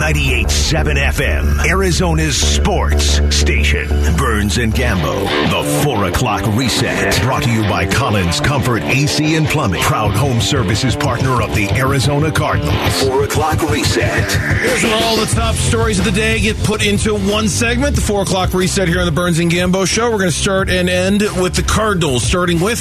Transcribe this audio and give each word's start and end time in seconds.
98.7 0.00 0.96
FM, 0.96 1.66
Arizona's 1.66 2.34
sports 2.34 3.20
station. 3.36 3.86
Burns 4.16 4.56
and 4.56 4.72
Gambo, 4.72 5.24
the 5.50 5.84
4 5.84 6.04
o'clock 6.06 6.46
reset. 6.56 7.20
Brought 7.20 7.42
to 7.42 7.50
you 7.50 7.60
by 7.64 7.86
Collins 7.86 8.40
Comfort 8.40 8.82
AC 8.82 9.34
and 9.34 9.46
Plumbing. 9.46 9.82
Proud 9.82 10.16
home 10.16 10.40
services 10.40 10.96
partner 10.96 11.42
of 11.42 11.54
the 11.54 11.68
Arizona 11.72 12.32
Cardinals. 12.32 13.02
4 13.02 13.24
o'clock 13.24 13.60
reset. 13.70 14.32
Here's 14.62 14.82
where 14.82 15.04
all 15.04 15.16
the 15.16 15.26
top 15.26 15.54
stories 15.54 15.98
of 15.98 16.06
the 16.06 16.12
day 16.12 16.40
get 16.40 16.56
put 16.64 16.82
into 16.82 17.14
one 17.14 17.46
segment. 17.46 17.94
The 17.94 18.00
4 18.02 18.22
o'clock 18.22 18.54
reset 18.54 18.88
here 18.88 19.00
on 19.00 19.06
the 19.06 19.12
Burns 19.12 19.38
and 19.38 19.50
Gambo 19.50 19.86
show. 19.86 20.10
We're 20.10 20.16
going 20.16 20.30
to 20.30 20.36
start 20.36 20.70
and 20.70 20.88
end 20.88 21.20
with 21.42 21.56
the 21.56 21.62
Cardinals, 21.62 22.22
starting 22.22 22.58
with 22.58 22.80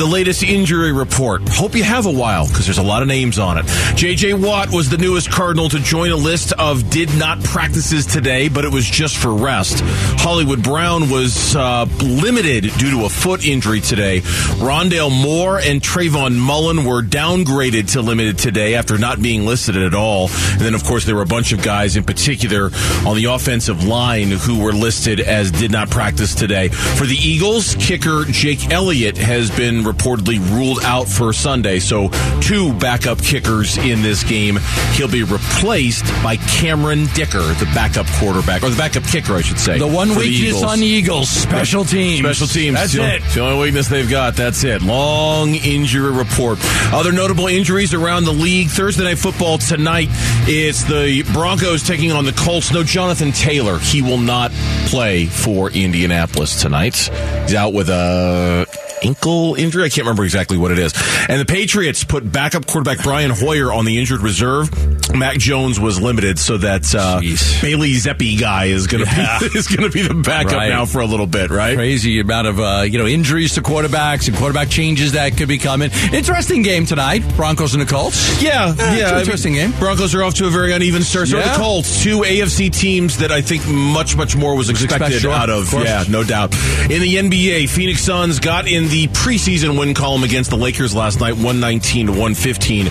the 0.00 0.06
latest 0.06 0.42
injury 0.42 0.92
report. 0.92 1.46
Hope 1.46 1.74
you 1.74 1.84
have 1.84 2.06
a 2.06 2.10
while 2.10 2.48
because 2.48 2.64
there's 2.64 2.78
a 2.78 2.82
lot 2.82 3.02
of 3.02 3.08
names 3.08 3.38
on 3.38 3.58
it. 3.58 3.66
J.J. 3.96 4.32
Watt 4.32 4.70
was 4.72 4.88
the 4.88 4.96
newest 4.96 5.30
Cardinal 5.30 5.68
to 5.68 5.78
join 5.78 6.10
a 6.10 6.16
list 6.16 6.54
of 6.54 6.88
did 6.88 7.14
not 7.18 7.44
practices 7.44 8.06
today, 8.06 8.48
but 8.48 8.64
it 8.64 8.72
was 8.72 8.88
just 8.88 9.18
for 9.18 9.34
rest. 9.34 9.82
Hollywood 10.18 10.62
Brown 10.62 11.10
was 11.10 11.54
uh, 11.54 11.84
limited 12.00 12.72
due 12.78 12.90
to 12.92 13.04
a 13.04 13.10
foot 13.10 13.44
injury 13.46 13.82
today. 13.82 14.20
Rondale 14.56 15.10
Moore 15.10 15.58
and 15.58 15.82
Trayvon 15.82 16.34
Mullen 16.34 16.86
were 16.86 17.02
downgraded 17.02 17.92
to 17.92 18.00
limited 18.00 18.38
today 18.38 18.76
after 18.76 18.96
not 18.96 19.20
being 19.20 19.44
listed 19.44 19.76
at 19.76 19.92
all. 19.92 20.30
And 20.52 20.62
then, 20.62 20.72
of 20.72 20.82
course, 20.82 21.04
there 21.04 21.14
were 21.14 21.20
a 21.20 21.26
bunch 21.26 21.52
of 21.52 21.62
guys 21.62 21.98
in 21.98 22.04
particular 22.04 22.70
on 23.06 23.16
the 23.16 23.26
offensive 23.26 23.84
line 23.84 24.30
who 24.30 24.62
were 24.64 24.72
listed 24.72 25.20
as 25.20 25.50
did 25.50 25.70
not 25.70 25.90
practice 25.90 26.34
today. 26.34 26.68
For 26.68 27.04
the 27.04 27.16
Eagles, 27.16 27.74
kicker 27.74 28.24
Jake 28.24 28.70
Elliott 28.70 29.18
has 29.18 29.50
been 29.50 29.89
reportedly 29.90 30.38
ruled 30.50 30.80
out 30.82 31.08
for 31.08 31.32
Sunday. 31.32 31.78
So, 31.78 32.08
two 32.40 32.72
backup 32.74 33.22
kickers 33.22 33.76
in 33.78 34.02
this 34.02 34.24
game. 34.24 34.58
He'll 34.92 35.08
be 35.08 35.22
replaced 35.22 36.04
by 36.22 36.36
Cameron 36.36 37.06
Dicker, 37.14 37.40
the 37.40 37.70
backup 37.74 38.06
quarterback, 38.18 38.62
or 38.62 38.70
the 38.70 38.76
backup 38.76 39.04
kicker, 39.04 39.34
I 39.34 39.40
should 39.42 39.58
say. 39.58 39.78
The 39.78 39.86
one 39.86 40.10
weakness 40.10 40.56
Eagles. 40.56 40.64
on 40.64 40.80
the 40.80 40.86
Eagles, 40.86 41.28
special 41.28 41.84
teams. 41.84 42.20
Special 42.20 42.46
teams. 42.46 42.76
That's 42.76 42.92
the, 42.92 43.16
it. 43.16 43.22
The 43.34 43.40
only 43.40 43.60
weakness 43.60 43.88
they've 43.88 44.08
got. 44.08 44.36
That's 44.36 44.64
it. 44.64 44.82
Long 44.82 45.54
injury 45.54 46.12
report. 46.12 46.58
Other 46.92 47.12
notable 47.12 47.46
injuries 47.46 47.94
around 47.94 48.24
the 48.24 48.32
league. 48.32 48.68
Thursday 48.68 49.04
night 49.04 49.18
football 49.18 49.58
tonight. 49.58 50.08
It's 50.46 50.84
the 50.84 51.22
Broncos 51.32 51.82
taking 51.82 52.12
on 52.12 52.24
the 52.24 52.32
Colts. 52.32 52.72
No 52.72 52.82
Jonathan 52.82 53.32
Taylor. 53.32 53.78
He 53.78 54.02
will 54.02 54.18
not 54.18 54.50
play 54.86 55.26
for 55.26 55.70
Indianapolis 55.70 56.60
tonight. 56.60 57.10
He's 57.42 57.54
out 57.54 57.72
with 57.72 57.88
a 57.88 58.66
ankle 59.02 59.54
injury. 59.54 59.84
I 59.84 59.88
can't 59.88 60.04
remember 60.06 60.24
exactly 60.24 60.56
what 60.58 60.70
it 60.70 60.78
is. 60.78 60.92
And 61.28 61.40
the 61.40 61.44
Patriots 61.46 62.04
put 62.04 62.30
backup 62.30 62.66
quarterback 62.66 63.02
Brian 63.02 63.30
Hoyer 63.30 63.72
on 63.72 63.84
the 63.84 63.98
injured 63.98 64.20
reserve. 64.20 64.70
Mac 65.14 65.38
Jones 65.38 65.80
was 65.80 66.00
limited, 66.00 66.38
so 66.38 66.56
that 66.58 66.94
uh, 66.94 67.20
Bailey 67.60 67.92
Zappe 67.92 68.38
guy 68.38 68.66
is 68.66 68.86
going 68.86 69.04
to 69.04 69.10
Yeah. 69.10 69.38
be 69.40 69.46
is 69.58 69.66
going 69.66 69.82
to 69.82 69.90
be 69.90 70.02
the 70.02 70.14
backup 70.14 70.52
Right. 70.52 70.68
now 70.68 70.84
for 70.86 71.00
a 71.00 71.06
little 71.06 71.26
bit, 71.26 71.50
right? 71.50 71.74
Crazy 71.76 72.20
amount 72.20 72.46
of 72.46 72.60
uh, 72.60 72.82
you 72.88 72.98
know 72.98 73.06
injuries 73.06 73.54
to 73.54 73.62
quarterbacks 73.62 74.28
and 74.28 74.36
quarterback 74.36 74.68
changes 74.68 75.12
that 75.12 75.36
could 75.36 75.48
be 75.48 75.58
coming. 75.58 75.90
Interesting 76.12 76.62
game 76.62 76.86
tonight, 76.86 77.22
Broncos 77.36 77.74
and 77.74 77.82
the 77.82 77.86
Colts. 77.86 78.40
Yeah, 78.42 78.74
yeah. 78.76 78.84
I 78.84 79.10
mean, 79.12 79.20
interesting 79.20 79.52
game. 79.54 79.72
Broncos 79.80 80.14
are 80.14 80.22
off 80.22 80.34
to 80.34 80.46
a 80.46 80.50
very 80.50 80.72
uneven 80.72 81.02
start. 81.02 81.28
So 81.28 81.38
Yeah. 81.38 81.52
the 81.52 81.58
Colts, 81.58 82.02
two 82.02 82.20
AFC 82.20 82.70
teams 82.70 83.18
that 83.18 83.32
I 83.32 83.40
think 83.42 83.66
much, 83.66 84.16
much 84.16 84.36
more 84.36 84.54
was 84.54 84.68
expected 84.70 84.90
expected, 85.00 85.20
sure. 85.22 85.32
out 85.32 85.50
of. 85.50 85.72
Of 85.74 85.84
yeah, 85.84 86.04
no 86.08 86.22
doubt. 86.24 86.52
In 86.90 87.00
the 87.00 87.16
NBA, 87.16 87.68
Phoenix 87.68 88.02
Suns 88.02 88.38
got 88.38 88.68
in 88.68 88.88
the 88.90 89.06
preseason 89.08 89.78
win 89.78 89.94
column 89.94 90.24
against 90.24 90.50
the 90.50 90.56
Lakers 90.56 90.94
last 90.94 91.20
night, 91.20 91.34
119 91.34 92.06
to 92.06 92.12
115. 92.12 92.86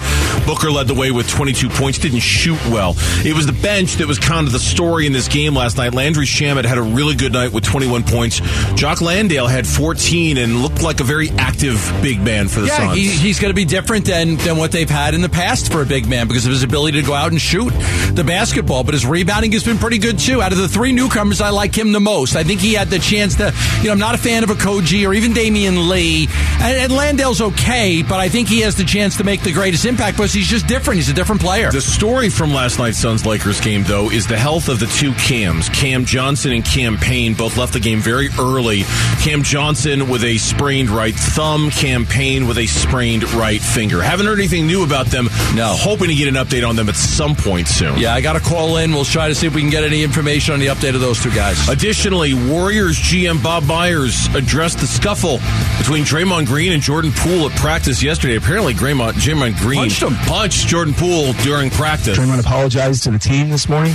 Booker 0.45 0.71
led 0.71 0.87
the 0.87 0.93
way 0.93 1.11
with 1.11 1.27
22 1.29 1.69
points, 1.69 1.97
didn't 1.99 2.21
shoot 2.21 2.57
well. 2.67 2.95
It 3.25 3.35
was 3.35 3.45
the 3.45 3.53
bench 3.53 3.95
that 3.95 4.07
was 4.07 4.17
kind 4.17 4.47
of 4.47 4.53
the 4.53 4.59
story 4.59 5.05
in 5.05 5.13
this 5.13 5.27
game 5.27 5.53
last 5.53 5.77
night. 5.77 5.93
Landry 5.93 6.25
Shamet 6.25 6.65
had 6.65 6.77
a 6.77 6.81
really 6.81 7.15
good 7.15 7.33
night 7.33 7.51
with 7.51 7.63
21 7.65 8.03
points. 8.03 8.39
Jock 8.75 9.01
Landale 9.01 9.47
had 9.47 9.67
14 9.67 10.37
and 10.37 10.61
looked 10.61 10.81
like 10.81 10.99
a 11.01 11.03
very 11.03 11.29
active 11.31 11.75
big 12.01 12.21
man 12.21 12.47
for 12.47 12.61
the 12.61 12.67
Yeah, 12.67 12.77
Suns. 12.77 12.97
he, 12.97 13.09
he's 13.09 13.39
going 13.39 13.51
to 13.51 13.55
be 13.55 13.65
different 13.65 14.05
than, 14.05 14.37
than 14.37 14.57
what 14.57 14.71
they've 14.71 14.89
had 14.89 15.13
in 15.13 15.21
the 15.21 15.29
past 15.29 15.71
for 15.71 15.81
a 15.81 15.85
big 15.85 16.07
man 16.07 16.27
because 16.27 16.45
of 16.45 16.51
his 16.51 16.63
ability 16.63 17.01
to 17.01 17.05
go 17.07 17.13
out 17.13 17.31
and 17.31 17.41
shoot 17.41 17.71
the 18.13 18.23
basketball. 18.25 18.83
But 18.83 18.93
his 18.93 19.05
rebounding 19.05 19.51
has 19.51 19.63
been 19.63 19.77
pretty 19.77 19.97
good 19.97 20.17
too. 20.17 20.41
Out 20.41 20.51
of 20.53 20.57
the 20.57 20.69
three 20.69 20.93
newcomers, 20.93 21.41
I 21.41 21.49
like 21.49 21.77
him 21.77 21.91
the 21.91 21.99
most. 21.99 22.35
I 22.37 22.43
think 22.43 22.61
he 22.61 22.73
had 22.73 22.87
the 22.89 22.99
chance 22.99 23.35
to, 23.35 23.53
you 23.79 23.85
know, 23.87 23.91
I'm 23.91 23.99
not 23.99 24.15
a 24.15 24.17
fan 24.17 24.43
of 24.43 24.49
Okogie 24.49 25.07
or 25.07 25.13
even 25.13 25.33
Damian 25.33 25.88
Lee. 25.89 26.27
And, 26.61 26.77
and 26.77 26.91
Landale's 26.91 27.41
okay, 27.41 28.03
but 28.03 28.19
I 28.19 28.29
think 28.29 28.47
he 28.47 28.61
has 28.61 28.75
the 28.75 28.83
chance 28.83 29.17
to 29.17 29.23
make 29.23 29.41
the 29.41 29.51
greatest 29.51 29.85
impact 29.85 30.17
because 30.17 30.33
he's 30.33 30.47
just 30.47 30.67
different. 30.67 30.97
He's 30.97 31.09
a 31.09 31.13
different 31.13 31.41
player. 31.41 31.71
The 31.71 31.81
story 31.81 32.29
from 32.29 32.53
last 32.53 32.79
night's 32.79 32.97
Suns 32.97 33.25
Lakers 33.25 33.59
game, 33.59 33.83
though, 33.83 34.09
is 34.09 34.27
the 34.27 34.37
health 34.37 34.69
of 34.69 34.79
the 34.79 34.87
two 34.87 35.13
Cams. 35.13 35.69
Cam 35.69 36.05
Johnson 36.05 36.51
and 36.51 36.63
Cam 36.63 36.97
Payne 36.97 37.33
both 37.33 37.57
left 37.57 37.73
the 37.73 37.79
game 37.79 37.99
very 37.99 38.29
early. 38.39 38.83
Cam 39.21 39.43
Johnson 39.43 40.09
with 40.09 40.23
a 40.23 40.37
sprained 40.37 40.89
right 40.89 41.15
thumb, 41.15 41.71
Cam 41.71 42.05
Payne 42.05 42.47
with 42.47 42.57
a 42.57 42.67
sprained 42.67 43.23
right 43.33 43.61
finger. 43.61 44.01
Haven't 44.01 44.25
heard 44.25 44.39
anything 44.39 44.67
new 44.67 44.83
about 44.83 45.07
them. 45.07 45.25
No. 45.55 45.73
Hoping 45.75 46.09
to 46.09 46.15
get 46.15 46.27
an 46.27 46.35
update 46.35 46.67
on 46.67 46.75
them 46.75 46.89
at 46.89 46.95
some 46.95 47.35
point 47.35 47.67
soon. 47.67 47.97
Yeah, 47.97 48.13
I 48.13 48.21
got 48.21 48.33
to 48.33 48.39
call 48.39 48.77
in. 48.77 48.91
We'll 48.91 49.05
try 49.05 49.27
to 49.27 49.35
see 49.35 49.47
if 49.47 49.55
we 49.55 49.61
can 49.61 49.69
get 49.69 49.83
any 49.83 50.03
information 50.03 50.53
on 50.53 50.59
the 50.59 50.67
update 50.67 50.95
of 50.95 51.01
those 51.01 51.21
two 51.21 51.31
guys. 51.31 51.67
Additionally, 51.69 52.33
Warriors 52.33 52.97
GM 52.97 53.41
Bob 53.41 53.63
Myers 53.63 54.27
addressed 54.35 54.79
the 54.79 54.87
scuffle 54.87 55.39
between 55.79 56.03
Draymond 56.03 56.45
Green 56.45 56.73
and 56.73 56.81
Jordan 56.81 57.11
Poole 57.15 57.49
at 57.49 57.57
practice 57.57 58.03
yesterday. 58.03 58.35
Apparently, 58.35 58.73
Draymond, 58.73 59.13
Draymond 59.13 59.57
Green 59.57 59.79
Punched 59.79 60.03
him. 60.03 60.13
punched 60.27 60.67
Jordan 60.67 60.93
Poole 60.93 61.33
during 61.41 61.71
practice. 61.71 62.17
Draymond 62.17 62.39
apologized 62.39 63.03
to 63.05 63.11
the 63.11 63.17
team 63.19 63.49
this 63.49 63.67
morning. 63.67 63.93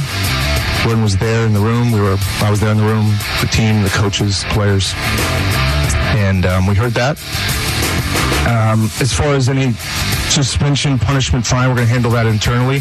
Jordan 0.83 1.03
was 1.03 1.17
there 1.19 1.47
in 1.47 1.53
the 1.53 1.61
room. 1.61 1.93
We 1.93 2.01
were. 2.01 2.17
I 2.41 2.51
was 2.51 2.61
there 2.61 2.73
in 2.73 2.79
the 2.79 2.85
room. 2.85 3.07
The 3.41 3.49
team, 3.53 3.83
the 3.83 3.91
coaches, 3.91 4.45
players, 4.51 4.93
and 6.17 6.45
um, 6.47 6.67
we 6.67 6.75
heard 6.75 6.93
that. 6.93 7.19
Um, 8.49 8.91
as 9.01 9.13
far 9.13 9.35
as 9.35 9.49
any 9.49 9.73
suspension, 10.29 10.99
punishment, 10.99 11.47
fine, 11.47 11.69
we're 11.69 11.77
going 11.77 11.87
to 11.87 11.93
handle 11.93 12.11
that 12.13 12.27
internally. 12.27 12.81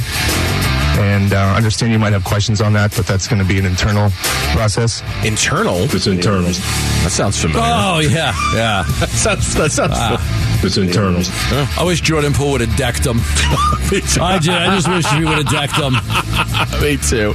And 0.99 1.33
uh, 1.33 1.37
I 1.37 1.57
understand 1.57 1.91
you 1.91 1.99
might 1.99 2.13
have 2.13 2.23
questions 2.23 2.61
on 2.61 2.73
that, 2.73 2.95
but 2.95 3.05
that's 3.07 3.27
going 3.27 3.41
to 3.41 3.47
be 3.47 3.57
an 3.57 3.65
internal 3.65 4.09
process. 4.53 5.01
Internal? 5.25 5.77
It's 5.83 6.07
internal. 6.07 6.43
That 6.43 7.09
sounds 7.11 7.39
familiar. 7.41 7.63
Oh, 7.65 7.99
yeah, 7.99 8.33
yeah. 8.53 8.83
That 8.99 9.09
sounds, 9.09 9.53
that 9.55 9.71
sounds 9.71 9.97
It's 10.63 10.77
internal. 10.77 11.21
I 11.79 11.83
wish 11.83 12.01
Jordan 12.01 12.33
Poole 12.33 12.51
would 12.53 12.61
have 12.61 12.75
decked 12.77 13.05
him. 13.05 13.17
I, 14.21 14.39
ju- 14.41 14.51
I 14.51 14.75
just 14.75 14.87
wish 14.87 15.05
he 15.07 15.25
would 15.25 15.37
have 15.37 15.49
decked 15.49 15.75
him. 15.75 15.93
Me 16.81 16.97
too. 16.97 17.33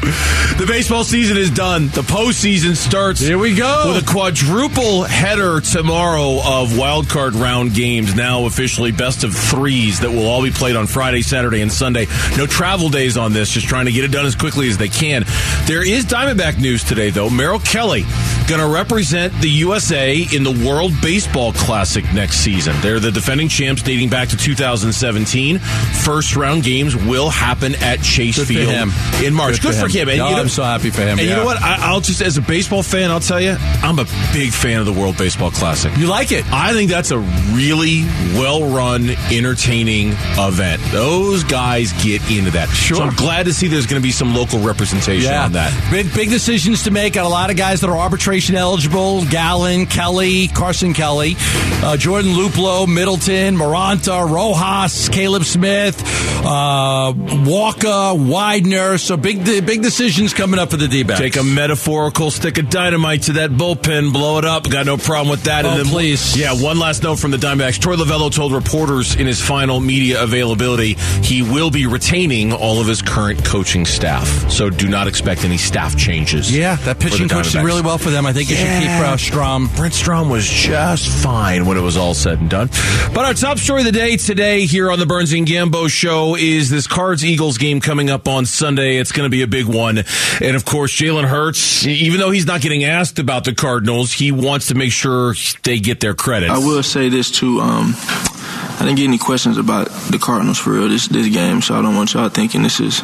The 0.59 0.65
baseball 0.67 1.05
season 1.05 1.37
is 1.37 1.51
done. 1.51 1.89
The 1.89 2.03
postseason 2.03 2.77
starts. 2.77 3.21
Here 3.21 3.39
we 3.39 3.55
go. 3.55 3.93
With 3.95 4.03
a 4.03 4.07
quadruple 4.07 5.05
header 5.05 5.61
tomorrow 5.61 6.39
of 6.43 6.77
wild 6.77 7.09
card 7.09 7.35
round 7.35 7.75
games, 7.75 8.15
now 8.15 8.47
officially 8.47 8.93
best 8.93 9.25
of 9.25 9.35
threes 9.35 10.01
that 10.01 10.11
will 10.11 10.27
all 10.27 10.43
be 10.43 10.51
played 10.51 10.77
on 10.77 10.87
Friday, 10.87 11.23
Saturday, 11.23 11.61
and 11.61 11.73
Sunday. 11.73 12.07
No 12.37 12.47
travel 12.47 12.89
days 12.89 13.17
on 13.17 13.33
this, 13.33 13.51
just 13.51 13.67
trying 13.67 13.87
to 13.87 13.93
get 13.93 14.05
it 14.05 14.11
done 14.11 14.27
as 14.27 14.35
quickly 14.35 14.69
as 14.69 14.77
they 14.79 14.89
can. 14.89 15.25
There 15.67 15.87
is 15.87 16.05
Diamondback 16.05 16.61
news 16.61 16.83
today, 16.83 17.11
though. 17.11 17.31
Merrill 17.31 17.61
Kelly 17.61 18.05
going 18.49 18.61
to 18.61 18.69
represent 18.69 19.33
the 19.41 19.51
USA 19.51 20.27
in 20.35 20.43
the 20.43 20.67
World 20.67 20.93
Baseball 21.03 21.53
Classic 21.53 22.05
next 22.13 22.37
season. 22.39 22.75
They're 22.81 23.01
the 23.01 23.13
defending 23.13 23.49
champs 23.49 23.83
dating 23.83 24.09
back 24.09 24.29
to 24.31 24.37
2017. 24.37 25.59
First 25.59 26.35
round 26.35 26.65
games 26.65 26.97
will 26.97 27.31
happen 27.31 27.75
at 27.77 28.03
Chase 28.03 28.39
Good 28.39 28.49
Field 28.49 28.88
him. 28.91 29.25
in 29.25 29.35
March. 29.35 29.61
Good, 29.63 29.75
for 29.75 29.89
him. 29.89 30.09
And 30.09 30.19
No, 30.19 30.29
you 30.29 30.35
know- 30.37 30.41
I'm 30.43 30.49
so 30.49 30.63
happy 30.63 30.91
for 30.91 31.03
him. 31.03 31.19
and 31.19 31.29
you 31.29 31.35
know 31.35 31.45
what? 31.45 31.61
I, 31.63 31.77
I'll 31.91 32.01
just, 32.01 32.21
as 32.21 32.37
a 32.37 32.41
baseball 32.43 32.83
fan, 32.83 33.11
I'll 33.11 33.21
tell 33.21 33.41
you, 33.41 33.57
I'm 33.83 33.99
a 33.99 34.05
big 34.33 34.51
fan 34.53 34.81
of 34.81 34.87
the 34.87 34.93
World 34.93 35.17
Baseball 35.17 35.51
Classic. 35.51 35.97
You 35.97 36.07
like 36.07 36.33
it? 36.33 36.45
I 36.53 36.73
think 36.73 36.91
that's 36.91 37.11
a 37.11 37.19
really 37.19 38.05
well 38.35 38.69
run, 38.71 39.11
entertaining 39.33 40.11
event. 40.39 40.83
Those 40.93 41.45
guys 41.45 41.93
get 42.05 42.23
into 42.31 42.51
that. 42.53 42.69
Sure. 42.69 42.99
So 42.99 43.03
I'm 43.05 43.15
glad 43.15 43.47
to 43.47 43.53
see 43.53 43.69
there's 43.69 43.87
going 43.87 44.01
to 44.01 44.07
be 44.07 44.13
some 44.13 44.35
local 44.35 44.61
representation 44.61 45.33
on 45.33 45.53
that. 45.53 45.73
Big 45.91 46.13
big 46.15 46.31
decisions 46.31 46.85
to 46.85 46.91
make. 46.91 47.15
Got 47.15 47.25
a 47.25 47.29
lot 47.29 47.51
of 47.51 47.57
guys 47.57 47.81
that 47.81 47.91
are 47.91 47.97
arbitration 47.97 48.55
eligible. 48.57 49.25
Gallen, 49.27 49.87
Kelly, 49.87 50.49
Carson 50.49 50.95
Kelly, 50.95 51.37
uh, 51.83 51.97
Jordan 51.97 52.33
Luplow, 52.33 52.87
Middleton, 52.87 53.57
Maranta, 53.57 54.29
Rojas, 54.31 55.09
Caleb 55.09 55.45
Smith, 55.45 56.01
uh, 56.45 57.13
Walker, 57.47 58.13
Widener. 58.15 58.78
So 58.99 59.17
big 59.17 59.45
big 59.45 59.83
decisions 59.83 60.33
coming 60.35 60.59
up 60.61 60.71
for 60.71 60.77
the 60.77 60.89
D-backs. 60.89 61.21
Take 61.21 61.37
a 61.37 61.43
metaphorical 61.43 62.31
stick 62.31 62.59
of 62.59 62.71
dynamite 62.71 63.23
to 63.23 63.33
that 63.35 63.51
bullpen, 63.51 64.13
blow 64.13 64.39
it 64.39 64.45
up. 64.45 64.69
Got 64.71 64.87
no 64.87 64.97
problem 64.97 65.31
with 65.31 65.45
that. 65.45 65.65
Oh, 65.65 65.83
please. 65.85 66.37
Yeah, 66.37 66.53
one 66.53 66.79
last 66.79 67.03
note 67.03 67.17
from 67.19 67.33
the 67.33 67.37
Diamondbacks. 67.37 67.79
Torey 67.79 67.97
Lovullo 67.97 68.33
told 68.33 68.53
reporters 68.53 69.17
in 69.17 69.27
his 69.27 69.41
final 69.41 69.81
media 69.81 70.23
availability 70.23 70.95
he 71.23 71.43
will 71.43 71.71
be 71.71 71.87
retaining 71.87 72.53
all 72.53 72.81
of 72.81 72.87
his 72.87 73.03
current 73.03 73.45
coaching 73.45 73.85
staff. 73.85 74.27
So 74.51 74.71
do 74.71 74.89
not 74.89 75.09
expect 75.09 75.45
any 75.45 75.57
staff 75.57 75.97
changes. 75.97 76.55
Yeah, 76.57 76.77
that 76.77 77.01
pitching 77.01 77.29
coach 77.29 77.53
did 77.53 77.65
really 77.65 77.83
well 77.83 77.99
for 77.99 78.11
them. 78.11 78.27
I 78.27 78.33
think 78.33 78.49
you 78.49 78.57
should 78.57 78.81
keep 78.81 78.91
uh, 78.91 79.17
Strom. 79.17 79.69
Brent 79.77 79.95
Strom 79.95 80.29
was 80.31 80.49
just 80.49 81.09
fine 81.23 81.67
when 81.67 81.77
it 81.77 81.83
was 81.83 81.97
all 81.97 82.15
said 82.15 82.41
and 82.41 82.49
done. 82.49 82.69
But 83.13 83.25
our 83.25 83.35
top 83.35 83.59
story 83.59 83.81
of 83.81 83.87
the 83.87 83.93
day 83.93 84.17
today 84.17 84.67
here 84.67 84.91
on 84.91 84.99
the 84.99 85.07
Burns 85.07 85.33
and 85.33 85.47
Gambo 85.47 85.89
show 85.91 86.37
is 86.37 86.71
this 86.71 86.87
Cards 86.87 87.25
Eagles 87.25 87.59
game 87.59 87.81
coming 87.81 88.09
up 88.09 88.29
on 88.29 88.47
Sunday. 88.47 88.68
It's 88.77 89.13
going 89.13 89.27
to 89.27 89.31
be 89.31 89.43
a 89.43 89.47
big 89.47 89.67
one. 89.67 89.99
And 90.41 90.57
of 90.57 90.65
course, 90.65 90.93
Jalen 90.93 91.25
Hurts, 91.25 91.87
even 91.87 92.21
though 92.21 92.31
he's 92.31 92.47
not 92.47 92.61
getting 92.61 92.85
asked 92.85 93.19
about 93.19 93.45
the 93.45 93.55
Cardinals, 93.55 94.13
he 94.13 94.33
wants 94.33 94.69
to 94.69 94.75
make 94.75 94.93
sure 94.93 95.35
they 95.63 95.79
get 95.79 96.01
their 96.01 96.15
credit. 96.15 96.51
I 96.51 96.59
will 96.59 96.83
say 96.83 97.09
this 97.09 97.31
too. 97.31 97.61
Um, 97.61 97.95
I 97.97 98.79
didn't 98.81 98.97
get 98.97 99.05
any 99.05 99.19
questions 99.19 99.59
about 99.59 99.89
the 100.11 100.19
Cardinals 100.19 100.59
for 100.59 100.71
real 100.71 100.89
this 100.89 101.09
this 101.09 101.29
game, 101.29 101.63
so 101.63 101.75
I 101.75 101.83
don't 101.83 101.97
want 101.97 102.15
y'all 102.15 102.29
thinking 102.29 102.63
this 102.63 102.81
is 102.81 103.03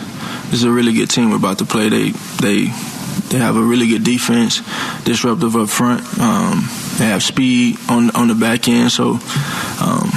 this 0.51 0.55
is 0.55 0.65
a 0.65 0.71
really 0.71 0.93
good 0.93 1.11
team 1.11 1.31
we're 1.31 1.37
about 1.37 1.59
to 1.59 1.65
play. 1.65 1.89
They 1.89 2.11
they 2.11 2.65
they 3.31 3.39
have 3.39 3.57
a 3.57 3.63
really 3.63 3.89
good 3.89 4.05
defense, 4.05 4.63
disruptive 5.05 5.57
up 5.57 5.69
front. 5.69 6.03
Um, 6.21 6.69
they 6.99 7.07
have 7.07 7.23
speed 7.23 7.77
on 7.89 8.11
on 8.11 8.29
the 8.29 8.35
back 8.35 8.69
end, 8.69 8.93
so. 8.93 9.19
Um, 9.81 10.11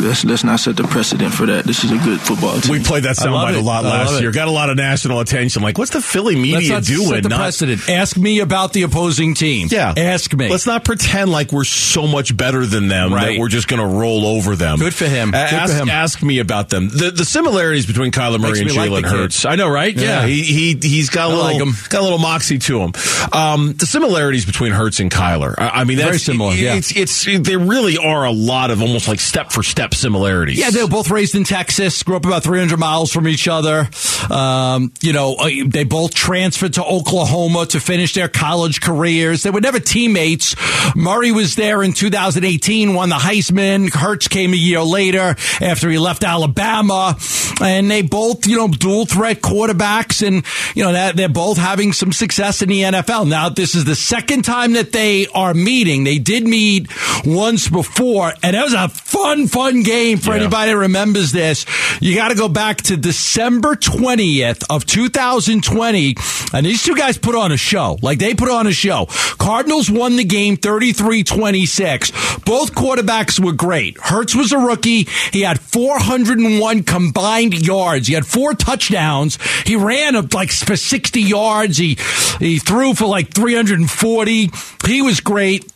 let's 0.00 0.24
let's 0.24 0.44
not 0.44 0.60
set 0.60 0.76
the 0.76 0.84
precedent 0.84 1.32
for 1.32 1.46
that. 1.46 1.64
This 1.64 1.84
is 1.84 1.90
a 1.90 1.98
good 1.98 2.20
football 2.20 2.60
team. 2.60 2.72
We 2.72 2.82
played 2.82 3.04
that 3.04 3.16
soundbite 3.16 3.56
a 3.56 3.60
lot 3.60 3.84
last 3.84 4.20
year. 4.20 4.32
Got 4.32 4.48
a 4.48 4.52
lot 4.52 4.70
of 4.70 4.76
national 4.76 5.20
attention. 5.20 5.62
Like, 5.62 5.78
what's 5.78 5.90
the 5.90 6.00
Philly 6.00 6.36
media 6.36 6.74
let's 6.74 6.86
doing? 6.86 7.08
Set 7.08 7.22
the 7.22 7.28
not, 7.28 7.38
precedent. 7.38 7.88
Ask 7.88 8.16
me 8.16 8.40
about 8.40 8.72
the 8.72 8.82
opposing 8.82 9.34
team. 9.34 9.68
Yeah, 9.70 9.94
ask 9.96 10.32
me. 10.34 10.48
Let's 10.48 10.66
not 10.66 10.84
pretend 10.84 11.30
like 11.30 11.52
we're 11.52 11.64
so 11.64 12.06
much 12.06 12.36
better 12.36 12.64
than 12.66 12.88
them 12.88 13.12
right. 13.12 13.34
that 13.34 13.40
we're 13.40 13.48
just 13.48 13.68
going 13.68 13.80
to 13.80 13.98
roll 13.98 14.26
over 14.26 14.56
them. 14.56 14.78
Good 14.78 14.94
for 14.94 15.06
him. 15.06 15.30
Good 15.30 15.36
ask, 15.38 15.72
for 15.72 15.78
him. 15.82 15.88
ask 15.88 16.22
me 16.22 16.38
about 16.38 16.68
them. 16.68 16.88
The 16.88 17.10
the 17.10 17.24
similarities 17.24 17.86
between 17.86 18.12
Kyler 18.12 18.40
Murray 18.40 18.64
Makes 18.64 18.76
and 18.76 18.86
Jalen 18.86 18.90
like 18.90 19.04
Hurts. 19.04 19.44
I 19.44 19.56
know, 19.56 19.68
right? 19.68 19.94
Yeah, 19.94 20.20
yeah. 20.20 20.26
he 20.26 20.42
he 20.42 20.78
he's 20.80 21.10
got 21.10 21.30
a 21.30 21.32
I 21.32 21.36
little 21.36 21.66
like 21.66 21.88
got 21.88 22.00
a 22.00 22.04
little 22.04 22.18
moxie 22.18 22.58
to 22.58 22.80
him. 22.80 22.92
Um, 23.32 23.74
the 23.74 23.86
similarities 23.86 24.46
between 24.46 24.72
Hurts 24.72 25.00
and 25.00 25.10
Kyler. 25.10 25.54
I, 25.58 25.80
I 25.80 25.84
mean, 25.84 25.98
that's 25.98 26.08
very 26.08 26.18
similar. 26.18 26.52
It, 26.52 26.58
yeah. 26.58 26.74
It's 26.74 26.96
it's 26.96 27.24
there 27.24 27.58
really 27.58 27.98
are 27.98 28.24
a 28.24 28.32
lot 28.32 28.70
of 28.70 28.80
almost 28.80 29.08
like 29.08 29.20
step 29.20 29.52
for 29.52 29.62
step 29.62 29.87
similarities. 29.94 30.58
Yeah, 30.58 30.70
they 30.70 30.82
were 30.82 30.88
both 30.88 31.10
raised 31.10 31.34
in 31.34 31.44
Texas, 31.44 32.02
grew 32.02 32.16
up 32.16 32.24
about 32.24 32.42
300 32.42 32.78
miles 32.78 33.12
from 33.12 33.28
each 33.28 33.48
other. 33.48 33.88
Um, 34.30 34.92
you 35.00 35.12
know, 35.12 35.34
uh, 35.34 35.48
they 35.66 35.84
both 35.84 36.14
transferred 36.14 36.74
to 36.74 36.84
Oklahoma 36.84 37.66
to 37.66 37.80
finish 37.80 38.14
their 38.14 38.28
college 38.28 38.80
careers. 38.80 39.42
They 39.42 39.50
were 39.50 39.60
never 39.60 39.80
teammates. 39.80 40.54
Murray 40.94 41.32
was 41.32 41.54
there 41.54 41.82
in 41.82 41.92
2018, 41.92 42.94
won 42.94 43.08
the 43.08 43.16
Heisman. 43.16 43.92
Hurts 43.92 44.28
came 44.28 44.52
a 44.52 44.56
year 44.56 44.82
later 44.82 45.36
after 45.60 45.88
he 45.88 45.98
left 45.98 46.24
Alabama. 46.24 47.16
And 47.60 47.90
they 47.90 48.02
both, 48.02 48.46
you 48.46 48.56
know, 48.56 48.68
dual 48.68 49.06
threat 49.06 49.40
quarterbacks 49.40 50.26
and, 50.26 50.44
you 50.76 50.84
know, 50.84 50.92
that 50.92 51.16
they're 51.16 51.28
both 51.28 51.58
having 51.58 51.92
some 51.92 52.12
success 52.12 52.62
in 52.62 52.68
the 52.68 52.82
NFL. 52.82 53.28
Now, 53.28 53.48
this 53.48 53.74
is 53.74 53.84
the 53.84 53.96
second 53.96 54.42
time 54.42 54.74
that 54.74 54.92
they 54.92 55.26
are 55.28 55.54
meeting. 55.54 56.04
They 56.04 56.18
did 56.18 56.46
meet 56.46 56.88
once 57.24 57.68
before, 57.68 58.32
and 58.42 58.54
it 58.54 58.62
was 58.62 58.74
a 58.74 58.88
fun, 58.88 59.48
fun 59.48 59.77
game 59.82 60.18
for 60.18 60.30
Yeah. 60.34 60.42
anybody 60.42 60.70
that 60.72 60.76
remembers 60.78 61.32
this. 61.32 61.64
You 62.00 62.14
got 62.14 62.28
to 62.28 62.34
go 62.34 62.48
back 62.48 62.78
to 62.82 62.96
December 62.96 63.74
20th 63.76 64.64
of 64.70 64.86
2020, 64.86 66.16
and 66.52 66.64
these 66.66 66.82
two 66.82 66.94
guys 66.94 67.18
put 67.18 67.34
on 67.34 67.52
a 67.52 67.56
show. 67.56 67.98
Like, 68.02 68.18
they 68.18 68.34
put 68.34 68.50
on 68.50 68.66
a 68.66 68.72
show. 68.72 69.06
Cardinals 69.38 69.90
won 69.90 70.16
the 70.16 70.24
game 70.24 70.56
33-26. 70.56 72.44
Both 72.44 72.74
quarterbacks 72.74 73.38
were 73.42 73.52
great. 73.52 73.98
Hurts 73.98 74.34
was 74.34 74.52
a 74.52 74.58
rookie. 74.58 75.08
He 75.32 75.42
had 75.42 75.60
401 75.60 76.82
combined 76.84 77.54
yards. 77.66 78.08
He 78.08 78.14
had 78.14 78.26
four 78.26 78.54
touchdowns. 78.54 79.38
He 79.66 79.76
ran 79.76 80.16
up 80.16 80.32
like 80.34 80.50
for 80.50 80.76
60 80.76 81.20
yards. 81.20 81.76
He, 81.78 81.98
he 82.38 82.58
threw 82.58 82.94
for 82.94 83.06
like 83.06 83.32
340. 83.34 84.50
He 84.86 85.02
was 85.02 85.20
great. 85.20 85.70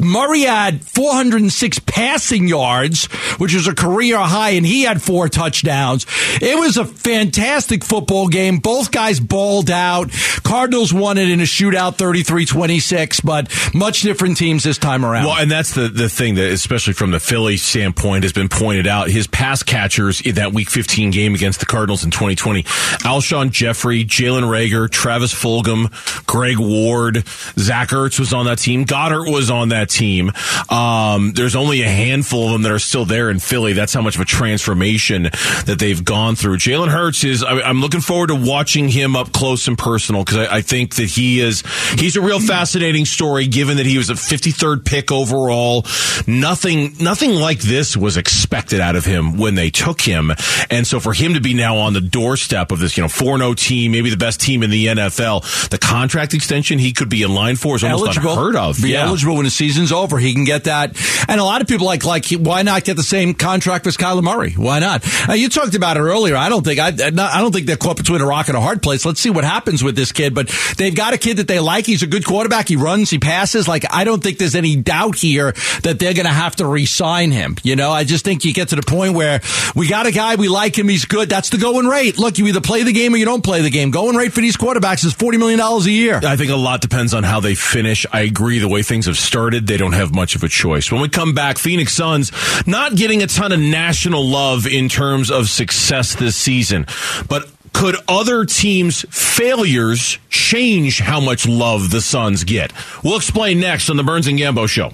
Murray 0.00 0.42
had 0.42 0.82
406 0.84 1.78
passing 1.80 2.48
yards, 2.48 3.06
which 3.38 3.54
was 3.54 3.68
a 3.68 3.74
career 3.74 4.18
high, 4.18 4.50
and 4.50 4.64
he 4.64 4.82
had 4.82 5.02
four 5.02 5.28
touchdowns. 5.28 6.06
It 6.40 6.58
was 6.58 6.76
a 6.76 6.84
fantastic 6.84 7.84
football 7.84 8.28
game. 8.28 8.58
Both 8.58 8.90
guys 8.90 9.20
balled 9.20 9.70
out. 9.70 10.10
Cardinals 10.42 10.92
won 10.92 11.18
it 11.18 11.28
in 11.28 11.40
a 11.40 11.44
shootout 11.44 11.96
33-26, 11.96 13.24
but 13.24 13.52
much 13.74 14.00
different 14.00 14.36
teams 14.36 14.64
this 14.64 14.78
time 14.78 15.04
around. 15.04 15.26
Well, 15.26 15.36
and 15.36 15.50
that's 15.50 15.74
the, 15.74 15.88
the 15.88 16.08
thing 16.08 16.36
that, 16.36 16.50
especially 16.50 16.94
from 16.94 17.10
the 17.10 17.20
Philly 17.20 17.56
standpoint, 17.56 18.24
has 18.24 18.32
been 18.32 18.48
pointed 18.48 18.86
out. 18.86 19.08
His 19.08 19.26
pass 19.26 19.62
catchers 19.62 20.20
in 20.20 20.36
that 20.36 20.52
Week 20.52 20.70
15 20.70 21.10
game 21.10 21.34
against 21.34 21.60
the 21.60 21.66
Cardinals 21.66 22.04
in 22.04 22.10
2020, 22.10 22.62
Alshon 22.62 23.50
Jeffery, 23.50 24.04
Jalen 24.04 24.44
Reagor, 24.44 24.90
Travis 24.90 25.34
Fulgham, 25.34 25.90
Greg 26.26 26.58
Ward, 26.58 27.24
Zach 27.58 27.90
Ertz 27.90 28.18
was 28.18 28.32
on 28.32 28.46
that 28.46 28.58
team. 28.58 28.84
Goedert 28.84 29.30
was 29.30 29.50
on 29.50 29.68
that 29.70 29.89
team. 29.90 30.32
Um, 30.68 31.32
there's 31.32 31.56
only 31.56 31.82
a 31.82 31.88
handful 31.88 32.46
of 32.46 32.52
them 32.52 32.62
that 32.62 32.72
are 32.72 32.78
still 32.78 33.04
there 33.04 33.30
in 33.30 33.38
Philly. 33.38 33.72
That's 33.72 33.92
how 33.92 34.00
much 34.00 34.14
of 34.14 34.20
a 34.20 34.24
transformation 34.24 35.24
that 35.24 35.76
they've 35.78 36.02
gone 36.04 36.36
through. 36.36 36.56
Jalen 36.56 36.88
Hurts 36.88 37.24
is, 37.24 37.42
I, 37.42 37.60
I'm 37.60 37.80
looking 37.80 38.00
forward 38.00 38.28
to 38.28 38.34
watching 38.34 38.88
him 38.88 39.16
up 39.16 39.32
close 39.32 39.68
and 39.68 39.76
personal 39.76 40.24
because 40.24 40.48
I, 40.48 40.56
I 40.56 40.60
think 40.62 40.96
that 40.96 41.08
he 41.08 41.40
is, 41.40 41.62
he's 41.98 42.16
a 42.16 42.20
real 42.20 42.40
fascinating 42.40 43.04
story 43.04 43.46
given 43.46 43.76
that 43.78 43.86
he 43.86 43.98
was 43.98 44.10
a 44.10 44.14
53rd 44.14 44.84
pick 44.84 45.12
overall. 45.12 45.84
Nothing, 46.26 46.94
nothing 47.00 47.34
like 47.34 47.60
this 47.60 47.96
was 47.96 48.16
expected 48.16 48.80
out 48.80 48.96
of 48.96 49.04
him 49.04 49.36
when 49.36 49.54
they 49.54 49.70
took 49.70 50.00
him. 50.00 50.32
And 50.70 50.86
so 50.86 51.00
for 51.00 51.12
him 51.12 51.34
to 51.34 51.40
be 51.40 51.54
now 51.54 51.76
on 51.78 51.92
the 51.92 52.00
doorstep 52.00 52.70
of 52.70 52.78
this, 52.78 52.96
you 52.96 53.02
know, 53.02 53.08
4-0 53.08 53.56
team, 53.56 53.92
maybe 53.92 54.10
the 54.10 54.16
best 54.16 54.40
team 54.40 54.62
in 54.62 54.70
the 54.70 54.86
NFL, 54.86 55.68
the 55.68 55.78
contract 55.78 56.34
extension 56.34 56.78
he 56.78 56.92
could 56.92 57.08
be 57.08 57.22
in 57.22 57.34
line 57.34 57.56
for 57.56 57.76
is 57.76 57.84
almost 57.84 58.04
eligible. 58.04 58.32
unheard 58.32 58.56
of. 58.56 58.80
Be 58.80 58.96
eligible 58.96 59.36
when 59.36 59.44
the 59.44 59.50
season's 59.80 59.92
over. 59.92 60.18
He 60.18 60.34
can 60.34 60.44
get 60.44 60.64
that. 60.64 60.96
And 61.28 61.40
a 61.40 61.44
lot 61.44 61.60
of 61.62 61.68
people 61.68 61.86
like, 61.86 62.04
like, 62.04 62.26
why 62.30 62.62
not 62.62 62.84
get 62.84 62.96
the 62.96 63.02
same 63.02 63.34
contract 63.34 63.86
as 63.86 63.96
Kyler 63.96 64.22
Murray? 64.22 64.52
Why 64.52 64.78
not? 64.78 65.04
Uh, 65.28 65.32
you 65.32 65.48
talked 65.48 65.74
about 65.74 65.96
it 65.96 66.00
earlier. 66.00 66.36
I 66.36 66.48
don't 66.48 66.64
think, 66.64 66.78
I, 66.78 66.88
I 66.88 67.40
don't 67.40 67.52
think 67.52 67.66
they're 67.66 67.76
caught 67.76 67.96
between 67.96 68.20
a 68.20 68.26
rock 68.26 68.48
and 68.48 68.56
a 68.56 68.60
hard 68.60 68.82
place. 68.82 69.04
Let's 69.04 69.20
see 69.20 69.30
what 69.30 69.44
happens 69.44 69.82
with 69.82 69.96
this 69.96 70.12
kid. 70.12 70.34
But 70.34 70.48
they've 70.76 70.94
got 70.94 71.14
a 71.14 71.18
kid 71.18 71.38
that 71.38 71.48
they 71.48 71.60
like. 71.60 71.86
He's 71.86 72.02
a 72.02 72.06
good 72.06 72.24
quarterback. 72.24 72.68
He 72.68 72.76
runs, 72.76 73.10
he 73.10 73.18
passes. 73.18 73.66
Like, 73.66 73.84
I 73.90 74.04
don't 74.04 74.22
think 74.22 74.38
there's 74.38 74.54
any 74.54 74.76
doubt 74.76 75.16
here 75.16 75.52
that 75.82 75.98
they're 75.98 76.14
going 76.14 76.26
to 76.26 76.32
have 76.32 76.56
to 76.56 76.66
re-sign 76.66 77.30
him. 77.30 77.56
You 77.62 77.76
know, 77.76 77.90
I 77.90 78.04
just 78.04 78.24
think 78.24 78.44
you 78.44 78.52
get 78.52 78.68
to 78.68 78.76
the 78.76 78.82
point 78.82 79.14
where 79.14 79.40
we 79.74 79.88
got 79.88 80.06
a 80.06 80.12
guy, 80.12 80.34
we 80.34 80.48
like 80.48 80.76
him, 80.78 80.88
he's 80.88 81.04
good. 81.04 81.28
That's 81.28 81.50
the 81.50 81.58
going 81.58 81.86
rate. 81.86 82.18
Look, 82.18 82.38
you 82.38 82.46
either 82.48 82.60
play 82.60 82.82
the 82.82 82.92
game 82.92 83.14
or 83.14 83.16
you 83.16 83.24
don't 83.24 83.44
play 83.44 83.62
the 83.62 83.70
game. 83.70 83.90
Going 83.90 84.16
rate 84.16 84.32
for 84.32 84.40
these 84.40 84.56
quarterbacks 84.56 85.04
is 85.04 85.14
$40 85.14 85.38
million 85.38 85.60
a 85.60 85.80
year. 85.90 86.20
I 86.22 86.36
think 86.36 86.50
a 86.50 86.56
lot 86.56 86.80
depends 86.80 87.14
on 87.14 87.22
how 87.22 87.40
they 87.40 87.54
finish. 87.54 88.06
I 88.12 88.22
agree. 88.22 88.58
The 88.58 88.68
way 88.68 88.82
things 88.82 89.06
have 89.06 89.16
started, 89.16 89.59
they 89.66 89.76
don't 89.76 89.92
have 89.92 90.14
much 90.14 90.34
of 90.34 90.42
a 90.42 90.48
choice. 90.48 90.90
When 90.90 91.00
we 91.00 91.08
come 91.08 91.34
back, 91.34 91.58
Phoenix 91.58 91.92
Suns 91.92 92.32
not 92.66 92.94
getting 92.96 93.22
a 93.22 93.26
ton 93.26 93.52
of 93.52 93.60
national 93.60 94.24
love 94.24 94.66
in 94.66 94.88
terms 94.88 95.30
of 95.30 95.48
success 95.48 96.14
this 96.14 96.36
season, 96.36 96.86
but 97.28 97.50
could 97.72 97.96
other 98.08 98.44
teams' 98.44 99.04
failures 99.10 100.18
change 100.28 100.98
how 101.00 101.20
much 101.20 101.46
love 101.46 101.90
the 101.90 102.00
Suns 102.00 102.44
get? 102.44 102.72
We'll 103.04 103.16
explain 103.16 103.60
next 103.60 103.90
on 103.90 103.96
the 103.96 104.02
Burns 104.02 104.26
and 104.26 104.38
Gambo 104.38 104.68
Show. 104.68 104.90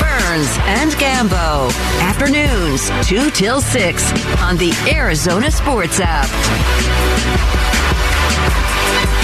Burns 0.00 0.56
and 0.64 0.90
Gambo. 0.92 1.70
Afternoons, 2.00 2.90
2 3.08 3.30
till 3.30 3.60
6 3.60 4.12
on 4.40 4.56
the 4.56 4.72
Arizona 4.90 5.50
Sports 5.50 6.00
app. 6.00 6.28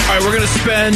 All 0.07 0.13
right, 0.13 0.21
we're 0.21 0.35
going 0.35 0.41
to 0.41 0.59
spend 0.59 0.95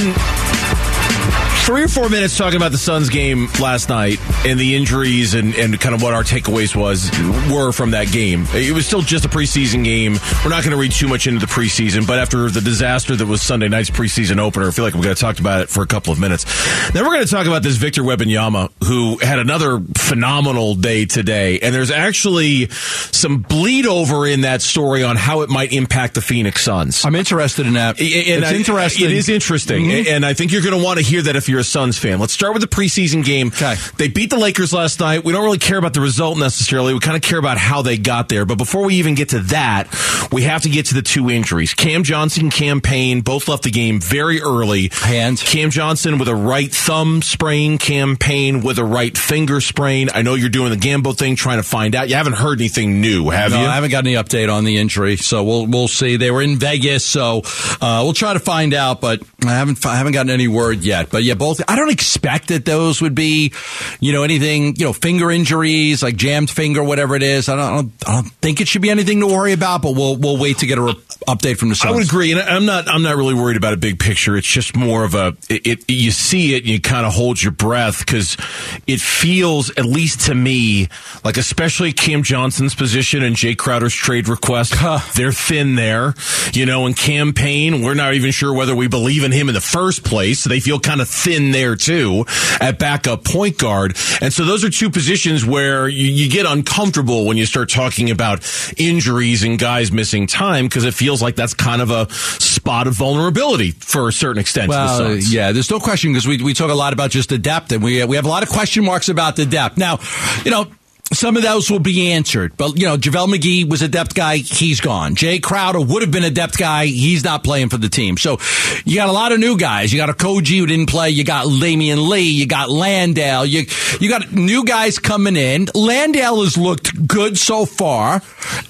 three 1.62 1.84
or 1.84 1.88
four 1.88 2.10
minutes 2.10 2.36
talking 2.38 2.58
about 2.58 2.72
the 2.72 2.77
Suns 2.77 3.10
game 3.10 3.48
last 3.62 3.88
night 3.88 4.20
and 4.46 4.60
the 4.60 4.75
injuries 4.75 5.36
and, 5.36 5.53
and 5.56 5.80
kind 5.80 5.94
of 5.96 6.01
what 6.01 6.13
our 6.13 6.24
takeaways 6.24 6.75
was 6.75 7.10
were 7.51 7.72
from 7.72 7.91
that 7.91 8.12
game. 8.12 8.46
It 8.53 8.74
was 8.74 8.86
still 8.86 9.01
just 9.01 9.25
a 9.25 9.30
preseason 9.30 9.84
game. 9.84 10.13
We're 10.44 10.50
not 10.50 10.63
going 10.63 10.72
to 10.72 10.77
read 10.77 10.91
too 10.91 11.08
much 11.08 11.27
into 11.27 11.39
the 11.39 11.46
preseason, 11.51 12.06
but 12.08 12.18
after 12.20 12.50
the 12.50 12.62
disaster 12.62 13.15
that 13.15 13.25
was 13.25 13.41
Sunday 13.41 13.68
night's 13.70 13.89
preseason 13.91 14.39
opener, 14.39 14.68
I 14.68 14.72
feel 14.72 14.84
like 14.84 14.96
we're 14.96 15.03
going 15.03 15.15
to 15.15 15.22
talk 15.22 15.39
about 15.39 15.62
it 15.62 15.70
for 15.70 15.84
a 15.84 15.88
couple 15.88 16.12
of 16.12 16.20
minutes. 16.20 16.46
Then 16.91 17.06
we're 17.06 17.13
going 17.13 17.25
to 17.25 17.32
talk 17.32 17.46
about 17.48 17.62
this 17.63 17.77
Victor 17.77 18.01
Wembanyama, 18.01 18.72
who 18.86 19.18
had 19.20 19.39
another 19.39 19.80
phenomenal 19.98 20.75
day 20.75 21.06
today. 21.06 21.60
And 21.60 21.74
there's 21.74 21.91
actually 21.91 22.70
some 22.70 23.38
bleed 23.38 23.86
over 23.86 24.25
in 24.27 24.41
that 24.41 24.62
story 24.63 25.03
on 25.03 25.15
how 25.15 25.41
it 25.41 25.50
might 25.50 25.72
impact 25.72 26.15
the 26.15 26.22
Phoenix 26.22 26.63
Suns. 26.63 27.06
I'm 27.06 27.15
interested 27.15 27.65
in 27.68 27.74
that. 27.74 28.00
And 28.00 28.10
it's 28.10 28.48
I- 28.51 28.56
interesting. 28.56 29.06
It 29.06 29.12
is 29.12 29.30
interesting, 29.30 29.86
Mhm. 29.86 30.08
and 30.08 30.25
I 30.25 30.34
think 30.34 30.51
you're 30.51 30.62
going 30.63 30.77
to 30.77 30.84
want 30.84 30.98
to 31.00 31.06
hear 31.06 31.22
that 31.22 31.36
if 31.36 31.48
you're 31.51 31.60
a 31.60 31.63
Suns 31.63 31.98
fan. 31.98 32.20
Let's 32.20 32.34
start 32.34 32.53
with 32.53 32.62
the 32.62 32.67
preseason 32.67 33.24
game. 33.24 33.48
Okay. 33.48 33.75
They 33.98 34.08
beat 34.08 34.29
the 34.29 34.38
Lakers 34.39 34.74
last 34.74 35.00
night. 35.00 35.24
We 35.24 35.34
don't 35.34 35.43
really 35.43 35.58
care 35.60 35.77
about 35.77 35.93
the 35.93 36.01
result 36.01 36.38
necessarily. 36.39 36.93
We 36.93 37.00
kind 37.00 37.15
of 37.15 37.22
care 37.22 37.38
about 37.38 37.58
how 37.58 37.81
they 37.81 37.98
got 37.98 38.29
there. 38.29 38.46
But 38.46 38.58
before 38.58 38.86
we 38.86 38.96
even 38.96 39.15
get 39.15 39.29
to 39.29 39.39
that, 39.39 39.88
we 40.31 40.43
have 40.43 40.63
to 40.63 40.70
get 40.70 40.88
to 40.88 40.93
the 40.93 41.01
two 41.01 41.29
injuries. 41.29 41.74
Cam 41.74 42.03
Johnson, 42.03 42.50
Cam 42.50 42.81
Payne, 42.81 43.22
both 43.22 43.48
left 43.48 43.63
the 43.63 43.72
game 43.72 44.00
very 44.00 44.41
early. 44.41 44.89
Hand. 44.93 45.39
Cam 45.39 45.70
Johnson 45.70 46.17
with 46.17 46.27
a 46.27 46.36
right 46.36 46.72
thumb 46.72 47.22
sprain, 47.22 47.77
Cam 47.77 48.15
Payne 48.17 48.62
with 48.62 48.79
a 48.79 48.86
right 48.86 49.17
finger 49.17 49.62
sprain. 49.62 50.10
I 50.13 50.22
know 50.22 50.36
you're 50.36 50.50
doing 50.50 50.72
the 50.72 50.77
Gambo 50.77 51.17
thing, 51.17 51.36
trying 51.36 51.58
to 51.58 51.63
find 51.63 51.96
out. 51.96 52.10
You 52.10 52.15
haven't 52.15 52.34
heard 52.34 52.60
anything 52.60 53.01
new, 53.01 53.29
have 53.29 53.51
No, 53.51 53.62
you? 53.62 53.67
I 53.67 53.75
haven't 53.75 53.91
got 53.91 54.05
any 54.05 54.15
update 54.15 54.51
on 54.51 54.63
the 54.63 54.77
injury, 54.77 55.17
so 55.17 55.43
we'll 55.43 55.65
we'll 55.67 55.88
see. 55.88 56.15
They 56.17 56.31
were 56.31 56.41
in 56.41 56.58
Vegas, 56.58 57.05
so 57.05 57.41
uh, 57.81 58.01
we'll 58.03 58.13
try 58.13 58.34
to 58.34 58.39
find 58.39 58.74
out. 58.74 59.01
But 59.01 59.22
I 59.43 59.53
haven't 59.53 59.83
I 59.86 59.95
haven't 59.95 60.13
gotten 60.13 60.29
any 60.29 60.48
word 60.48 60.83
yet, 60.83 61.10
but 61.10 61.24
yeah, 61.24 61.33
both. 61.33 61.62
I 61.67 61.75
don't 61.75 61.89
expect 61.89 62.50
that 62.50 62.63
those 62.63 63.01
would 63.01 63.15
be, 63.15 63.53
you 64.00 64.13
know, 64.13 64.24
anything, 64.24 64.75
you 64.75 64.86
know, 64.86 64.93
finger 64.93 65.31
injuries 65.31 66.03
like 66.03 66.15
jammed 66.15 66.50
finger, 66.50 66.83
whatever 66.83 67.15
it 67.15 67.24
is. 67.24 67.50
I 67.50 67.55
don't, 67.55 67.65
I 67.65 67.75
don't, 67.75 67.93
I 68.07 68.21
don't 68.21 68.31
think 68.33 68.62
it 68.62 68.67
should 68.67 68.83
be 68.83 68.91
anything 68.91 69.19
to 69.21 69.27
worry 69.27 69.53
about, 69.53 69.81
but 69.81 69.95
we'll 69.95 70.15
we'll 70.15 70.38
wait 70.38 70.60
to 70.60 70.67
get 70.67 70.77
a 70.77 70.81
re- 70.81 71.01
update 71.27 71.57
from 71.57 71.69
the 71.69 71.75
Suns. 71.75 71.91
I 71.91 71.95
would 71.95 72.05
agree, 72.05 72.31
and 72.31 72.41
I'm 72.41 72.65
not. 72.65 72.88
I'm 72.88 73.01
not 73.01 73.15
really 73.15 73.33
worried 73.33 73.57
about 73.57 73.74
a 73.74 73.77
big 73.77 74.00
picture. 74.00 74.38
It's 74.38 74.48
just 74.48 74.75
more 74.75 75.03
of 75.03 75.15
a. 75.15 75.36
It, 75.50 75.67
it 75.67 75.89
you 75.89 76.12
see 76.12 76.55
it, 76.55 76.60
and 76.63 76.67
you 76.67 76.79
kind 76.79 77.05
of 77.05 77.13
hold 77.13 77.41
your 77.41 77.51
breath 77.51 78.05
because 78.05 78.38
it 78.86 79.01
feels, 79.01 79.71
at 79.71 79.86
least 79.86 80.21
to 80.27 80.36
me, 80.36 80.88
like 81.24 81.38
especially 81.38 81.93
Cam 81.93 82.21
Johnson's 82.21 82.75
position 82.75 83.24
and 83.24 83.36
Jae 83.36 83.57
Crowder's 83.57 83.95
trade 83.95 84.27
request. 84.27 84.75
they're 85.15 85.31
thin 85.31 85.75
there, 85.75 86.13
you 86.53 86.65
know. 86.65 86.86
And 86.86 86.95
Cam 86.95 87.33
Payne. 87.33 87.81
We're 87.81 87.95
not 87.95 88.13
even 88.13 88.31
sure 88.31 88.53
whether 88.53 88.75
we 88.75 88.88
believe 88.88 89.24
in 89.24 89.30
him 89.31 89.50
in 89.50 89.55
the 89.55 89.61
first 89.61 90.03
place. 90.03 90.39
So 90.39 90.50
they 90.50 90.59
feel 90.59 90.79
kind 90.79 91.01
of 91.01 91.09
thin 91.09 91.51
there 91.51 91.75
too 91.75 92.25
at 92.59 92.79
backup 92.79 93.23
point 93.23 93.57
guard, 93.57 93.97
and 94.21 94.33
so 94.33 94.45
those 94.45 94.63
are 94.63 94.69
two 94.69 94.89
positions 94.89 95.45
where 95.45 95.88
you, 95.88 96.07
you 96.07 96.29
get 96.29 96.45
uncomfortable 96.45 97.25
when 97.25 97.38
you 97.38 97.45
start 97.45 97.69
talking 97.69 98.11
about 98.11 98.43
injuries 98.77 99.43
and 99.43 99.57
guys 99.59 99.91
missing 99.91 100.27
time 100.27 100.65
because 100.65 100.83
it 100.83 100.93
feels 100.93 101.21
like 101.21 101.35
that's 101.35 101.53
kind 101.53 101.81
of 101.81 101.91
a 101.91 102.11
spot 102.11 102.88
of 102.88 102.93
vulnerability 102.93 103.71
for 103.71 104.07
a 104.07 104.13
certain 104.13 104.39
extent. 104.39 104.71
to 104.71 104.77
the 104.77 105.09
Well, 105.09 105.17
yeah, 105.17 105.51
there's 105.51 105.71
no 105.71 105.79
question 105.79 106.11
because 106.11 106.27
we, 106.27 106.41
we 106.41 106.53
talk 106.53 106.69
a 106.69 106.75
lot 106.75 106.93
about 106.93 107.11
just 107.11 107.29
the 107.29 107.38
depth, 107.38 107.71
and 107.71 107.83
we 107.83 108.03
we 108.05 108.15
have 108.15 108.25
a 108.25 108.29
lot 108.29 108.43
of 108.43 108.50
question 108.50 108.85
marks 108.85 109.09
about 109.09 109.35
the 109.35 109.45
depth. 109.45 109.77
Now, 109.77 110.00
you 110.43 110.51
know. 110.51 110.67
Some 111.13 111.36
of 111.36 111.44
those 111.44 111.70
will 111.70 111.80
be 111.80 112.12
answered, 112.12 112.56
but 112.56 112.77
you 112.77 112.86
know, 112.86 112.98
JaVale 112.98 113.36
McGee 113.36 113.70
was 113.70 113.82
a 113.82 113.88
depth 113.88 114.15
guy. 114.15 114.38
He's 114.38 114.80
gone. 114.80 115.15
Jae 115.15 115.41
Crowder 115.41 115.82
would 115.82 116.01
have 116.01 116.12
been 116.12 116.24
a 116.24 116.32
depth 116.32 116.58
guy. 116.58 116.86
He's 116.86 117.24
not 117.24 117.44
playing 117.44 117.70
for 117.70 117.77
the 117.77 117.89
team. 117.89 118.18
So 118.18 118.39
you 118.86 118.96
got 118.96 119.10
a 119.10 119.12
lot 119.12 119.32
of 119.32 119.39
new 119.39 119.58
guys. 119.58 119.91
You 119.91 120.00
got 120.00 120.15
Okogie 120.15 120.60
who 120.60 120.65
didn't 120.65 120.89
play. 120.89 121.10
You 121.10 121.24
got 121.24 121.48
Damian 121.60 122.10
Lee. 122.10 122.30
You 122.30 122.46
got 122.46 122.70
Landale. 122.70 123.46
You, 123.46 123.65
you 124.00 124.10
got 124.10 124.32
new 124.32 124.63
guys 124.63 125.00
coming 125.00 125.36
in. 125.36 125.68
Landale 125.75 126.44
has 126.44 126.58
looked 126.58 127.08
good 127.08 127.38
so 127.38 127.65
far. 127.65 128.22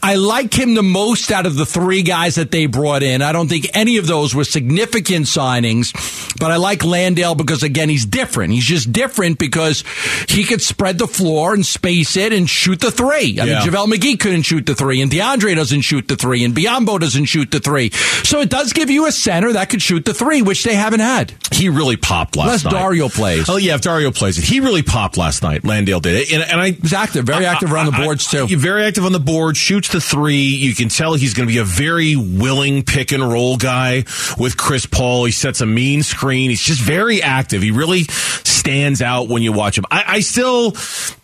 I 0.01 0.15
like 0.15 0.53
him 0.53 0.73
the 0.73 0.83
most 0.83 1.31
out 1.31 1.45
of 1.45 1.55
the 1.55 1.65
three 1.65 2.01
guys 2.01 2.35
that 2.35 2.51
they 2.51 2.65
brought 2.65 3.03
in. 3.03 3.21
I 3.21 3.31
don't 3.31 3.47
think 3.47 3.67
any 3.73 3.97
of 3.97 4.07
those 4.07 4.33
were 4.33 4.43
significant 4.43 5.27
signings, 5.27 5.93
but 6.39 6.51
I 6.51 6.57
like 6.57 6.83
Landale 6.83 7.35
because 7.35 7.61
again, 7.63 7.89
he's 7.89 8.05
different. 8.05 8.53
He's 8.53 8.65
just 8.65 8.91
different 8.91 9.37
because 9.37 9.83
he 10.27 10.43
could 10.43 10.61
spread 10.61 10.97
the 10.97 11.07
floor 11.07 11.53
and 11.53 11.65
space 11.65 12.17
it 12.17 12.30
and 12.33 12.49
shoot 12.49 12.79
the 12.79 12.91
three. 12.91 13.39
I 13.39 13.45
Yeah. 13.45 13.59
mean, 13.63 13.69
JaVale 13.71 13.93
McGee 13.93 14.19
couldn't 14.19 14.43
shoot 14.43 14.65
the 14.65 14.75
three 14.75 15.01
and 15.01 15.11
DeAndre 15.11 15.55
doesn't 15.55 15.81
shoot 15.81 16.07
the 16.07 16.15
three 16.15 16.43
and 16.43 16.55
Biyombo 16.55 16.99
doesn't 16.99 17.25
shoot 17.25 17.51
the 17.51 17.59
three. 17.59 17.91
So 18.23 18.41
it 18.41 18.49
does 18.49 18.73
give 18.73 18.89
you 18.89 19.05
a 19.07 19.11
center 19.11 19.53
that 19.53 19.69
could 19.69 19.81
shoot 19.81 20.05
the 20.05 20.13
three, 20.13 20.41
which 20.41 20.63
they 20.63 20.75
haven't 20.75 20.99
had. 21.01 21.33
he 21.51 21.69
really 21.69 21.97
popped 21.97 22.35
last 22.35 22.45
Unless 22.47 22.63
night. 22.65 22.71
Dario 22.71 23.09
plays. 23.09 23.49
Oh 23.49 23.57
yeah, 23.57 23.75
if 23.75 23.81
Dario 23.81 24.11
plays 24.11 24.37
it, 24.37 24.43
he 24.45 24.59
really 24.59 24.81
popped 24.83 25.17
last 25.17 25.43
night. 25.43 25.63
Landale 25.65 25.99
did 25.99 26.15
it, 26.15 26.31
and, 26.33 26.41
and 26.43 26.59
I 26.61 26.71
He's 26.71 26.93
active, 26.93 27.25
very 27.25 27.45
active 27.45 27.71
around 27.71 27.87
the 27.87 27.97
I- 27.97 28.03
boards 28.05 28.27
too. 28.27 28.47
I- 28.49 28.55
very 28.55 28.83
active 28.85 29.05
on 29.05 29.11
the 29.11 29.19
board, 29.19 29.57
shoots 29.57 29.89
the 29.89 30.01
three. 30.01 30.37
You 30.41 30.73
can 30.75 30.89
tell 30.89 31.13
he's 31.13 31.33
going 31.33 31.47
to 31.47 31.53
be 31.53 31.59
a 31.59 31.63
very 31.63 32.15
willing 32.15 32.83
pick 32.83 33.11
and 33.11 33.21
roll 33.27 33.57
guy 33.57 34.05
with 34.37 34.57
Chris 34.57 34.85
Paul. 34.85 35.25
He 35.25 35.31
sets 35.31 35.61
a 35.61 35.65
mean 35.65 36.03
screen. 36.03 36.49
He's 36.49 36.61
just 36.63 36.81
very 36.81 37.21
active. 37.21 37.61
He 37.61 37.71
really 37.71 38.03
stands 38.43 39.01
out 39.01 39.27
when 39.27 39.41
you 39.43 39.51
watch 39.51 39.77
him. 39.77 39.85
I, 39.91 40.03
I 40.07 40.19
still. 40.21 40.75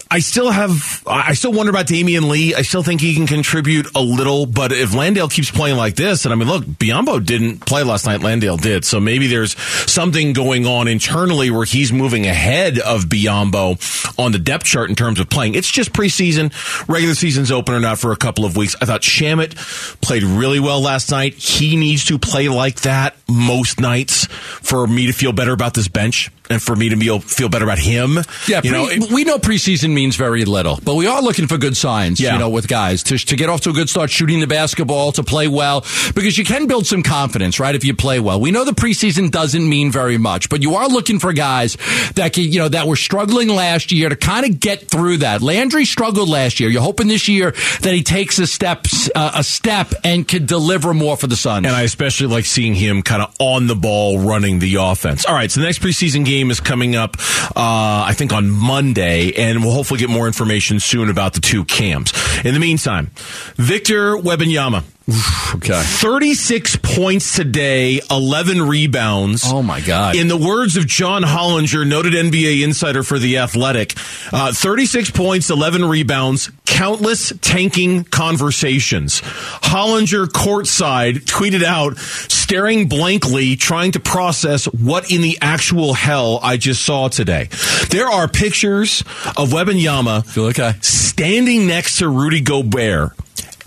I 0.09 0.19
still 0.19 0.49
have, 0.49 1.03
I 1.05 1.33
still 1.33 1.51
wonder 1.51 1.69
about 1.69 1.87
Damian 1.87 2.29
Lee. 2.29 2.55
I 2.55 2.61
still 2.61 2.83
think 2.83 3.01
he 3.01 3.13
can 3.13 3.27
contribute 3.27 3.87
a 3.95 4.01
little, 4.01 4.45
but 4.45 4.71
if 4.71 4.93
Landale 4.93 5.27
keeps 5.27 5.51
playing 5.51 5.75
like 5.75 5.95
this, 5.95 6.25
and 6.25 6.33
I 6.33 6.37
mean, 6.37 6.47
look, 6.47 6.63
Biyombo 6.63 7.25
didn't 7.25 7.65
play 7.65 7.83
last 7.83 8.05
night, 8.05 8.21
Landale 8.21 8.57
did. 8.57 8.85
So 8.85 8.99
maybe 8.99 9.27
there's 9.27 9.59
something 9.59 10.33
going 10.33 10.65
on 10.65 10.87
internally 10.87 11.51
where 11.51 11.65
he's 11.65 11.91
moving 11.91 12.25
ahead 12.25 12.79
of 12.79 13.05
Biyombo 13.05 14.17
on 14.17 14.31
the 14.31 14.39
depth 14.39 14.65
chart 14.65 14.89
in 14.89 14.95
terms 14.95 15.19
of 15.19 15.29
playing. 15.29 15.55
It's 15.55 15.69
just 15.69 15.91
preseason, 15.91 16.53
regular 16.87 17.15
season's 17.15 17.51
open 17.51 17.75
or 17.75 17.79
not 17.79 17.99
for 17.99 18.11
a 18.13 18.17
couple 18.17 18.45
of 18.45 18.55
weeks. 18.55 18.75
I 18.81 18.85
thought 18.85 19.01
Shamet 19.01 19.55
played 20.01 20.23
really 20.23 20.59
well 20.59 20.81
last 20.81 21.11
night. 21.11 21.33
He 21.33 21.75
needs 21.75 22.05
to 22.05 22.17
play 22.17 22.47
like 22.47 22.81
that 22.81 23.17
most 23.27 23.79
nights 23.79 24.25
for 24.27 24.87
me 24.87 25.07
to 25.07 25.13
feel 25.13 25.33
better 25.33 25.51
about 25.51 25.73
this 25.73 25.87
bench 25.87 26.31
and 26.49 26.61
for 26.61 26.75
me 26.75 26.89
to 26.89 26.97
feel, 26.97 27.19
feel 27.19 27.49
better 27.49 27.65
about 27.65 27.79
him. 27.79 28.17
Yeah, 28.47 28.57
you 28.57 28.61
pre- 28.61 28.71
know, 28.71 28.87
it- 28.89 29.11
we 29.11 29.23
know 29.23 29.37
preseason 29.37 29.91
means 29.93 30.15
very 30.15 30.45
little, 30.45 30.79
but 30.83 30.95
we 30.95 31.07
are 31.07 31.21
looking 31.21 31.47
for 31.47 31.57
good 31.57 31.75
signs, 31.77 32.19
Yeah. 32.19 32.33
you 32.33 32.39
know, 32.39 32.49
with 32.49 32.67
guys 32.67 33.03
to, 33.03 33.17
to 33.17 33.35
get 33.35 33.49
off 33.49 33.61
to 33.61 33.69
a 33.69 33.73
good 33.73 33.89
start, 33.89 34.09
shooting 34.09 34.39
the 34.39 34.47
basketball, 34.47 35.11
to 35.13 35.23
play 35.23 35.47
well, 35.47 35.81
because 36.15 36.37
you 36.37 36.43
can 36.45 36.67
build 36.67 36.85
some 36.87 37.03
confidence, 37.03 37.59
right? 37.59 37.75
If 37.75 37.83
you 37.85 37.93
play 37.93 38.19
well, 38.19 38.39
we 38.39 38.51
know 38.51 38.65
the 38.65 38.71
preseason 38.71 39.31
doesn't 39.31 39.67
mean 39.67 39.91
very 39.91 40.17
much, 40.17 40.49
but 40.49 40.61
you 40.61 40.75
are 40.75 40.87
looking 40.87 41.19
for 41.19 41.33
guys 41.33 41.77
that 42.15 42.33
can, 42.33 42.43
you 42.43 42.59
know, 42.59 42.69
that 42.69 42.87
were 42.87 42.95
struggling 42.95 43.47
last 43.49 43.91
year 43.91 44.09
to 44.09 44.15
kind 44.15 44.45
of 44.45 44.59
get 44.59 44.89
through 44.89 45.17
that. 45.17 45.41
Landry 45.41 45.85
struggled 45.85 46.29
last 46.29 46.59
year. 46.59 46.69
You're 46.69 46.81
hoping 46.81 47.07
this 47.07 47.27
year 47.27 47.51
that 47.81 47.93
he 47.93 48.03
takes 48.03 48.39
a 48.39 48.47
steps, 48.47 49.09
uh, 49.15 49.31
a 49.35 49.43
step 49.43 49.93
and 50.03 50.27
can 50.27 50.45
deliver 50.45 50.93
more 50.93 51.17
for 51.17 51.27
the 51.27 51.35
Suns. 51.35 51.65
And 51.65 51.75
I 51.75 51.81
especially 51.83 52.27
like 52.27 52.45
seeing 52.45 52.73
him 52.75 53.01
kind 53.01 53.21
of 53.21 53.33
on 53.39 53.67
the 53.67 53.75
ball 53.75 54.19
running 54.19 54.59
the 54.59 54.75
offense. 54.75 55.25
All 55.25 55.33
right, 55.33 55.49
so 55.51 55.59
the 55.61 55.65
next 55.65 55.81
preseason 55.81 56.25
game 56.25 56.36
is 56.51 56.59
coming 56.59 56.95
up, 56.95 57.17
uh, 57.55 58.05
I 58.05 58.13
think 58.13 58.33
on 58.33 58.49
Monday, 58.49 59.33
and 59.33 59.63
we'll 59.63 59.73
hopefully 59.73 59.99
get 59.99 60.09
more 60.09 60.27
information 60.27 60.79
soon 60.79 61.09
about 61.09 61.33
the 61.33 61.41
two 61.41 61.65
Cams. 61.65 62.13
In 62.45 62.53
the 62.53 62.59
meantime, 62.59 63.11
Victor 63.55 64.15
Wembanyama. 64.15 64.83
Okay. 65.09 65.81
36 65.83 66.77
points 66.77 67.35
today, 67.35 68.01
11 68.11 68.61
rebounds. 68.61 69.43
Oh, 69.45 69.63
my 69.63 69.79
God. 69.81 70.15
In 70.15 70.27
the 70.27 70.37
words 70.37 70.75
of 70.75 70.85
John 70.85 71.23
Hollinger, 71.23 71.87
noted 71.87 72.13
NBA 72.13 72.63
insider 72.63 73.03
for 73.03 73.17
The 73.17 73.37
Athletic, 73.37 73.93
uh, 74.33 74.51
36 74.51 75.11
points, 75.11 75.49
11 75.49 75.85
rebounds, 75.85 76.51
countless 76.65 77.31
tanking 77.41 78.03
conversations. 78.03 79.21
Hollinger 79.21 80.27
courtside 80.27 81.19
tweeted 81.25 81.63
out, 81.63 81.97
staring 81.97 82.87
blankly, 82.87 83.55
trying 83.55 83.93
to 83.93 83.99
process 83.99 84.65
what 84.65 85.09
in 85.09 85.21
the 85.21 85.37
actual 85.41 85.93
hell 85.93 86.39
I 86.43 86.57
just 86.57 86.83
saw 86.83 87.07
today. 87.07 87.49
There 87.89 88.07
are 88.07 88.27
pictures 88.27 89.01
of 89.37 89.49
Wembanyama 89.49 90.25
Feel 90.25 90.45
okay? 90.47 90.73
standing 90.81 91.65
next 91.67 91.99
to 91.99 92.09
Rudy 92.09 92.41
Gobert, 92.41 93.13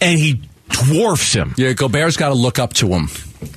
and 0.01 0.19
he 0.19 0.41
dwarfs 0.71 1.33
him 1.33 1.55
Yeah, 1.57 1.73
Gobert's 1.73 2.17
got 2.17 2.29
to 2.29 2.35
look 2.35 2.59
up 2.59 2.73
to 2.75 2.89
him. 2.89 3.09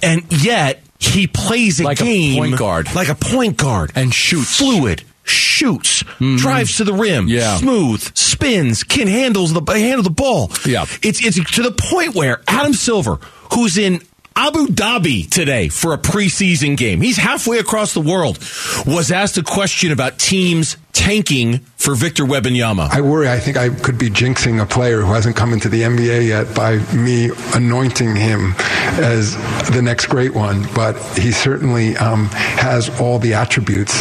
and 0.02 0.24
yet 0.44 0.82
he 1.00 1.28
plays 1.28 1.80
a 1.80 1.84
Like 1.84 2.02
a 2.02 2.04
game 2.04 2.38
point 2.38 2.58
guard. 2.58 2.94
like 2.96 3.10
a 3.10 3.16
point 3.16 3.58
guard, 3.58 3.92
And 3.96 4.14
shoots. 4.14 4.58
fluid, 4.58 5.04
shoots, 5.24 6.04
mm-hmm. 6.04 6.38
drives 6.38 6.78
to 6.78 6.84
the 6.84 6.94
rim, 6.94 7.28
Yeah. 7.28 7.58
smooth, 7.58 8.02
spins, 8.18 8.84
can 8.84 9.08
handles 9.08 9.54
the 9.54 9.62
handle 9.74 10.04
the 10.04 10.10
ball. 10.10 10.52
Yeah. 10.66 10.86
it's 11.02 11.24
it's 11.26 11.52
to 11.56 11.62
the 11.64 11.72
point 11.72 12.16
where 12.16 12.42
Adam 12.48 12.74
Silver, 12.74 13.20
who's 13.54 13.78
in 13.78 14.02
Abu 14.36 14.66
Dhabi 14.68 15.30
today 15.30 15.68
for 15.70 15.94
a 15.94 15.98
preseason 15.98 16.76
game. 16.76 17.02
He's 17.02 17.18
halfway 17.18 17.60
across 17.60 17.94
the 17.94 18.02
world. 18.02 18.40
Was 18.88 19.12
asked 19.12 19.38
a 19.38 19.44
question 19.44 19.92
about 19.92 20.18
teams 20.18 20.76
tanking 20.94 21.60
for 21.76 21.96
Victor 21.96 22.24
Wembanyama. 22.24 22.90
I 22.92 23.02
worry. 23.02 23.28
I 23.28 23.40
think 23.40 23.58
I 23.58 23.70
could 23.70 23.98
be 23.98 24.10
jinxing 24.10 24.62
a 24.62 24.66
player 24.66 25.02
who 25.02 25.12
hasn't 25.12 25.36
come 25.36 25.52
into 25.52 25.68
the 25.68 25.82
NBA 25.82 26.28
yet 26.28 26.56
by 26.56 26.78
me 26.94 27.30
anointing 27.54 28.16
him 28.16 28.54
as 29.02 29.36
the 29.72 29.82
next 29.82 30.06
great 30.06 30.34
one. 30.34 30.66
But 30.74 30.94
he 31.18 31.32
certainly 31.32 31.98
um, 31.98 32.28
has 32.28 32.90
all 33.02 33.20
the 33.20 33.34
attributes 33.34 34.00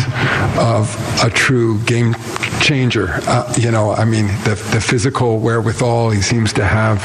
of 0.58 0.94
a 1.24 1.30
true 1.30 1.80
game 1.80 2.14
changer. 2.60 3.08
Uh, 3.26 3.52
you 3.58 3.70
know, 3.70 3.92
I 3.92 4.04
mean, 4.04 4.26
the, 4.44 4.50
the 4.72 4.80
physical 4.80 5.40
wherewithal. 5.40 6.10
He 6.10 6.22
seems 6.22 6.52
to 6.54 6.64
have, 6.64 7.00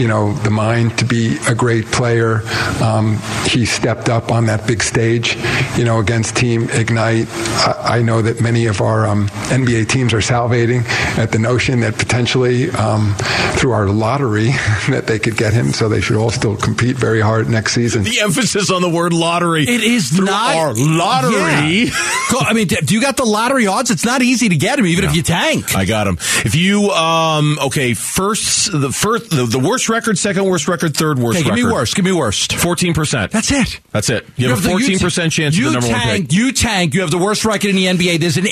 you 0.00 0.06
know, 0.06 0.34
the 0.44 0.50
mind 0.50 0.98
to 0.98 1.04
be 1.04 1.38
a 1.48 1.54
great 1.54 1.86
player. 1.86 2.42
Um, 2.80 3.18
he 3.44 3.66
stepped 3.66 4.08
up 4.08 4.30
on 4.30 4.46
that 4.46 4.66
big 4.66 4.82
stage, 4.82 5.36
you 5.76 5.84
know, 5.84 5.98
against 5.98 6.36
Team 6.36 6.68
Ignite. 6.70 7.26
I, 7.30 7.98
I 7.98 8.02
know 8.02 8.22
that 8.22 8.40
many 8.40 8.66
of 8.66 8.80
our 8.80 9.06
um, 9.06 9.21
NBA 9.26 9.88
teams 9.88 10.12
are 10.12 10.18
salivating 10.18 10.84
at 11.18 11.32
the 11.32 11.38
notion 11.38 11.80
that 11.80 11.96
potentially 11.98 12.70
um, 12.70 13.14
through 13.56 13.72
our 13.72 13.88
lottery 13.88 14.46
that 14.88 15.04
they 15.06 15.18
could 15.18 15.36
get 15.36 15.52
him. 15.52 15.72
So 15.72 15.88
they 15.88 16.00
should 16.00 16.16
all 16.16 16.30
still 16.30 16.56
compete 16.56 16.96
very 16.96 17.20
hard 17.20 17.48
next 17.48 17.72
season. 17.72 18.04
the 18.04 18.20
emphasis 18.20 18.70
on 18.70 18.82
the 18.82 18.90
word 18.90 19.12
lottery. 19.12 19.62
It 19.62 19.82
is 19.82 20.10
Through 20.10 20.26
not 20.26 20.56
our 20.56 20.74
lottery. 20.74 21.84
Yeah. 21.84 21.90
I 22.40 22.52
mean, 22.54 22.66
do 22.66 22.94
you 22.94 23.00
got 23.00 23.16
the 23.16 23.24
lottery 23.24 23.66
odds? 23.66 23.90
It's 23.90 24.04
not 24.04 24.22
easy 24.22 24.48
to 24.48 24.56
get 24.56 24.78
him, 24.78 24.86
even 24.86 25.04
if 25.04 25.14
you 25.14 25.22
tank. 25.22 25.76
I 25.76 25.84
got 25.84 26.06
him. 26.06 26.16
If 26.44 26.54
you 26.54 26.90
um 26.90 27.58
okay, 27.60 27.94
first 27.94 28.72
the 28.72 28.90
first 28.90 29.30
the, 29.30 29.44
the 29.44 29.58
worst 29.58 29.88
record, 29.88 30.18
second 30.18 30.44
worst 30.46 30.68
record, 30.68 30.96
third 30.96 31.18
worst 31.18 31.38
Okay, 31.40 31.44
give 31.44 31.54
record. 31.54 31.66
me 31.66 31.72
worst. 31.72 31.96
Give 31.96 32.04
me 32.04 32.12
worst. 32.12 32.54
Fourteen 32.54 32.94
percent. 32.94 33.32
That's 33.32 33.50
it. 33.52 33.80
That's 33.90 34.08
it. 34.10 34.26
You, 34.36 34.48
have, 34.48 34.64
a 34.64 34.68
fourteen 34.68 34.98
percent 34.98 35.32
chance 35.32 35.56
you 35.56 35.66
of 35.66 35.74
the 35.74 35.80
number 35.80 35.94
tank, 35.94 36.10
one 36.10 36.22
pick. 36.22 36.32
You 36.32 36.52
tank. 36.52 36.94
You 36.94 37.02
have 37.02 37.10
the 37.10 37.18
worst 37.18 37.44
record 37.44 37.70
in 37.70 37.76
the 37.76 37.86
NBA. 37.86 38.18
There's 38.18 38.36
an 38.38 38.46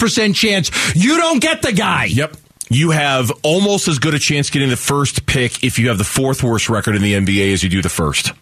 86% 0.00 0.34
chance 0.34 0.70
you 0.96 1.16
don't 1.16 1.40
get 1.40 1.62
the 1.62 1.72
guy. 1.72 2.04
Yep. 2.06 2.36
You 2.72 2.90
have 2.92 3.32
almost 3.42 3.88
as 3.88 3.98
good 3.98 4.14
a 4.14 4.18
chance 4.18 4.48
getting 4.50 4.68
the 4.70 4.76
first 4.76 5.26
pick 5.26 5.64
if 5.64 5.78
you 5.78 5.88
have 5.88 5.98
the 5.98 6.04
fourth 6.04 6.42
worst 6.42 6.68
record 6.68 6.94
in 6.94 7.02
the 7.02 7.14
NBA 7.14 7.52
as 7.52 7.62
you 7.64 7.68
do 7.68 7.82
the 7.82 7.88
first. 7.88 8.32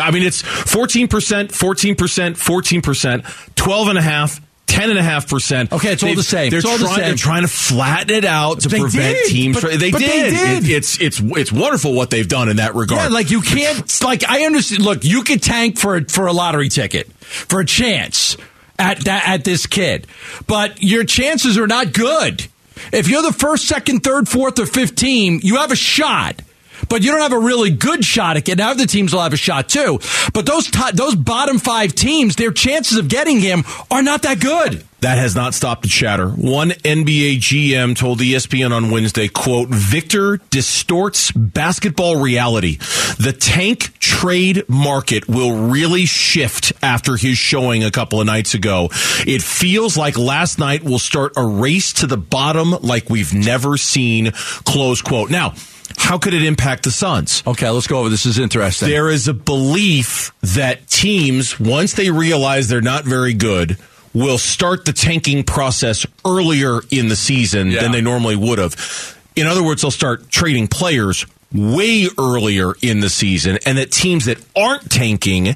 I 0.00 0.10
mean, 0.10 0.22
it's 0.22 0.42
14%, 0.42 1.08
14%, 1.08 1.96
14%, 2.36 3.54
12 3.54 3.88
and 3.88 3.98
a 3.98 4.02
half, 4.02 4.40
ten 4.66 4.90
and 4.90 4.98
a 4.98 5.02
half 5.02 5.28
percent. 5.28 5.72
Okay, 5.72 5.92
it's 5.92 6.02
all 6.02 6.08
They've- 6.08 6.16
the 6.16 6.22
same. 6.22 6.50
They're 6.50 6.58
It's 6.58 6.66
all 6.68 6.76
trying, 6.78 6.88
the 6.90 6.94
same. 6.96 7.04
They're 7.04 7.14
trying 7.16 7.42
to 7.42 7.48
flatten 7.48 8.14
it 8.16 8.24
out 8.24 8.60
to 8.60 8.68
They 8.68 8.80
prevent 8.80 9.16
did, 9.18 9.26
teams. 9.30 9.56
but- 9.60 9.70
from- 9.70 9.78
they, 9.78 9.90
but 9.90 10.00
they 10.00 10.06
did. 10.06 10.30
did. 10.34 10.64
It- 10.64 10.70
it's 10.70 11.00
it's 11.00 11.20
it's 11.20 11.52
wonderful 11.52 11.92
what 11.94 12.10
they've 12.10 12.26
done 12.28 12.48
in 12.48 12.56
that 12.56 12.74
regard. 12.74 13.00
Yeah, 13.02 13.08
like 13.08 13.30
you 13.30 13.40
can't. 13.42 14.02
Like 14.02 14.24
I 14.28 14.44
understand. 14.44 14.82
Look, 14.84 15.04
you 15.04 15.22
could 15.22 15.42
tank 15.42 15.78
for 15.78 16.02
for 16.08 16.26
a 16.26 16.32
lottery 16.32 16.68
ticket 16.68 17.10
for 17.20 17.60
a 17.60 17.64
chance 17.66 18.36
at 18.78 19.04
that 19.04 19.26
at 19.26 19.44
this 19.44 19.66
kid, 19.66 20.06
but 20.46 20.82
your 20.82 21.04
chances 21.04 21.58
are 21.58 21.66
not 21.66 21.92
good. 21.92 22.46
If 22.92 23.08
you're 23.08 23.22
the 23.22 23.32
first, 23.32 23.66
second, 23.66 24.00
third, 24.00 24.28
fourth, 24.28 24.58
or 24.58 24.66
fifth 24.66 24.96
team, 24.96 25.40
you 25.42 25.56
have 25.56 25.70
a 25.72 25.76
shot. 25.76 26.42
But 26.90 27.02
you 27.02 27.10
don't 27.10 27.22
have 27.22 27.32
a 27.32 27.38
really 27.38 27.70
good 27.70 28.04
shot 28.04 28.36
at 28.36 28.44
getting. 28.44 28.58
Now 28.58 28.70
other 28.70 28.86
teams 28.86 29.12
will 29.12 29.22
have 29.22 29.32
a 29.32 29.36
shot 29.38 29.68
too. 29.70 29.98
But 30.34 30.44
those 30.44 30.70
to- 30.70 30.92
those 30.92 31.14
bottom 31.14 31.58
five 31.58 31.94
teams, 31.94 32.36
their 32.36 32.52
chances 32.52 32.98
of 32.98 33.08
getting 33.08 33.40
him 33.40 33.64
are 33.90 34.02
not 34.02 34.22
that 34.22 34.40
good. 34.40 34.84
That 35.06 35.18
has 35.18 35.36
not 35.36 35.54
stopped 35.54 35.82
the 35.82 35.88
chatter. 35.88 36.28
One 36.28 36.70
NBA 36.70 37.36
GM 37.36 37.96
told 37.96 38.18
ESPN 38.18 38.72
on 38.72 38.90
Wednesday, 38.90 39.28
quote, 39.28 39.68
Victor 39.68 40.38
distorts 40.50 41.30
basketball 41.30 42.16
reality. 42.16 42.78
The 43.16 43.32
tank 43.32 43.96
trade 44.00 44.68
market 44.68 45.28
will 45.28 45.68
really 45.68 46.06
shift 46.06 46.72
after 46.82 47.14
his 47.16 47.38
showing 47.38 47.84
a 47.84 47.92
couple 47.92 48.20
of 48.20 48.26
nights 48.26 48.54
ago. 48.54 48.88
It 49.24 49.42
feels 49.42 49.96
like 49.96 50.18
last 50.18 50.58
night 50.58 50.82
will 50.82 50.98
start 50.98 51.34
a 51.36 51.46
race 51.46 51.92
to 51.92 52.08
the 52.08 52.16
bottom 52.16 52.72
like 52.72 53.08
we've 53.08 53.32
never 53.32 53.76
seen, 53.76 54.32
close 54.64 55.02
quote. 55.02 55.30
Now, 55.30 55.54
how 55.98 56.18
could 56.18 56.34
it 56.34 56.42
impact 56.42 56.82
the 56.82 56.90
Suns? 56.90 57.44
Okay, 57.46 57.70
let's 57.70 57.86
go 57.86 58.00
over. 58.00 58.08
This 58.08 58.26
is 58.26 58.40
interesting. 58.40 58.88
There 58.88 59.08
is 59.08 59.28
a 59.28 59.34
belief 59.34 60.32
that 60.42 60.88
teams, 60.88 61.60
once 61.60 61.92
they 61.92 62.10
realize 62.10 62.66
they're 62.66 62.80
not 62.80 63.04
very 63.04 63.34
good, 63.34 63.78
will 64.16 64.38
start 64.38 64.86
the 64.86 64.92
tanking 64.94 65.44
process 65.44 66.06
earlier 66.24 66.80
in 66.90 67.08
the 67.08 67.16
season 67.16 67.70
Yeah. 67.70 67.82
than 67.82 67.92
they 67.92 68.00
normally 68.00 68.34
would 68.36 68.58
have. 68.58 68.74
In 69.36 69.46
other 69.46 69.62
words, 69.62 69.82
they'll 69.82 69.90
start 69.90 70.30
trading 70.30 70.68
players 70.68 71.26
way 71.52 72.08
earlier 72.18 72.72
in 72.80 73.00
the 73.00 73.10
season, 73.10 73.58
and 73.66 73.76
that 73.76 73.92
teams 73.92 74.24
that 74.24 74.38
aren't 74.56 74.90
tanking 74.90 75.54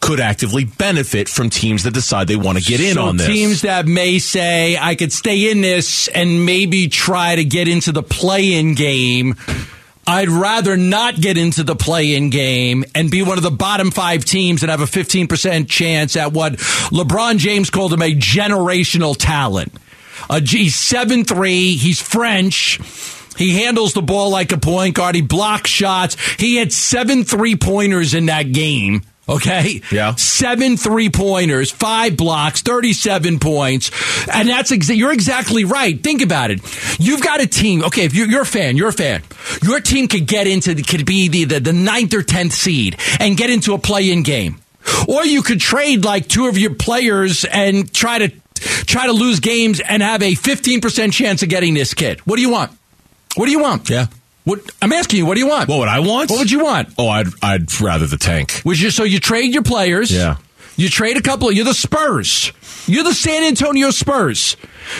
could 0.00 0.20
actively 0.20 0.62
benefit 0.64 1.28
from 1.28 1.50
teams 1.50 1.82
that 1.82 1.94
decide 1.94 2.28
they 2.28 2.36
want 2.36 2.58
to 2.58 2.64
get 2.64 2.80
in 2.80 2.94
so 2.94 3.06
on 3.06 3.16
this. 3.16 3.26
Teams 3.26 3.62
that 3.62 3.86
may 3.86 4.20
say, 4.20 4.78
I 4.80 4.94
could 4.94 5.12
stay 5.12 5.50
in 5.50 5.60
this 5.62 6.06
and 6.08 6.46
maybe 6.46 6.86
try 6.86 7.34
to 7.34 7.44
get 7.44 7.66
into 7.66 7.90
the 7.90 8.02
play 8.04 8.52
in 8.52 8.74
game. 8.74 9.34
I'd 10.06 10.28
rather 10.28 10.76
not 10.76 11.16
get 11.16 11.36
into 11.36 11.64
the 11.64 11.74
play 11.74 12.14
in 12.14 12.30
game 12.30 12.84
and 12.94 13.10
be 13.10 13.22
one 13.22 13.38
of 13.38 13.42
the 13.42 13.50
bottom 13.50 13.90
five 13.90 14.24
teams 14.24 14.62
and 14.62 14.70
have 14.70 14.80
a 14.80 14.84
15% 14.84 15.68
chance 15.68 16.16
at 16.16 16.32
what 16.32 16.54
LeBron 16.54 17.38
James 17.38 17.70
called 17.70 17.92
him 17.92 18.02
a 18.02 18.14
generational 18.14 19.16
talent. 19.18 19.72
Uh, 20.30 20.40
he's 20.40 20.76
7 20.76 21.24
3. 21.24 21.76
He's 21.76 22.00
French. 22.00 22.78
He 23.36 23.62
handles 23.62 23.92
the 23.92 24.02
ball 24.02 24.30
like 24.30 24.52
a 24.52 24.58
point 24.58 24.94
guard. 24.94 25.14
He 25.14 25.22
blocks 25.22 25.70
shots. 25.70 26.16
He 26.38 26.56
had 26.56 26.72
seven 26.72 27.24
three 27.24 27.56
pointers 27.56 28.14
in 28.14 28.26
that 28.26 28.52
game. 28.52 29.02
Okay. 29.28 29.82
Yeah. 29.90 30.14
Seven 30.14 30.76
three 30.76 31.10
pointers, 31.10 31.70
five 31.72 32.16
blocks, 32.16 32.62
37 32.62 33.40
points. 33.40 33.90
And 34.28 34.48
that's, 34.48 34.70
exa- 34.70 34.96
you're 34.96 35.12
exactly 35.12 35.64
right. 35.64 36.00
Think 36.00 36.22
about 36.22 36.50
it. 36.52 36.60
You've 37.00 37.22
got 37.22 37.40
a 37.40 37.46
team. 37.46 37.82
Okay. 37.84 38.04
If 38.04 38.14
you're, 38.14 38.28
you're 38.28 38.42
a 38.42 38.46
fan, 38.46 38.76
you're 38.76 38.88
a 38.88 38.92
fan. 38.92 39.22
Your 39.62 39.80
team 39.80 40.06
could 40.06 40.26
get 40.26 40.46
into, 40.46 40.74
the, 40.74 40.82
could 40.82 41.04
be 41.06 41.28
the, 41.28 41.44
the, 41.44 41.60
the 41.60 41.72
ninth 41.72 42.14
or 42.14 42.22
10th 42.22 42.52
seed 42.52 42.96
and 43.18 43.36
get 43.36 43.50
into 43.50 43.74
a 43.74 43.78
play 43.78 44.12
in 44.12 44.22
game. 44.22 44.60
Or 45.08 45.24
you 45.24 45.42
could 45.42 45.58
trade 45.58 46.04
like 46.04 46.28
two 46.28 46.46
of 46.46 46.56
your 46.56 46.74
players 46.74 47.44
and 47.44 47.92
try 47.92 48.18
to, 48.20 48.32
try 48.54 49.06
to 49.06 49.12
lose 49.12 49.40
games 49.40 49.80
and 49.80 50.02
have 50.04 50.22
a 50.22 50.32
15% 50.34 51.12
chance 51.12 51.42
of 51.42 51.48
getting 51.48 51.74
this 51.74 51.94
kid. 51.94 52.20
What 52.20 52.36
do 52.36 52.42
you 52.42 52.50
want? 52.50 52.70
What 53.34 53.46
do 53.46 53.50
you 53.50 53.58
want? 53.60 53.90
Yeah. 53.90 54.06
What, 54.46 54.60
I'm 54.80 54.92
asking 54.92 55.18
you, 55.18 55.26
what 55.26 55.34
do 55.34 55.40
you 55.40 55.48
want? 55.48 55.68
What 55.68 55.80
would 55.80 55.88
I 55.88 55.98
want? 55.98 56.30
What 56.30 56.38
would 56.38 56.50
you 56.52 56.62
want? 56.62 56.90
Oh, 56.96 57.08
I'd, 57.08 57.26
I'd 57.42 57.80
rather 57.80 58.06
the 58.06 58.16
tank. 58.16 58.62
Would 58.64 58.80
you, 58.80 58.90
so 58.90 59.02
you 59.02 59.18
trade 59.18 59.52
your 59.52 59.64
players. 59.64 60.12
Yeah. 60.12 60.36
You 60.76 60.88
trade 60.88 61.16
a 61.16 61.20
couple. 61.20 61.50
You're 61.50 61.64
the 61.64 61.74
Spurs. 61.74 62.52
You're 62.86 63.02
the 63.02 63.12
San 63.12 63.42
Antonio 63.42 63.90
Spurs. 63.90 64.56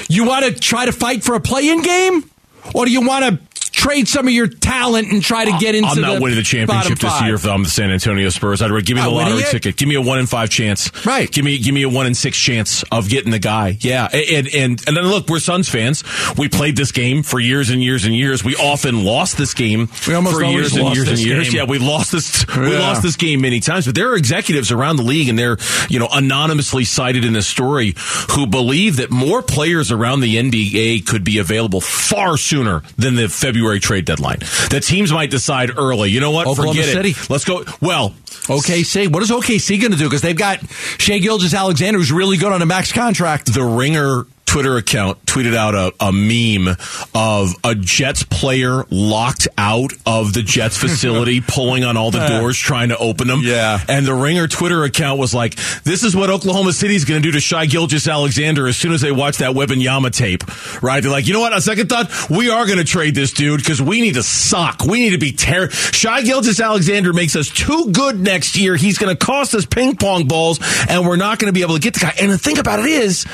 You 0.09 0.25
want 0.25 0.47
to 0.47 0.53
try 0.53 0.87
to 0.87 0.93
fight 0.93 1.23
for 1.23 1.37
a 1.37 1.41
play-in 1.41 1.83
game, 1.83 2.29
or 2.75 2.87
do 2.87 2.91
you 2.91 3.07
want 3.07 3.25
to 3.25 3.46
trade 3.77 4.09
some 4.09 4.27
of 4.27 4.33
your 4.33 4.47
talent 4.49 5.13
and 5.13 5.23
try 5.23 5.45
to 5.45 5.57
get 5.59 5.75
into? 5.75 5.89
I'm 5.89 6.01
not 6.01 6.15
the 6.17 6.21
winning 6.23 6.37
the 6.39 6.43
championship 6.43 6.99
this 6.99 7.21
year 7.23 7.35
if 7.35 7.45
I'm 7.47 7.63
the 7.63 7.69
San 7.69 7.91
Antonio 7.91 8.29
Spurs. 8.31 8.63
I'd 8.63 8.71
rather 8.71 8.81
give 8.85 8.97
me 8.97 9.03
the 9.03 9.11
lottery 9.11 9.43
ticket. 9.45 9.77
Give 9.77 9.89
me 9.89 9.95
a 9.97 10.01
one 10.01 10.19
in 10.19 10.27
five 10.27 10.49
chance. 10.51 10.91
Right. 11.05 11.31
Give 11.31 11.45
me 11.45 11.59
give 11.59 11.75
me 11.75 11.83
a 11.83 11.89
one 11.89 12.07
in 12.07 12.15
six 12.15 12.39
chance 12.39 12.83
of 12.91 13.09
getting 13.09 13.31
the 13.31 13.39
guy. 13.39 13.77
Yeah. 13.81 14.09
And 14.13 14.49
and 14.49 14.83
and 14.87 14.97
then 14.97 15.07
look, 15.07 15.29
we're 15.29 15.39
Suns 15.41 15.69
fans. 15.69 16.03
We 16.39 16.49
played 16.49 16.77
this 16.77 16.91
game 16.93 17.23
for 17.23 17.39
years 17.39 17.71
and 17.71 17.83
years 17.83 18.05
and 18.05 18.15
years. 18.17 18.43
We 18.43 18.57
often 18.57 19.05
lost 19.05 19.37
this 19.37 19.53
game 19.55 19.89
We 20.09 20.15
almost 20.15 20.37
for 20.37 20.45
years 20.45 20.75
and 20.75 20.95
years 20.95 21.09
and 21.09 21.19
years. 21.19 21.49
game. 21.51 21.57
Yeah, 21.59 21.65
we 21.65 21.79
lost 21.79 22.13
this. 22.13 22.47
We 22.57 22.73
Yeah. 22.73 22.81
lost 22.81 23.03
this 23.03 23.17
game 23.17 23.41
many 23.43 23.61
times. 23.61 23.87
But 23.87 23.95
there 23.95 24.11
are 24.11 24.17
executives 24.17 24.73
around 24.73 24.97
the 24.97 25.03
league, 25.03 25.29
and 25.29 25.39
they're 25.39 25.59
you 25.89 25.99
know 25.99 26.09
anonymously 26.13 26.85
cited 26.85 27.25
in 27.25 27.33
this 27.35 27.47
story 27.47 27.95
who 28.31 28.47
believe 28.47 28.97
that 28.97 29.11
more 29.11 29.43
players 29.43 29.93
around 29.93 30.21
the 30.21 30.37
NBA 30.37 31.01
could 31.07 31.25
be 31.25 31.39
available 31.39 31.81
far 31.81 32.37
sooner 32.37 32.83
than 32.97 33.15
the 33.17 33.29
February 33.29 33.66
trade 33.81 34.05
deadline. 34.05 34.39
The 34.71 34.81
teams 34.83 35.13
might 35.13 35.31
decide 35.31 35.71
early. 35.77 36.11
You 36.11 36.21
know 36.21 36.31
what? 36.31 36.47
Oklahoma 36.47 36.75
Forget 36.75 36.93
City. 36.95 37.11
it. 37.11 37.31
Let's 37.31 37.45
go. 37.45 37.65
Well, 37.81 38.11
OKC. 38.47 39.13
What 39.13 39.23
is 39.23 39.31
OKC 39.31 39.81
going 39.81 39.93
to 39.93 39.99
do? 39.99 40.05
Because 40.05 40.23
they've 40.23 40.37
got 40.37 40.61
Shai 40.99 41.19
Gilgeous 41.19 41.55
Alexander, 41.55 41.99
who's 41.99 42.13
really 42.13 42.37
good 42.37 42.53
on 42.53 42.63
a 42.63 42.67
max 42.67 42.93
contract. 42.93 43.53
the 43.53 43.65
Ringer 43.65 44.27
Twitter 44.57 44.79
account 44.79 45.23
tweeted 45.27 45.55
out 45.55 45.75
a, 45.75 45.93
a 46.01 46.11
meme 46.13 46.75
of 47.15 47.55
a 47.63 47.75
Jets 47.75 48.23
player 48.23 48.85
locked 48.89 49.49
out 49.59 49.93
of 50.07 50.33
the 50.33 50.41
Jets 50.41 50.79
facility, 50.79 51.41
pulling 51.47 51.85
on 51.85 51.99
all 51.99 52.11
the 52.11 52.23
uh. 52.23 52.41
doors, 52.41 52.57
trying 52.57 52.89
to 52.89 52.97
open 52.97 53.29
them. 53.29 53.41
Yeah. 53.43 53.79
And 53.87 54.07
the 54.07 54.15
Ringer 54.15 54.49
Twitter 54.49 54.83
account 54.85 55.19
was 55.19 55.35
like, 55.35 55.57
"This 55.85 56.03
is 56.03 56.17
what 56.17 56.31
Oklahoma 56.31 56.73
City's 56.73 57.05
going 57.05 57.21
to 57.21 57.29
do 57.29 57.33
to 57.33 57.41
Shai 57.41 57.67
Gilgeous 57.67 58.09
Alexander 58.09 58.67
as 58.67 58.79
soon 58.79 58.95
as 58.95 59.03
they 59.03 59.13
watch 59.13 59.37
that 59.37 59.55
Wembanyama 59.55 60.11
tape." 60.11 60.43
Right? 60.83 61.03
They're 61.03 61.13
like, 61.13 61.27
"You 61.27 61.35
know 61.35 61.41
what? 61.41 61.53
On 61.53 61.61
second 61.61 61.91
thought, 61.91 62.31
we 62.31 62.49
are 62.49 62.65
going 62.65 62.79
to 62.79 62.85
trade 62.85 63.15
this 63.15 63.35
dude 63.35 63.61
because 63.61 63.83
we 63.83 64.01
need 64.01 64.15
to 64.15 64.23
suck. 64.23 64.87
We 64.87 65.01
need 65.01 65.11
to 65.11 65.19
be 65.19 65.33
ter- 65.33 65.69
Shai 65.69 66.23
Gilgeous 66.23 66.61
Alexander 66.61 67.13
makes 67.13 67.37
us 67.37 67.51
too 67.51 67.93
good 67.93 68.19
next 68.19 68.57
year. 68.57 68.75
He's 68.75 68.97
going 68.97 69.15
to 69.15 69.23
cost 69.23 69.55
us 69.55 69.67
ping 69.67 69.97
pong 69.97 70.29
balls, 70.29 70.61
and 70.89 71.07
we're 71.07 71.17
not 71.17 71.39
going 71.39 71.53
to 71.53 71.55
be 71.55 71.61
able 71.61 71.75
to 71.75 71.81
get 71.81 71.93
the 71.93 72.01
guy." 72.01 72.15
And 72.19 72.33
the 72.33 72.39
thing 72.39 72.57
about 72.57 72.79
it 72.79 72.87
is. 72.87 73.27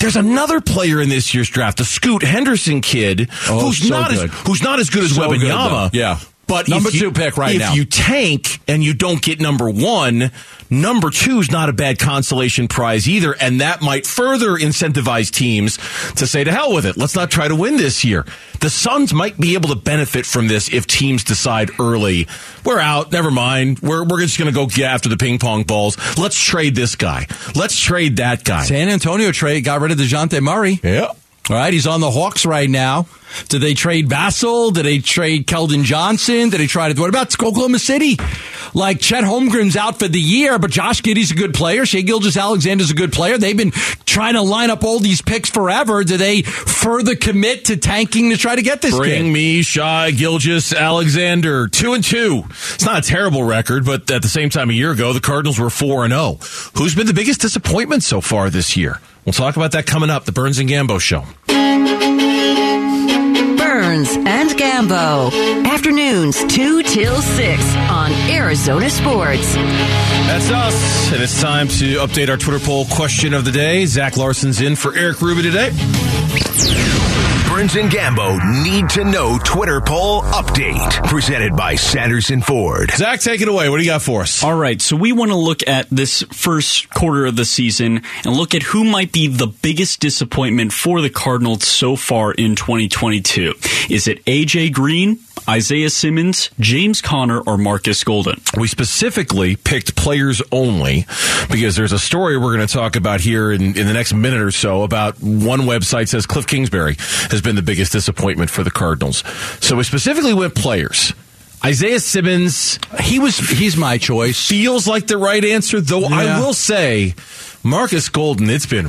There's 0.00 0.16
another 0.16 0.39
player 0.60 1.00
in 1.00 1.08
this 1.08 1.34
year's 1.34 1.48
draft, 1.50 1.78
the 1.78 1.84
Scoot 1.84 2.22
Henderson 2.22 2.80
kid, 2.80 3.28
Oh, 3.48 3.60
who's 3.60 3.78
so 3.86 3.88
not 3.88 4.10
good. 4.10 4.30
as 4.30 4.38
who's 4.46 4.62
not 4.62 4.78
as 4.80 4.88
good 4.90 5.04
as 5.04 5.14
So 5.14 5.22
Wembanyama. 5.28 5.90
though. 5.92 5.98
Yeah. 5.98 6.18
But 6.50 6.68
Number 6.68 6.88
if 6.88 6.94
you- 6.96 7.00
two 7.00 7.12
pick 7.12 7.36
right 7.36 7.54
if 7.54 7.60
now. 7.60 7.72
you 7.74 7.84
tank 7.84 8.60
and 8.66 8.82
you 8.82 8.92
don't 8.92 9.22
get 9.22 9.40
number 9.40 9.70
one, 9.70 10.32
number 10.68 11.10
two 11.10 11.38
is 11.38 11.48
not 11.50 11.68
a 11.68 11.72
bad 11.72 12.00
consolation 12.00 12.66
prize 12.66 13.08
either, 13.08 13.32
and 13.40 13.60
that 13.60 13.80
might 13.82 14.04
further 14.04 14.50
incentivize 14.56 15.30
teams 15.30 15.78
to 16.16 16.26
say 16.26 16.42
to 16.42 16.50
hell 16.52 16.72
with 16.74 16.84
it. 16.86 16.96
Let's 16.96 17.14
not 17.14 17.30
try 17.30 17.46
to 17.46 17.54
win 17.54 17.76
this 17.76 18.04
year. 18.04 18.26
The 18.58 18.68
Suns 18.68 19.14
might 19.14 19.38
be 19.38 19.54
able 19.54 19.68
to 19.68 19.76
benefit 19.76 20.26
from 20.26 20.48
this 20.48 20.68
if 20.72 20.86
teams 20.88 21.22
decide 21.22 21.70
early, 21.78 22.26
we're 22.64 22.80
out, 22.80 23.12
never 23.12 23.30
mind. 23.30 23.78
We're 23.78 24.02
we're 24.04 24.20
just 24.20 24.36
going 24.36 24.50
to 24.50 24.54
go 24.54 24.66
get 24.66 24.90
after 24.90 25.08
the 25.08 25.16
ping 25.16 25.38
pong 25.38 25.62
balls. 25.62 25.96
Let's 26.18 26.38
trade 26.38 26.74
this 26.74 26.96
guy. 26.96 27.26
Let's 27.54 27.78
trade 27.78 28.16
that 28.16 28.42
guy. 28.44 28.64
San 28.64 28.88
Antonio 28.88 29.30
trade 29.30 29.62
got 29.64 29.80
rid 29.80 29.92
of 29.92 29.98
Dejounte 29.98 30.40
Murray. 30.42 30.80
Yeah. 30.82 31.12
All 31.50 31.56
right, 31.56 31.72
he's 31.72 31.88
on 31.88 32.00
the 32.00 32.12
Hawks 32.12 32.46
right 32.46 32.70
now. 32.70 33.06
Did 33.48 33.60
they 33.60 33.74
trade 33.74 34.08
Vassell? 34.08 34.72
Did 34.72 34.84
they 34.84 34.98
trade 34.98 35.48
Keldon 35.48 35.82
Johnson? 35.82 36.50
Did 36.50 36.60
they 36.60 36.68
try 36.68 36.92
to? 36.92 37.00
What 37.00 37.08
about 37.08 37.34
Oklahoma 37.42 37.80
City? 37.80 38.18
Like 38.72 39.00
Chet 39.00 39.24
Holmgren's 39.24 39.76
out 39.76 39.98
for 39.98 40.06
the 40.06 40.20
year, 40.20 40.60
but 40.60 40.70
Josh 40.70 41.02
Giddey's 41.02 41.32
a 41.32 41.34
good 41.34 41.52
player. 41.52 41.84
Shai 41.84 42.02
Gilgeous 42.02 42.36
Alexander's 42.36 42.92
a 42.92 42.94
good 42.94 43.12
player. 43.12 43.36
They've 43.36 43.56
been 43.56 43.72
trying 43.72 44.34
to 44.34 44.42
line 44.42 44.70
up 44.70 44.84
all 44.84 45.00
these 45.00 45.22
picks 45.22 45.50
forever. 45.50 46.04
Do 46.04 46.16
they 46.16 46.42
further 46.42 47.16
commit 47.16 47.64
to 47.64 47.76
tanking 47.76 48.30
to 48.30 48.36
try 48.36 48.54
to 48.54 48.62
get 48.62 48.80
this 48.80 48.96
Bring 48.96 49.24
kid? 49.24 49.32
me 49.32 49.62
Shai 49.62 50.12
Gilgeous 50.12 50.72
Alexander. 50.72 51.66
Two 51.66 51.94
and 51.94 52.04
two. 52.04 52.44
It's 52.48 52.84
not 52.84 53.04
a 53.04 53.08
terrible 53.08 53.42
record, 53.42 53.84
but 53.84 54.08
at 54.08 54.22
the 54.22 54.28
same 54.28 54.50
time 54.50 54.70
a 54.70 54.74
year 54.74 54.92
ago, 54.92 55.12
the 55.12 55.20
Cardinals 55.20 55.58
were 55.58 55.70
four 55.70 56.04
and 56.04 56.12
zero. 56.12 56.38
Who's 56.76 56.94
been 56.94 57.08
the 57.08 57.14
biggest 57.14 57.40
disappointment 57.40 58.04
so 58.04 58.20
far 58.20 58.50
this 58.50 58.76
year? 58.76 59.00
We'll 59.24 59.32
talk 59.32 59.56
about 59.56 59.72
that 59.72 59.86
coming 59.86 60.10
up. 60.10 60.24
The 60.24 60.32
Burns 60.32 60.58
and 60.58 60.68
Gambo 60.68 61.00
Show. 61.00 61.24
Burns 63.56 64.10
and 64.16 64.50
Gambo. 64.50 65.30
Afternoons 65.66 66.42
2 66.44 66.82
till 66.82 67.20
6 67.20 67.76
on 67.90 68.12
Arizona 68.30 68.90
Sports. 68.90 69.54
That's 69.54 70.50
us, 70.50 71.12
and 71.12 71.22
it's 71.22 71.40
time 71.40 71.68
to 71.68 71.96
update 71.98 72.28
our 72.28 72.36
Twitter 72.36 72.64
poll 72.64 72.86
question 72.86 73.34
of 73.34 73.44
the 73.44 73.52
day. 73.52 73.86
Zach 73.86 74.16
Larson's 74.16 74.60
in 74.60 74.76
for 74.76 74.94
Eric 74.94 75.20
Ruby 75.20 75.42
today. 75.42 75.70
Burns 77.60 77.76
and 77.76 77.90
Gambo 77.90 78.64
need 78.64 78.88
to 78.88 79.04
know 79.04 79.38
Twitter 79.44 79.82
poll 79.82 80.22
update. 80.22 81.06
Presented 81.08 81.54
by 81.54 81.74
Sanderson 81.74 82.40
Ford. 82.40 82.90
Zach, 82.92 83.20
take 83.20 83.42
it 83.42 83.48
away. 83.48 83.68
What 83.68 83.76
do 83.76 83.82
you 83.82 83.90
got 83.90 84.00
for 84.00 84.22
us? 84.22 84.42
All 84.42 84.56
right, 84.56 84.80
so 84.80 84.96
we 84.96 85.12
want 85.12 85.30
to 85.30 85.36
look 85.36 85.68
at 85.68 85.86
this 85.90 86.22
first 86.32 86.88
quarter 86.88 87.26
of 87.26 87.36
the 87.36 87.44
season 87.44 88.00
and 88.24 88.34
look 88.34 88.54
at 88.54 88.62
who 88.62 88.84
might 88.84 89.12
be 89.12 89.26
the 89.26 89.46
biggest 89.46 90.00
disappointment 90.00 90.72
for 90.72 91.02
the 91.02 91.10
Cardinals 91.10 91.66
so 91.66 91.96
far 91.96 92.32
in 92.32 92.56
2022. 92.56 93.52
Is 93.90 94.08
it 94.08 94.24
AJ 94.24 94.72
Green, 94.72 95.18
Isaiah 95.48 95.90
Simmons, 95.90 96.50
James 96.60 97.00
Conner, 97.00 97.40
or 97.40 97.58
Marcus 97.58 98.04
Golden? 98.04 98.40
We 98.56 98.68
specifically 98.68 99.56
picked 99.56 99.96
players 99.96 100.40
only 100.52 101.06
because 101.50 101.76
there's 101.76 101.92
a 101.92 101.98
story 101.98 102.36
we're 102.38 102.54
going 102.56 102.66
to 102.66 102.72
talk 102.72 102.96
about 102.96 103.20
here 103.20 103.50
in, 103.50 103.62
in 103.76 103.86
the 103.86 103.92
next 103.92 104.12
minute 104.12 104.40
or 104.40 104.50
so 104.50 104.82
about 104.82 105.20
one 105.20 105.60
website 105.60 106.08
says 106.08 106.26
Kliff 106.26 106.46
Kingsbury 106.46 106.96
has 107.30 107.40
been 107.42 107.56
the 107.56 107.62
biggest 107.62 107.92
disappointment 107.92 108.50
for 108.50 108.62
the 108.62 108.70
Cardinals. 108.70 109.24
So 109.60 109.76
we 109.76 109.82
specifically 109.82 110.34
went 110.34 110.54
players. 110.54 111.12
Isaiah 111.64 112.00
Simmons, 112.00 112.78
he 113.00 113.18
was 113.18 113.36
he's 113.36 113.76
my 113.76 113.98
choice. 113.98 114.48
Feels 114.48 114.88
like 114.88 115.06
the 115.06 115.18
right 115.18 115.44
answer, 115.44 115.80
though 115.80 116.00
Yeah. 116.00 116.08
I 116.36 116.40
will 116.40 116.54
say 116.54 117.14
Marcus 117.62 118.08
Golden, 118.08 118.48
it's 118.48 118.64
been 118.66 118.88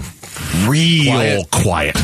real 0.67 1.45
quiet. 1.45 1.97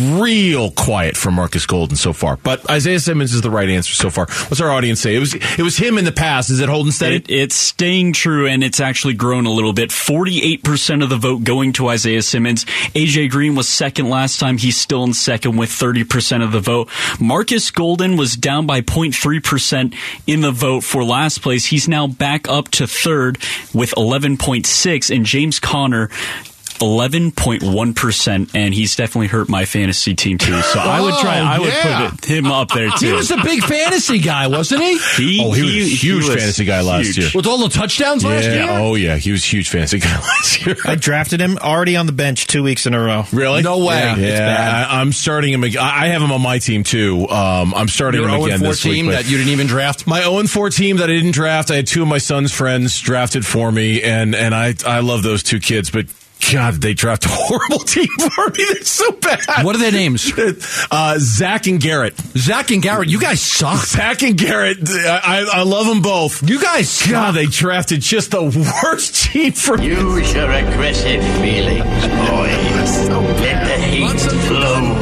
Real 0.00 0.70
quiet 0.70 1.16
for 1.16 1.32
Marcus 1.32 1.66
Golden 1.66 1.96
so 1.96 2.12
far. 2.12 2.36
But 2.36 2.70
Isaiah 2.70 3.00
Simmons 3.00 3.34
is 3.34 3.40
the 3.40 3.50
right 3.50 3.68
answer 3.68 3.92
so 3.92 4.10
far. 4.10 4.26
What's 4.26 4.60
our 4.60 4.70
audience 4.70 5.00
say? 5.00 5.16
It 5.16 5.18
was 5.18 5.34
it 5.34 5.62
was 5.62 5.76
him 5.76 5.98
in 5.98 6.04
the 6.04 6.12
past. 6.12 6.50
Is 6.50 6.60
it 6.60 6.68
holding 6.68 6.92
steady? 6.92 7.16
It, 7.16 7.28
it's 7.28 7.56
staying 7.56 8.12
true, 8.12 8.46
and 8.46 8.62
it's 8.62 8.78
actually 8.78 9.14
grown 9.14 9.44
a 9.44 9.50
little 9.50 9.72
bit. 9.72 9.90
48% 9.90 11.02
of 11.02 11.08
the 11.10 11.16
vote 11.16 11.42
going 11.42 11.72
to 11.74 11.88
Isaiah 11.88 12.22
Simmons. 12.22 12.64
AJ 12.94 13.30
Green 13.30 13.56
was 13.56 13.68
second 13.68 14.08
last 14.08 14.38
time. 14.38 14.56
He's 14.56 14.76
still 14.78 15.02
in 15.02 15.14
second 15.14 15.56
with 15.56 15.70
30% 15.70 16.44
of 16.44 16.52
the 16.52 16.60
vote. 16.60 16.88
Marcus 17.20 17.68
Golden 17.72 18.16
was 18.16 18.36
down 18.36 18.66
by 18.66 18.82
0.3% 18.82 19.94
in 20.28 20.40
the 20.42 20.52
vote 20.52 20.84
for 20.84 21.02
last 21.02 21.42
place. 21.42 21.66
He's 21.66 21.88
now 21.88 22.06
back 22.06 22.48
up 22.48 22.68
to 22.70 22.86
third 22.86 23.36
with 23.74 23.90
11.6, 23.96 25.14
and 25.14 25.26
James 25.26 25.58
Conner. 25.58 26.08
11.1%, 26.78 28.50
and 28.54 28.74
he's 28.74 28.96
definitely 28.96 29.28
hurt 29.28 29.48
my 29.48 29.64
fantasy 29.64 30.14
team 30.14 30.38
too. 30.38 30.60
So 30.62 30.78
I 30.80 31.00
would 31.00 31.14
try, 31.18 31.38
I 31.38 31.58
would 31.58 31.68
yeah. 31.68 32.10
put 32.10 32.24
it, 32.24 32.24
him 32.36 32.46
up 32.46 32.68
there 32.70 32.90
too. 32.90 33.06
He 33.06 33.12
was 33.12 33.30
a 33.30 33.36
big 33.42 33.62
fantasy 33.62 34.18
guy, 34.18 34.46
wasn't 34.48 34.82
he? 34.82 34.98
He- 35.16 35.40
oh, 35.44 35.52
he, 35.52 35.62
was 35.80 35.92
a 35.92 35.94
huge 35.96 36.26
was 36.26 36.34
fantasy 36.36 36.64
guy 36.64 36.80
last 36.80 37.06
huge. 37.06 37.18
year. 37.18 37.28
With 37.34 37.46
all 37.46 37.58
the 37.58 37.68
touchdowns 37.68 38.24
last 38.24 38.44
year. 38.44 38.66
Oh 38.68 38.94
yeah, 38.94 39.16
he 39.16 39.32
was 39.32 39.42
a 39.44 39.46
huge 39.46 39.68
fantasy 39.68 39.98
guy 39.98 40.16
last 40.18 40.66
year. 40.66 40.76
I 40.84 40.94
drafted 40.96 41.40
him 41.40 41.58
already 41.58 41.96
on 41.96 42.06
the 42.06 42.12
bench 42.12 42.46
two 42.46 42.62
weeks 42.62 42.86
in 42.86 42.94
a 42.94 43.00
row. 43.00 43.24
Really? 43.32 43.62
No 43.62 43.78
way. 43.84 43.98
Yeah, 44.00 44.16
It's 44.16 44.38
bad. 44.40 44.86
I, 44.90 45.00
I'm 45.00 45.12
starting 45.12 45.52
him. 45.52 45.64
ag- 45.64 45.76
I 45.76 46.02
I 46.02 46.06
have 46.08 46.22
him 46.22 46.32
on 46.32 46.40
my 46.42 46.58
team 46.58 46.82
too. 46.84 47.28
Um, 47.28 47.74
I'm 47.74 47.86
starting 47.88 48.20
Your 48.22 48.28
him 48.30 48.36
0 48.40 48.44
again 48.46 48.58
4 48.60 48.68
this 48.68 48.82
team 48.82 49.06
week. 49.06 49.14
that 49.16 49.30
you 49.30 49.36
didn't 49.36 49.52
even 49.52 49.66
draft. 49.68 50.06
my 50.06 50.22
0 50.22 50.42
4 50.44 50.70
team 50.70 50.96
that 50.96 51.08
I 51.08 51.12
didn't 51.14 51.30
draft. 51.32 51.70
I 51.70 51.76
had 51.76 51.86
two 51.86 52.02
of 52.02 52.08
my 52.08 52.18
son's 52.18 52.50
friends 52.52 53.00
drafted 53.00 53.46
for 53.46 53.70
me, 53.70 54.02
and 54.02 54.34
and 54.34 54.54
I 54.54 54.74
I 54.86 55.00
love 55.00 55.22
those 55.22 55.42
two 55.42 55.60
kids, 55.60 55.90
but. 55.90 56.06
God, 56.50 56.74
they 56.74 56.94
draft 56.94 57.24
a 57.26 57.28
horrible 57.28 57.78
team 57.84 58.08
for 58.34 58.48
me. 58.48 58.64
They're 58.72 58.82
so 58.82 59.12
bad. 59.12 59.64
What 59.64 59.76
are 59.76 59.78
their 59.78 59.92
names? 59.92 60.32
Uh, 60.90 61.16
Zach 61.18 61.66
and 61.66 61.80
Garrett. 61.80 62.18
Zach 62.36 62.70
and 62.70 62.82
Garrett, 62.82 63.08
you 63.08 63.20
guys 63.20 63.40
suck. 63.40 63.84
Zach 63.84 64.22
and 64.22 64.36
Garrett. 64.36 64.78
I, 64.88 65.20
I, 65.24 65.58
I 65.60 65.62
love 65.62 65.86
them 65.86 66.02
both. 66.02 66.48
You 66.48 66.60
guys 66.60 67.06
God, 67.06 67.32
they 67.32 67.46
drafted 67.46 68.00
just 68.00 68.30
the 68.30 68.42
worst 68.82 69.30
team 69.30 69.52
for 69.52 69.76
me. 69.76 69.88
Use 69.88 70.34
your 70.34 70.50
aggressive 70.50 71.22
feelings, 71.40 71.84
boys. 71.84 73.08
Let 73.08 73.64
the 73.64 73.82
hate 73.82 74.20
flow 74.20 75.01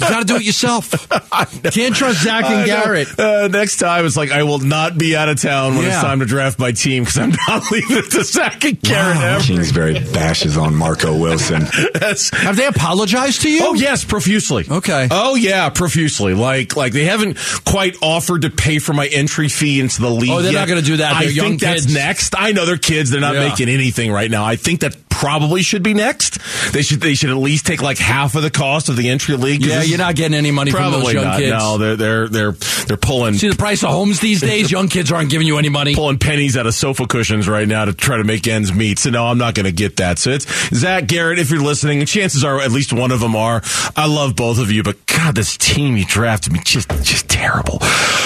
you. 0.00 0.06
You 0.06 0.12
got 0.12 0.18
to 0.20 0.24
do 0.26 0.36
it 0.36 0.42
yourself. 0.42 1.08
Can't 1.72 1.94
trust 1.94 2.22
Zach 2.22 2.44
and 2.44 2.60
I. 2.62 2.66
Garrett. 2.66 3.18
Uh, 3.18 3.48
next 3.48 3.76
time, 3.78 4.04
it's 4.06 4.16
like 4.16 4.30
I 4.30 4.42
will 4.42 4.58
not 4.58 4.98
be 4.98 5.16
out 5.16 5.28
of 5.28 5.40
town 5.40 5.74
when 5.76 5.84
it's 5.84 5.94
Yeah. 5.94 6.02
time 6.02 6.20
to 6.20 6.26
draft 6.26 6.58
my 6.58 6.72
team 6.72 7.04
because 7.04 7.18
I'm 7.18 7.32
not 7.48 7.62
leaving 7.70 7.96
it 7.98 8.10
to 8.12 8.24
Zach 8.24 8.64
and 8.64 8.80
Garrett 8.80 9.16
ever. 9.18 9.44
Kingsbury 9.44 9.94
bashes 10.12 10.56
on 10.56 10.74
Marco 10.74 11.16
Wilson. 11.16 11.62
That's- 11.94 12.30
Have 12.30 12.56
they 12.56 12.66
apologized 12.66 13.42
to 13.42 13.50
you? 13.50 13.60
Oh 13.64 13.74
yes, 13.74 14.04
profusely. 14.04 14.64
Okay. 14.70 15.08
Oh 15.10 15.34
yeah, 15.34 15.68
profusely. 15.70 16.34
Like 16.34 16.76
like 16.76 16.92
they 16.92 17.04
haven't 17.04 17.38
quite 17.64 17.96
offered 18.02 18.42
to 18.42 18.50
pay 18.50 18.78
for 18.78 18.92
my 18.92 19.06
entry 19.06 19.48
fee 19.48 19.80
into 19.80 20.00
the 20.00 20.10
league. 20.10 20.30
Oh, 20.30 20.42
they're 20.42 20.52
yet. 20.52 20.60
not 20.60 20.68
gonna 20.68 20.82
do 20.82 20.96
that. 20.98 21.14
I 21.14 21.24
They're 21.24 21.32
young 21.32 21.46
think 21.50 21.60
that's 21.60 21.82
kids. 21.82 21.94
next. 21.94 22.34
I 22.36 22.52
know 22.52 22.66
they're 22.66 22.76
kids. 22.76 23.10
They're 23.10 23.20
not 23.20 23.34
Yeah. 23.34 23.48
making 23.48 23.68
anything 23.68 24.10
right 24.12 24.30
now. 24.30 24.44
I 24.44 24.56
think 24.56 24.80
that 24.80 25.07
probably 25.18 25.62
should 25.62 25.82
be 25.82 25.94
next. 25.94 26.38
They 26.72 26.82
should 26.82 27.00
they 27.00 27.14
should 27.14 27.30
at 27.30 27.36
least 27.36 27.66
take 27.66 27.82
like 27.82 27.98
half 27.98 28.36
of 28.36 28.42
the 28.42 28.50
cost 28.50 28.88
of 28.88 28.96
the 28.96 29.08
entry 29.08 29.36
league. 29.36 29.64
Yeah, 29.64 29.82
you're 29.82 29.98
not 29.98 30.14
getting 30.14 30.36
any 30.36 30.52
money 30.52 30.70
from 30.70 30.92
those 30.92 31.12
young 31.12 31.24
not. 31.24 31.38
kids. 31.40 31.50
No, 31.50 31.76
they're 31.76 31.96
they're 31.96 32.28
they're 32.28 32.52
they're 32.52 32.96
pulling 32.96 33.34
See 33.34 33.48
the 33.48 33.56
price 33.56 33.82
of 33.82 33.90
homes 33.90 34.20
these 34.20 34.40
days? 34.40 34.70
Young 34.78 34.86
kids 34.86 35.10
aren't 35.10 35.30
giving 35.30 35.46
you 35.46 35.58
any 35.58 35.70
money. 35.70 35.94
pulling 35.96 36.18
pennies 36.18 36.56
out 36.56 36.66
of 36.66 36.74
sofa 36.74 37.06
cushions 37.06 37.48
right 37.48 37.66
now 37.66 37.84
to 37.84 37.92
try 37.92 38.16
to 38.16 38.24
make 38.24 38.46
ends 38.46 38.72
meet. 38.72 39.00
So 39.00 39.10
no, 39.10 39.26
I'm 39.26 39.38
not 39.38 39.54
going 39.54 39.66
to 39.66 39.72
get 39.72 39.96
that. 39.96 40.18
So 40.18 40.30
it's 40.30 40.46
Zach 40.72 41.06
Garrett. 41.06 41.40
If 41.40 41.50
you're 41.50 41.62
listening, 41.62 42.04
chances 42.06 42.44
are 42.44 42.60
at 42.60 42.70
least 42.70 42.92
one 42.92 43.10
of 43.10 43.18
them 43.18 43.34
are. 43.34 43.60
I 43.96 44.06
love 44.06 44.36
both 44.36 44.58
of 44.60 44.70
you, 44.70 44.84
but 44.84 45.04
God, 45.06 45.34
this 45.34 45.56
team 45.56 45.96
you 45.96 46.04
drafted 46.04 46.52
me 46.52 46.60
just 46.64 46.88
just 47.02 47.28
terrible. 47.28 47.80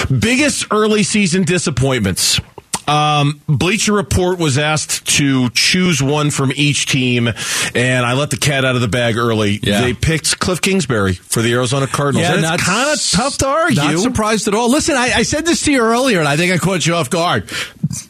Biggest 0.07 0.67
early 0.69 1.01
season 1.01 1.43
disappointments. 1.43 2.39
Um, 2.87 3.39
Bleacher 3.47 3.93
Report 3.93 4.39
was 4.39 4.57
asked 4.57 5.05
to 5.17 5.49
choose 5.51 6.01
one 6.01 6.31
from 6.31 6.51
each 6.55 6.85
team, 6.85 7.29
and 7.75 8.05
I 8.05 8.13
let 8.13 8.29
the 8.29 8.37
cat 8.37 8.65
out 8.65 8.75
of 8.75 8.81
the 8.81 8.87
bag 8.87 9.17
early. 9.17 9.59
Yeah. 9.63 9.81
They 9.81 9.93
picked 9.93 10.39
Kliff 10.39 10.61
Kingsbury 10.61 11.13
for 11.13 11.41
the 11.41 11.53
Arizona 11.53 11.87
Cardinals. 11.87 12.27
and 12.27 12.41
not 12.41 12.55
it's 12.55 12.63
kind 12.63 12.89
of 12.91 12.99
tough 13.11 13.37
to 13.39 13.47
argue. 13.47 13.75
Not 13.81 13.99
surprised 13.99 14.47
at 14.47 14.53
all. 14.53 14.69
Listen, 14.69 14.95
I, 14.95 15.11
I 15.15 15.23
said 15.23 15.45
this 15.45 15.61
to 15.63 15.71
you 15.71 15.81
earlier, 15.81 16.19
and 16.19 16.27
I 16.27 16.35
think 16.37 16.51
I 16.53 16.57
caught 16.57 16.85
you 16.85 16.95
off 16.95 17.09
guard. 17.09 17.43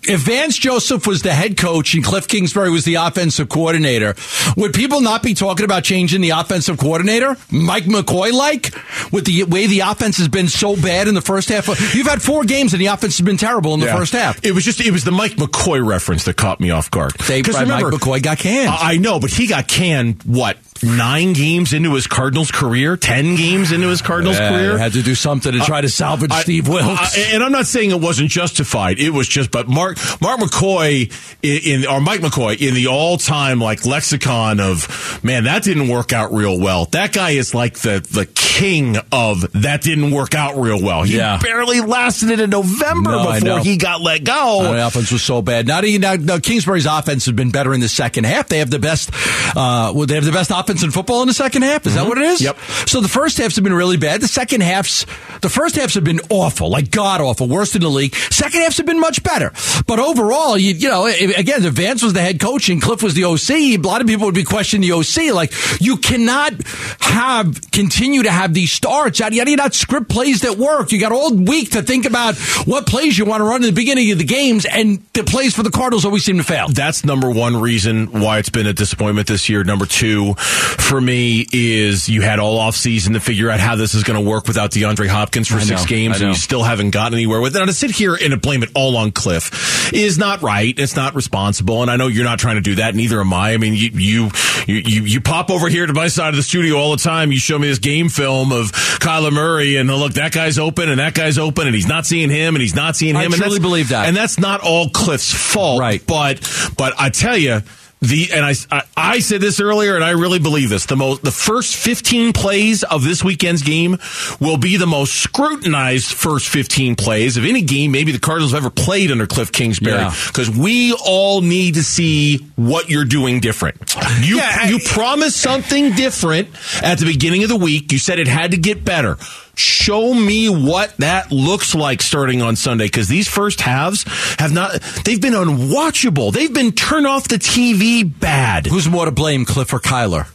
If 0.04 0.22
Vance 0.22 0.58
Joseph 0.58 1.06
was 1.06 1.22
the 1.24 1.34
head 1.34 1.58
coach 1.58 1.94
and 1.94 2.04
Kliff 2.04 2.28
Kingsbury 2.28 2.72
was 2.72 2.86
the 2.86 2.96
offensive 2.96 3.50
coordinator, 3.50 4.16
would 4.56 4.74
people 4.74 5.02
not 5.02 5.22
be 5.24 5.34
talking 5.34 5.66
about 5.66 5.84
changing 5.84 6.22
the 6.22 6.30
offensive 6.32 6.78
coordinator? 6.78 7.36
Mike 7.52 7.84
McCoy 7.84 8.32
like? 8.32 8.74
With 9.12 9.26
the 9.26 9.44
way 9.44 9.68
the 9.68 9.82
offense 9.82 10.18
has 10.18 10.28
been 10.30 10.48
so 10.48 10.76
bad 10.76 11.08
in 11.08 11.16
the 11.16 11.22
first 11.22 11.50
half? 11.50 11.68
You've 11.94 12.08
had 12.08 12.22
four 12.22 12.44
games 12.46 12.74
and 12.74 12.82
the 12.82 12.88
offense 12.88 13.18
has 13.18 13.26
been 13.26 13.38
terrible 13.38 13.74
in 13.74 13.80
the 13.82 13.88
Yeah. 13.88 13.98
first 13.98 14.14
half. 14.14 14.40
It 14.44 14.54
was 14.54 14.63
just 14.64 14.82
it 14.82 14.92
was 14.92 15.04
the 15.04 15.12
Mike 15.12 15.34
McCoy 15.34 15.86
reference 15.86 16.26
that 16.26 16.36
caught 16.36 16.60
me 16.60 16.72
off 16.72 16.90
guard. 16.92 17.14
Because 17.18 17.54
Mike 17.54 17.64
remember, 17.64 17.92
McCoy 17.92 18.22
got 18.22 18.40
canned. 18.40 18.70
I 18.70 18.98
know, 18.98 19.20
but 19.20 19.30
he 19.30 19.48
got 19.48 19.68
canned. 19.68 20.24
What 20.24 20.58
nine 20.84 21.34
games 21.34 21.74
into 21.74 21.94
his 21.94 22.08
Cardinals 22.08 22.52
career? 22.52 22.98
Ten 22.98 23.36
games 23.36 23.72
into 23.72 23.88
his 23.88 24.02
Cardinals 24.02 24.38
Yeah, 24.38 24.50
career? 24.50 24.78
had 24.78 24.94
to 24.94 25.02
do 25.04 25.16
something 25.16 25.52
to 25.52 25.60
try 25.60 25.82
to 25.82 25.90
salvage 25.90 26.32
I- 26.32 26.42
Steve 26.42 26.68
Wilks. 26.68 27.18
I- 27.18 27.22
and 27.34 27.44
I'm 27.44 27.52
not 27.52 27.66
saying 27.68 27.92
it 27.92 28.00
wasn't 28.00 28.30
justified. 28.30 29.00
It 29.00 29.12
was 29.12 29.28
just, 29.28 29.52
but 29.52 29.68
Mark 29.68 29.98
Mark 30.22 30.40
McCoy 30.40 31.12
in, 31.42 31.82
in 31.84 31.88
or 31.88 32.02
Mike 32.02 32.22
McCoy 32.22 32.58
in 32.60 32.74
the 32.74 32.88
all 32.88 33.18
time 33.18 33.60
like 33.60 33.86
lexicon 33.86 34.60
of 34.60 35.20
man 35.24 35.46
that 35.46 35.64
didn't 35.64 35.88
work 35.88 36.14
out 36.14 36.34
real 36.34 36.60
well. 36.60 36.86
That 36.92 37.14
guy 37.14 37.32
is 37.32 37.54
like 37.54 37.80
the 37.80 38.06
the 38.12 38.26
king 38.26 38.98
of 39.12 39.52
that 39.54 39.82
didn't 39.82 40.12
work 40.12 40.36
out 40.36 40.56
real 40.58 40.82
well. 40.82 41.04
He 41.04 41.18
Yeah. 41.18 41.38
barely 41.38 41.82
lasted 41.82 42.30
it 42.30 42.40
in 42.40 42.50
November 42.50 43.12
No, 43.12 43.32
before 43.34 43.60
he 43.60 43.78
got 43.78 44.02
let 44.02 44.24
go. 44.24 44.34
Oh, 44.36 44.74
the 44.74 44.86
offense 44.88 45.12
was 45.12 45.24
so 45.24 45.42
bad. 45.42 45.70
Even 45.84 46.02
now, 46.02 46.16
now, 46.16 46.40
Kingsbury's 46.40 46.86
offense 46.86 47.26
has 47.26 47.34
been 47.34 47.52
better 47.52 47.74
in 47.74 47.80
the 47.80 47.88
second 47.90 48.26
half. 48.26 48.48
They 48.50 48.60
have 48.60 48.70
the 48.70 48.80
best. 48.80 49.10
Uh, 49.56 49.92
they 50.06 50.16
have 50.16 50.26
the 50.26 50.32
best 50.32 50.52
offense 50.52 50.73
in 50.82 50.90
football 50.90 51.22
in 51.22 51.28
the 51.28 51.34
second 51.34 51.62
half. 51.62 51.86
Is 51.86 51.94
that 51.94 52.08
what 52.08 52.18
it 52.18 52.24
is? 52.24 52.40
Mm-hmm. 52.42 52.58
Yep. 52.58 52.90
So 52.90 53.02
the 53.02 53.08
first 53.08 53.38
halves 53.38 53.56
have 53.56 53.64
been 53.64 53.74
really 53.74 53.98
bad. 53.98 54.22
The 54.22 54.28
second 54.28 54.64
halves, 54.64 55.06
the 55.42 55.50
first 55.50 55.76
halves 55.76 55.94
have 55.94 56.04
been 56.04 56.22
awful, 56.30 56.70
like 56.70 56.90
god 56.90 57.22
awful, 57.22 57.48
worst 57.48 57.76
in 57.76 57.82
the 57.82 57.90
league. 57.90 58.16
Second 58.16 58.62
halves 58.62 58.78
have 58.78 58.88
been 58.88 59.00
much 59.00 59.22
better. 59.22 59.52
But 59.86 60.00
overall, 60.00 60.58
you, 60.58 60.74
you 60.74 60.90
know, 60.90 61.06
again, 61.06 61.64
if 61.64 61.74
Vance 61.74 62.02
was 62.02 62.14
the 62.14 62.22
head 62.22 62.40
coach 62.40 62.70
and 62.70 62.82
Kliff 62.82 63.04
was 63.04 63.14
the 63.14 63.26
OC, 63.26 63.50
a 63.52 63.78
lot 63.78 64.02
of 64.02 64.08
people 64.08 64.26
would 64.26 64.34
be 64.34 64.44
questioning 64.44 64.90
the 64.90 64.96
OC. 64.96 65.32
Like 65.36 65.54
you 65.80 65.98
cannot 65.98 66.54
have 67.00 67.70
continue 67.72 68.24
to 68.24 68.32
have 68.32 68.56
these 68.56 68.72
starts. 68.72 69.20
How 69.20 69.30
do 69.30 69.36
you 69.36 69.44
how 69.44 69.46
do 69.46 69.52
you 69.52 69.58
not 69.58 69.74
script 69.74 70.08
plays 70.08 70.40
that 70.42 70.58
work? 70.58 70.94
You 70.94 71.02
got 71.02 71.12
all 71.12 71.34
week 71.34 71.72
to 71.72 71.82
think 71.82 72.06
about 72.06 72.38
what 72.66 72.88
plays 72.88 73.18
you 73.18 73.26
want 73.26 73.42
to 73.42 73.44
run 73.44 73.58
in 73.58 73.64
the 73.64 73.74
beginning 73.74 74.10
of 74.14 74.18
the 74.18 74.24
games, 74.24 74.64
and 74.64 75.04
the 75.12 75.26
plays 75.26 75.54
for 75.54 75.64
the 75.64 75.70
Cardinals 75.70 76.06
always 76.06 76.24
seem 76.24 76.38
to 76.38 76.46
fail. 76.46 76.70
That's 76.70 77.04
number 77.04 77.30
one 77.30 77.60
reason 77.60 78.22
why 78.22 78.40
it's 78.40 78.48
been 78.48 78.66
a 78.66 78.72
disappointment 78.72 79.28
this 79.28 79.50
year. 79.50 79.66
Number 79.66 79.86
two, 79.86 80.36
for 80.64 81.00
me, 81.00 81.46
is 81.52 82.10
you 82.10 82.22
had 82.22 82.40
all 82.40 82.58
off 82.58 82.76
season 82.76 83.14
to 83.14 83.20
figure 83.20 83.50
out 83.50 83.60
how 83.60 83.76
this 83.76 83.94
is 83.94 84.04
going 84.04 84.22
to 84.22 84.30
work 84.30 84.48
without 84.48 84.72
DeAndre 84.72 85.08
Hopkins 85.08 85.48
for 85.48 85.56
I 85.58 85.62
six 85.62 85.82
know, 85.82 85.88
games, 85.88 86.22
and 86.22 86.30
you 86.30 86.36
still 86.36 86.64
haven't 86.64 86.92
gotten 86.92 87.14
anywhere 87.14 87.42
with 87.42 87.56
it. 87.56 87.60
Now 87.60 87.66
to 87.66 87.74
sit 87.74 87.92
here 87.92 88.16
and 88.16 88.32
to 88.32 88.38
blame 88.38 88.64
it 88.64 88.70
all 88.76 88.98
on 88.98 89.12
Kliff 89.12 89.92
is 89.94 90.18
not 90.18 90.42
right. 90.42 90.78
It's 90.78 90.96
not 90.96 91.16
responsible, 91.16 91.82
and 91.82 91.92
I 91.92 91.96
know 91.96 92.08
you're 92.08 92.24
not 92.24 92.40
trying 92.40 92.56
to 92.56 92.62
do 92.62 92.76
that. 92.76 92.96
Neither 92.96 93.20
am 93.20 93.34
I. 93.34 93.54
I 93.54 93.58
mean, 93.58 93.74
you 93.74 93.90
you 93.94 94.32
you 94.68 95.04
you, 95.04 95.22
pop 95.22 95.50
over 95.50 95.70
here 95.70 95.86
to 95.86 95.94
my 95.94 96.08
side 96.08 96.30
of 96.30 96.36
the 96.36 96.44
studio 96.44 96.76
all 96.76 96.92
the 96.92 96.98
time. 96.98 97.32
You 97.32 97.40
show 97.40 97.58
me 97.58 97.68
this 97.68 97.80
game 97.80 98.10
film 98.10 98.52
of 98.52 98.72
Kyler 98.72 99.32
Murray, 99.32 99.78
and 99.78 99.90
oh, 99.90 99.98
look, 99.98 100.14
that 100.14 100.32
guy's 100.32 100.60
open, 100.60 100.90
and 100.90 101.00
that 101.00 101.14
guy's 101.14 101.38
open, 101.38 101.66
and 101.68 101.76
he's 101.76 101.88
not 101.88 102.06
seeing 102.06 102.30
him, 102.30 102.56
and 102.56 102.62
he's 102.62 102.76
not 102.76 102.96
seeing 102.96 103.16
him. 103.16 103.22
I 103.22 103.26
and 103.26 103.34
truly 103.34 103.60
believe 103.60 103.90
that. 103.90 104.08
and 104.08 104.16
that's 104.16 104.40
not 104.40 104.62
all 104.62 104.88
Kliff's 104.88 105.34
fault, 105.34 105.80
Right. 105.80 106.06
But 106.06 106.40
but 106.78 106.94
I 107.00 107.10
tell 107.10 107.38
you, 107.38 107.62
The 108.04 108.30
and 108.34 108.46
I, 108.46 108.54
I 108.70 108.84
I 108.98 109.20
said 109.20 109.40
this 109.40 109.60
earlier, 109.62 109.96
and 109.96 110.04
I 110.04 110.10
really 110.12 110.40
believe 110.40 110.70
this. 110.70 110.86
The 110.86 110.98
most 110.98 111.22
the 111.24 111.32
first 111.32 111.76
15 111.78 112.34
plays 112.34 112.84
of 112.84 113.04
this 113.04 113.24
weekend's 113.24 113.62
game 113.62 113.98
will 114.42 114.58
be 114.58 114.76
the 114.78 114.86
most 114.86 115.14
scrutinized 115.16 116.12
first 116.14 116.50
15 116.50 116.96
plays 116.98 117.38
of 117.38 117.46
any 117.46 117.62
game. 117.62 117.92
Maybe 117.92 118.12
the 118.12 118.20
Cardinals 118.20 118.52
have 118.52 118.64
ever 118.66 118.70
played 118.70 119.10
under 119.10 119.26
Kliff 119.26 119.52
Kingsbury 119.54 119.96
Yeah. 119.96 120.14
because 120.28 120.50
we 120.50 120.94
all 121.06 121.42
need 121.42 121.76
to 121.76 121.84
see 121.84 122.40
what 122.56 122.90
you're 122.90 123.06
doing 123.06 123.40
different. 123.40 123.96
You 124.22 124.42
you 124.68 124.80
promised 124.80 125.38
something 125.38 125.94
different 125.94 126.50
at 126.84 127.00
the 127.00 127.06
beginning 127.06 127.44
of 127.44 127.50
the 127.50 127.56
week. 127.56 127.92
You 127.94 128.00
said 128.00 128.20
it 128.20 128.28
had 128.28 128.52
to 128.52 128.58
get 128.58 128.84
better. 128.84 129.18
Show 129.56 130.14
me 130.14 130.50
what 130.50 130.96
that 130.98 131.32
looks 131.32 131.76
like 131.76 132.02
starting 132.02 132.42
on 132.42 132.56
Sunday 132.56 132.86
because 132.86 133.08
these 133.08 133.28
first 133.28 133.62
halves 133.62 134.04
have 134.40 134.52
not, 134.52 134.82
they've 135.06 135.22
been 135.22 135.34
unwatchable. 135.34 136.34
They've 136.34 136.54
been 136.54 136.72
turn 136.72 137.06
off 137.06 137.28
the 137.28 137.36
TV 137.36 138.04
bad. 138.20 138.66
Who's 138.66 138.90
more 138.90 139.06
to 139.06 139.12
blame, 139.12 139.46
Kliff 139.46 139.72
or 139.72 139.80
Kyler? 139.80 140.28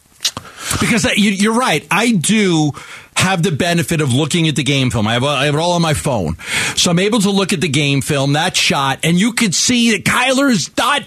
Because 0.80 1.04
uh, 1.04 1.10
you, 1.16 1.30
you're 1.30 1.58
right. 1.58 1.84
I 1.90 2.12
do 2.12 2.72
have 3.16 3.42
the 3.42 3.50
benefit 3.50 4.00
of 4.00 4.12
looking 4.12 4.46
at 4.46 4.54
the 4.54 4.62
game 4.62 4.90
film. 4.90 5.08
I 5.08 5.14
have, 5.14 5.24
I 5.24 5.46
have 5.46 5.54
it 5.54 5.58
all 5.58 5.72
on 5.72 5.82
my 5.82 5.94
phone. 5.94 6.36
So 6.76 6.90
I'm 6.90 7.00
able 7.00 7.20
to 7.20 7.30
look 7.30 7.52
at 7.52 7.60
the 7.60 7.68
game 7.68 8.00
film, 8.00 8.34
that 8.34 8.56
shot, 8.56 9.00
and 9.02 9.18
you 9.18 9.32
could 9.32 9.54
see 9.54 9.92
that 9.92 10.04
Kyler's 10.04 10.70
not, 10.76 11.02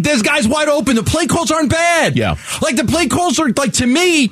this 0.00 0.22
guy's 0.22 0.46
wide 0.46 0.68
open. 0.68 0.94
The 0.94 1.02
play 1.02 1.26
calls 1.26 1.50
aren't 1.50 1.70
bad. 1.70 2.16
Yeah. 2.16 2.36
Like 2.62 2.76
the 2.76 2.84
play 2.84 3.08
calls 3.08 3.40
are, 3.40 3.48
like 3.48 3.72
to 3.74 3.86
me, 3.86 4.30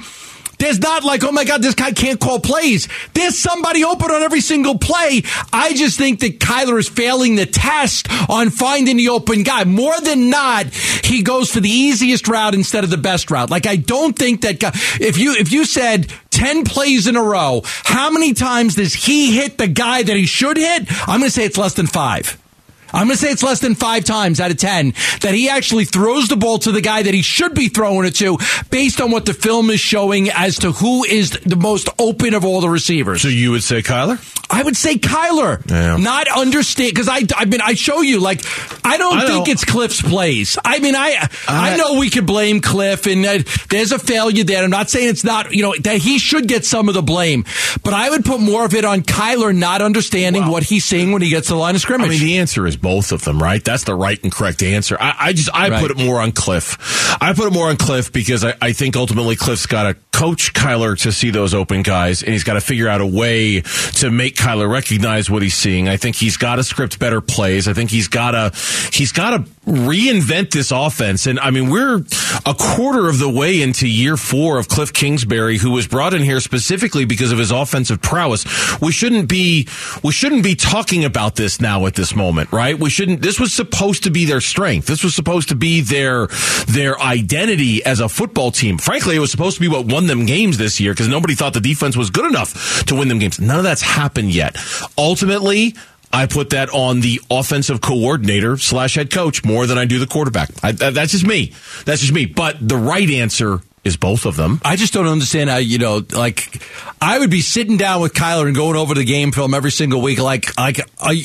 there's 0.59 0.81
not 0.81 1.05
like, 1.05 1.25
oh 1.25 1.33
my 1.33 1.45
God, 1.45 1.63
this 1.63 1.75
guy 1.75 1.93
can't 1.93 2.21
call 2.21 2.41
plays. 2.41 2.89
There's 3.15 3.39
somebody 3.39 3.85
open 3.85 4.11
on 4.11 4.23
every 4.23 4.41
single 4.41 4.79
play. 4.79 5.23
I 5.53 5.73
just 5.75 5.99
think 5.99 6.21
that 6.21 6.41
Kyler 6.41 6.79
is 6.79 6.89
failing 6.89 7.37
the 7.37 7.47
test 7.47 8.09
on 8.29 8.51
finding 8.51 8.97
the 8.97 9.09
open 9.09 9.43
guy. 9.43 9.65
More 9.65 10.01
than 10.01 10.31
not, 10.31 10.67
he 10.67 11.23
goes 11.23 11.51
for 11.51 11.61
the 11.61 11.71
easiest 11.71 12.29
route 12.29 12.55
instead 12.55 12.85
of 12.85 12.91
the 12.91 12.97
best 12.97 13.31
route. 13.31 13.51
Like 13.51 13.67
I 13.67 13.77
don't 13.77 14.17
think 14.17 14.43
that 14.43 14.61
guy, 14.61 14.73
if 15.01 15.19
you 15.19 15.35
if 15.35 15.53
you 15.53 15.65
said 15.65 16.13
10 16.31 16.65
plays 16.65 17.07
in 17.07 17.17
a 17.17 17.23
row, 17.23 17.63
how 17.65 18.11
many 18.11 18.35
times 18.35 18.75
does 18.77 18.95
he 18.95 19.37
hit 19.37 19.59
the 19.59 19.69
guy 19.69 20.03
that 20.03 20.17
he 20.17 20.27
should 20.27 20.57
hit? 20.57 20.87
I'm 21.09 21.21
going 21.21 21.23
to 21.23 21.31
say 21.31 21.45
it's 21.45 21.59
less 21.59 21.75
than 21.75 21.87
5. 21.87 22.48
I'm 22.93 23.07
going 23.07 23.11
to 23.11 23.17
say 23.17 23.31
it's 23.31 23.43
less 23.43 23.61
than 23.61 23.75
five 23.75 24.05
times 24.05 24.41
out 24.41 24.51
of 24.51 24.57
10 24.57 24.95
that 25.21 25.35
he 25.35 25.49
actually 25.49 25.85
throws 25.85 26.29
the 26.29 26.37
ball 26.37 26.59
to 26.61 26.73
the 26.73 26.81
guy 26.81 27.03
that 27.03 27.13
he 27.15 27.23
should 27.23 27.55
be 27.55 27.69
throwing 27.69 28.07
it 28.07 28.15
to 28.17 28.39
based 28.71 29.01
on 29.01 29.11
what 29.11 29.27
the 29.27 29.35
film 29.35 29.71
is 29.71 29.81
showing 29.81 30.31
as 30.31 30.59
to 30.61 30.73
who 30.73 31.05
is 31.05 31.31
the 31.31 31.57
most 31.57 31.89
open 31.99 32.35
of 32.35 32.45
all 32.45 32.61
the 32.61 32.69
receivers. 32.71 33.23
So 33.23 33.29
you 33.29 33.51
would 33.51 33.63
say 33.63 33.83
Kyler? 33.83 34.19
I 34.51 34.63
would 34.63 34.77
say 34.79 34.95
Kyler. 34.95 35.69
Yeah. 35.71 35.97
Not 35.99 36.27
understand 36.29 36.93
because 36.95 37.09
I 37.09 37.21
I 37.37 37.45
mean 37.45 37.61
I 37.61 37.75
show 37.75 38.01
you 38.01 38.19
like 38.21 38.41
I 38.85 38.97
don't 38.97 39.19
I 39.19 39.27
think 39.27 39.47
know. 39.47 39.53
it's 39.53 39.65
Kliff's 39.67 40.01
plays. 40.01 40.57
I 40.65 40.79
mean 40.79 40.95
I 40.97 41.29
I, 41.47 41.75
I- 41.75 41.77
know 41.77 41.99
we 41.99 42.09
could 42.09 42.25
blame 42.27 42.63
Kliff 42.63 43.11
and 43.13 43.27
uh, 43.27 43.43
there's 43.69 43.93
a 43.93 43.99
failure 43.99 44.45
there. 44.45 44.65
I'm 44.65 44.71
not 44.71 44.89
saying 44.89 45.11
it's 45.11 45.25
not 45.25 45.53
you 45.53 45.63
know 45.63 45.75
that 45.83 45.99
he 45.99 46.19
should 46.19 46.49
get 46.49 46.65
some 46.65 46.89
of 46.89 46.95
the 46.95 47.03
blame, 47.03 47.45
but 47.85 47.93
I 47.93 48.09
would 48.09 48.25
put 48.25 48.41
more 48.41 48.65
of 48.65 48.73
it 48.75 48.87
on 48.87 49.03
Kyler 49.03 49.55
not 49.55 49.83
understanding 49.83 50.47
what 50.47 50.63
he's 50.63 50.87
seeing 50.87 51.13
when 51.13 51.21
he 51.21 51.29
gets 51.29 51.49
to 51.49 51.53
the 51.53 51.59
line 51.59 51.75
of 51.75 51.83
scrimmage. 51.83 52.07
I 52.07 52.11
mean, 52.13 52.21
the 52.21 52.39
answer 52.39 52.67
is 52.67 52.78
both 52.81 53.13
of 53.13 53.25
them, 53.25 53.43
right? 53.43 53.63
That's 53.65 53.85
the 53.85 53.95
right 53.95 54.23
and 54.23 54.33
correct 54.33 54.63
answer. 54.63 54.97
I, 55.01 55.15
I 55.19 55.33
just, 55.33 55.51
I 55.55 55.69
Right. 55.69 55.81
put 55.81 55.91
it 55.91 55.99
more 55.99 56.21
on 56.21 56.33
Kliff. 56.33 56.77
I 57.21 57.33
put 57.35 57.47
it 57.47 57.53
more 57.53 57.69
on 57.69 57.77
Kliff 57.77 58.13
because 58.13 58.45
I, 58.45 58.55
I 58.61 58.73
think 58.73 58.97
ultimately 58.97 59.37
Kliff's 59.37 59.67
got 59.67 59.85
to 59.85 59.95
coach 60.13 60.53
Kyler 60.55 60.99
to 61.03 61.13
see 61.13 61.31
those 61.31 61.55
open 61.55 61.83
guys, 61.83 62.23
and 62.23 62.33
he's 62.33 62.43
got 62.45 62.55
to 62.55 62.61
figure 62.61 62.89
out 62.89 63.01
a 63.01 63.07
way 63.07 63.61
to 63.61 64.11
make 64.11 64.35
Kyler 64.37 64.71
recognize 64.71 65.31
what 65.31 65.43
he's 65.43 65.55
seeing. 65.55 65.89
I 65.89 65.97
think 65.97 66.17
he's 66.17 66.37
got 66.37 66.57
to 66.57 66.65
script 66.65 66.99
better 66.99 67.21
plays. 67.21 67.69
I 67.69 67.73
think 67.73 67.91
he's 67.91 68.09
got 68.09 68.33
to, 68.33 68.53
he's 68.93 69.13
got 69.13 69.31
to 69.31 69.51
reinvent 69.69 70.51
this 70.51 70.71
offense. 70.71 71.27
And 71.27 71.39
I 71.39 71.51
mean, 71.51 71.71
we're 71.71 72.05
a 72.47 72.55
quarter 72.55 73.09
of 73.09 73.19
the 73.19 73.29
way 73.29 73.63
into 73.63 73.87
year 73.87 74.17
four 74.17 74.59
of 74.59 74.69
Kliff 74.69 74.93
Kingsbury, 74.93 75.59
who 75.59 75.71
was 75.71 75.87
brought 75.87 76.15
in 76.15 76.23
here 76.23 76.41
specifically 76.41 77.05
because 77.05 77.33
of 77.33 77.39
his 77.39 77.51
offensive 77.51 78.01
prowess. 78.01 78.45
We 78.81 78.93
shouldn't 78.93 79.29
be, 79.29 79.69
we 80.03 80.13
shouldn't 80.13 80.43
be 80.43 80.55
talking 80.55 81.05
about 81.05 81.37
this 81.37 81.61
now 81.61 81.87
at 81.87 81.95
this 81.95 82.15
moment, 82.15 82.51
right? 82.53 82.79
We 82.79 82.91
shouldn't, 82.91 83.23
this 83.23 83.39
was 83.39 83.53
supposed 83.53 84.05
to 84.05 84.11
be 84.11 84.25
their 84.25 84.41
strength. 84.41 84.87
This 84.87 85.05
was 85.05 85.15
supposed 85.15 85.51
to 85.51 85.55
be 85.55 85.83
their, 85.83 86.29
their 86.67 86.99
identity 87.01 87.85
as 87.85 88.01
a 88.01 88.09
football 88.09 88.51
team. 88.51 88.79
Frankly, 88.79 89.17
it 89.17 89.21
was 89.21 89.31
supposed 89.31 89.57
to 89.57 89.61
be 89.61 89.69
what 89.69 89.87
won 89.87 90.07
them 90.07 90.27
games 90.27 90.59
this 90.59 90.81
year 90.81 90.93
because 90.93 91.09
nobody 91.09 91.35
thought 91.35 91.55
the 91.55 91.61
defense 91.61 91.97
was 91.97 92.11
good 92.11 92.27
enough 92.27 92.85
to 92.85 92.95
win 92.95 93.09
them 93.09 93.19
games. 93.19 93.41
None 93.41 93.59
of 93.59 93.65
that's 93.65 93.83
happened 93.83 94.33
yet. 94.33 94.57
Ultimately, 94.97 95.75
I 96.13 96.27
put 96.27 96.51
that 96.51 96.71
on 96.71 97.01
the 97.01 97.21
offensive 97.31 97.81
coordinator 97.81 98.57
slash 98.57 98.95
head 98.95 99.11
coach 99.11 99.45
more 99.45 99.67
than 99.67 99.79
I 99.79 99.85
do 99.85 99.99
the 99.99 100.07
quarterback. 100.07 100.51
I, 100.63 100.73
that's 100.73 101.13
just 101.13 101.27
me. 101.27 101.53
That's 101.85 102.01
just 102.01 102.13
me. 102.13 102.27
But 102.27 102.57
the 102.67 102.77
right 102.77 103.09
answer 103.11 103.61
is 103.85 103.97
both 103.97 104.27
of 104.27 104.37
them. 104.37 104.61
I 104.65 104.77
just 104.77 104.93
don't 104.93 105.07
understand 105.07 105.51
how 105.51 105.59
you 105.59 105.79
know, 105.79 106.05
like, 106.13 106.63
I 107.01 107.19
would 107.19 107.31
be 107.31 107.41
sitting 107.41 107.77
down 107.77 108.01
with 108.01 108.15
Kyler 108.15 108.47
and 108.47 108.55
going 108.55 108.77
over 108.77 108.95
the 108.95 109.05
game 109.05 109.33
film 109.33 109.55
every 109.55 109.71
single 109.71 110.01
week, 110.01 110.19
like, 110.19 110.59
like, 110.59 110.81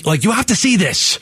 like 0.06 0.24
you 0.24 0.32
have 0.32 0.48
to 0.48 0.56
see 0.56 0.78
this. 0.78 1.20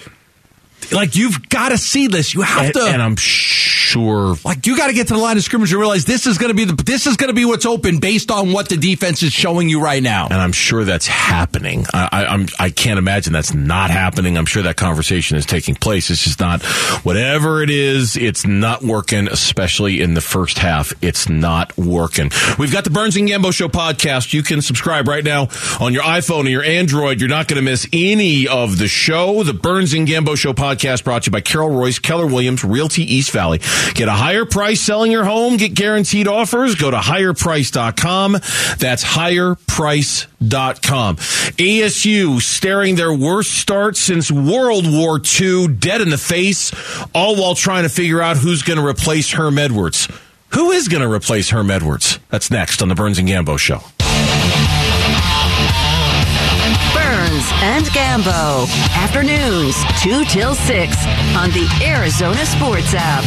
Like 0.91 1.15
you've 1.15 1.49
got 1.49 1.69
to 1.69 1.77
see 1.77 2.07
this. 2.07 2.33
You 2.33 2.41
have 2.41 2.65
And, 2.65 2.73
to. 2.73 2.81
and 2.85 3.01
I'm 3.01 3.15
sure 3.17 4.35
like 4.45 4.65
you 4.67 4.77
got 4.77 4.87
to 4.87 4.93
get 4.93 5.07
to 5.07 5.13
the 5.13 5.19
line 5.19 5.37
of 5.37 5.43
scrimmage 5.43 5.71
and 5.71 5.79
realize 5.79 6.05
this 6.05 6.25
is 6.27 6.37
going 6.37 6.49
to 6.49 6.53
be 6.55 6.65
the 6.65 6.81
this 6.83 7.07
is 7.07 7.17
going 7.17 7.27
to 7.29 7.33
be 7.33 7.45
what's 7.45 7.65
open 7.65 7.99
based 7.99 8.31
on 8.31 8.51
what 8.53 8.69
the 8.69 8.77
defense 8.77 9.21
is 9.23 9.31
showing 9.33 9.69
you 9.69 9.81
right 9.81 10.01
now. 10.01 10.25
and 10.25 10.33
I'm 10.35 10.51
sure 10.53 10.83
that's 10.83 11.07
happening. 11.07 11.85
I, 11.93 12.09
I, 12.11 12.25
I'm 12.25 12.47
I 12.59 12.69
can't 12.69 12.97
imagine 12.99 13.33
that's 13.33 13.53
not 13.53 13.89
happening. 13.89 14.37
I'm 14.37 14.45
sure 14.45 14.63
that 14.63 14.77
conversation 14.77 15.37
is 15.37 15.45
taking 15.45 15.75
place. 15.75 16.09
It's 16.09 16.23
just 16.23 16.39
not 16.39 16.63
whatever 17.03 17.61
it 17.63 17.69
is. 17.69 18.15
It's 18.15 18.45
not 18.45 18.81
working, 18.83 19.27
especially 19.27 20.01
in 20.01 20.13
the 20.13 20.21
first 20.21 20.57
half. 20.57 20.93
It's 21.01 21.27
not 21.29 21.77
working. 21.77 22.31
We've 22.57 22.71
got 22.71 22.83
the 22.83 22.89
Burns 22.89 23.15
and 23.17 23.27
Gambo 23.27 23.53
Show 23.53 23.67
podcast. 23.67 24.33
You 24.33 24.43
can 24.43 24.61
subscribe 24.61 25.07
right 25.07 25.23
now 25.23 25.47
on 25.79 25.93
your 25.93 26.03
iPhone 26.03 26.45
or 26.45 26.49
your 26.49 26.63
Android. 26.63 27.19
You're 27.19 27.29
not 27.29 27.47
going 27.47 27.63
to 27.63 27.69
miss 27.69 27.87
any 27.93 28.47
of 28.47 28.77
the 28.77 28.87
show. 28.87 29.43
The 29.43 29.53
Burns 29.53 29.93
and 29.93 30.07
Gambo 30.07 30.37
Show 30.37 30.53
podcast 30.53 30.70
brought 31.03 31.23
to 31.23 31.27
you 31.27 31.31
by 31.31 31.41
Carol 31.41 31.69
Royse, 31.69 32.01
Keller 32.01 32.25
Williams, 32.25 32.63
Realty 32.63 33.03
East 33.03 33.31
Valley. 33.31 33.59
Get 33.93 34.07
a 34.07 34.11
higher 34.11 34.45
price 34.45 34.81
selling 34.81 35.11
your 35.11 35.25
home. 35.25 35.57
Get 35.57 35.73
guaranteed 35.73 36.27
offers. 36.27 36.75
Go 36.75 36.91
to 36.91 36.97
higherprice.com. 36.97 38.33
That's 38.77 39.03
higherprice.com. 39.03 41.15
ASU 41.17 42.41
staring 42.41 42.95
their 42.95 43.13
worst 43.13 43.51
start 43.51 43.97
since 43.97 44.31
World 44.31 44.91
War 44.91 45.19
II 45.39 45.67
dead 45.67 46.01
in 46.01 46.09
the 46.09 46.17
face, 46.17 46.73
all 47.13 47.35
while 47.35 47.55
trying 47.55 47.83
to 47.83 47.89
figure 47.89 48.21
out 48.21 48.37
who's 48.37 48.63
going 48.63 48.79
to 48.79 48.85
replace 48.85 49.31
Herm 49.31 49.57
Edwards. 49.57 50.07
Who 50.53 50.71
is 50.71 50.89
going 50.89 51.01
to 51.01 51.09
replace 51.09 51.49
Herm 51.49 51.71
Edwards? 51.71 52.19
That's 52.29 52.51
next 52.51 52.81
on 52.81 52.89
the 52.89 52.95
Burns 52.95 53.19
and 53.19 53.27
Gambo 53.27 53.57
Show. 53.57 53.79
Burns 57.41 57.51
and 57.63 57.85
Gambo. 57.87 58.67
Afternoons, 58.95 59.75
2 60.03 60.25
till 60.25 60.53
6 60.55 60.97
on 61.35 61.49
the 61.51 61.67
Arizona 61.83 62.45
Sports 62.45 62.93
app. 62.95 63.23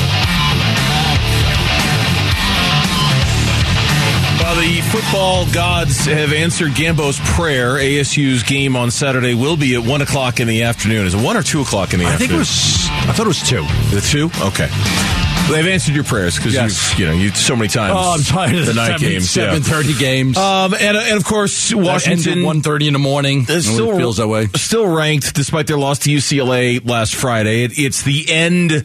Well, 4.41 4.57
the 4.57 4.81
football 4.83 5.47
gods 5.53 6.05
have 6.07 6.33
answered 6.33 6.75
Gambo's 6.75 7.19
prayer. 7.21 7.75
ASU's 7.75 8.43
game 8.43 8.77
on 8.77 8.91
Saturday 8.91 9.35
will 9.35 9.57
be 9.57 9.75
at 9.75 9.85
1 9.85 10.03
o'clock 10.03 10.39
in 10.39 10.47
the 10.47 10.63
afternoon. 10.63 11.07
Is 11.07 11.15
it 11.15 11.23
1 11.23 11.37
or 11.37 11.43
2 11.43 11.63
o'clock 11.63 11.95
in 11.95 12.01
the 12.01 12.07
afternoon? 12.07 12.15
I 12.15 12.19
think 12.19 12.33
it 12.33 12.39
was. 12.39 12.89
I 13.09 13.13
thought 13.13 13.25
it 13.25 13.29
was 13.29 13.49
two. 13.49 13.63
The 13.95 14.01
2? 14.01 14.31
Okay. 14.49 15.24
They've 15.51 15.67
answered 15.67 15.95
your 15.95 16.05
prayers 16.05 16.37
because 16.37 16.55
Yes. 16.55 16.91
you've, 16.93 16.99
you 17.01 17.07
know, 17.07 17.13
you 17.13 17.29
so 17.31 17.55
many 17.55 17.69
times. 17.69 17.95
Oh, 17.97 18.15
I'm 18.15 18.23
tired 18.23 18.55
of 18.57 18.67
the 18.67 18.73
the 18.73 18.75
night 18.75 18.99
seven, 18.99 19.09
games. 19.09 19.31
Seven 19.31 19.63
yeah. 19.63 19.69
thirty 19.69 19.95
games. 19.95 20.37
Um, 20.39 20.73
and, 20.75 20.97
and 20.97 21.17
of 21.17 21.25
course, 21.25 21.73
Washington 21.75 22.43
one 22.45 22.63
thirty 22.63 22.87
in 22.87 22.93
the 22.95 22.99
morning. 22.99 23.45
still 23.45 23.97
feels 23.97 24.17
that 24.17 24.29
way. 24.29 24.47
Still 24.57 24.87
ranked 24.87 25.35
despite 25.35 25.67
their 25.67 25.77
loss 25.79 25.99
to 26.01 26.11
UCLA 26.11 26.87
last 26.89 27.15
Friday. 27.15 27.65
It, 27.65 27.79
it's 27.79 28.03
the 28.03 28.25
end 28.33 28.85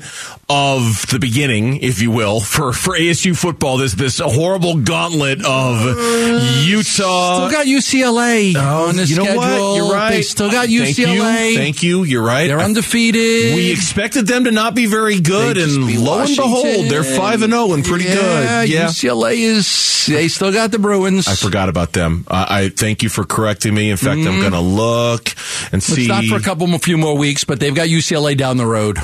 of 0.50 1.06
the 1.08 1.20
beginning, 1.20 1.78
if 1.78 2.02
you 2.02 2.10
will, 2.10 2.40
for, 2.40 2.74
for 2.74 2.98
ASU 2.98 3.38
football. 3.38 3.78
This 3.78 3.94
this 3.94 4.20
horrible 4.20 4.78
gauntlet 4.78 5.46
of 5.46 6.66
Utah. 6.66 7.48
Still 7.48 7.52
got 7.52 7.66
UCLA 7.68 8.56
oh, 8.58 8.90
on 8.90 8.96
the 8.96 9.06
you 9.06 9.18
know 9.18 9.24
schedule. 9.24 9.42
what? 9.42 9.76
You're 9.76 9.94
right. 9.94 10.12
They 10.12 10.22
still 10.24 10.50
got 10.50 10.68
Thank 10.68 10.98
you. 10.98 11.06
UCLA. 11.06 11.56
Thank 11.56 11.84
you. 11.84 12.04
You're 12.04 12.26
right. 12.26 12.48
They're 12.48 12.60
undefeated. 12.60 13.56
we 13.56 13.72
expected 13.72 14.28
them 14.28 14.46
to 14.46 14.52
not 14.52 14.74
be 14.74 14.88
very 14.88 15.20
good, 15.20 15.58
and 15.58 16.04
lo 16.04 16.22
and 16.22 16.36
behold, 16.36 16.90
they're 16.90 17.04
five 17.04 17.44
and 17.44 17.54
zero 17.54 17.74
and 17.74 17.86
pretty 17.86 18.06
yeah, 18.06 18.16
good. 18.16 18.70
Yeah, 18.70 18.86
UCLA 18.88 19.38
is. 19.38 20.06
They 20.08 20.28
still 20.28 20.52
got 20.52 20.72
the 20.72 20.80
Bruins. 20.80 21.28
I 21.28 21.36
forgot 21.36 21.70
about 21.70 21.94
them. 21.94 22.26
I, 22.28 22.64
I 22.64 22.70
thank 22.70 23.04
you 23.04 23.10
for 23.10 23.26
correcting 23.26 23.76
me. 23.76 23.92
In 23.92 23.98
fact, 23.98 24.20
I'm 24.20 24.26
mm-hmm. 24.26 24.40
going 24.40 24.54
to 24.54 24.60
look 24.60 25.30
and 25.72 25.84
see. 25.84 26.02
It's 26.02 26.10
not 26.10 26.26
for 26.26 26.38
a 26.38 26.42
couple 26.42 26.74
a 26.74 26.80
few 26.80 26.98
more 26.98 27.18
weeks, 27.18 27.44
but 27.44 27.60
they've 27.60 27.76
got 27.76 27.88
UCLA 27.88 28.36
down 28.36 28.58
the 28.58 28.66
road. 28.66 28.98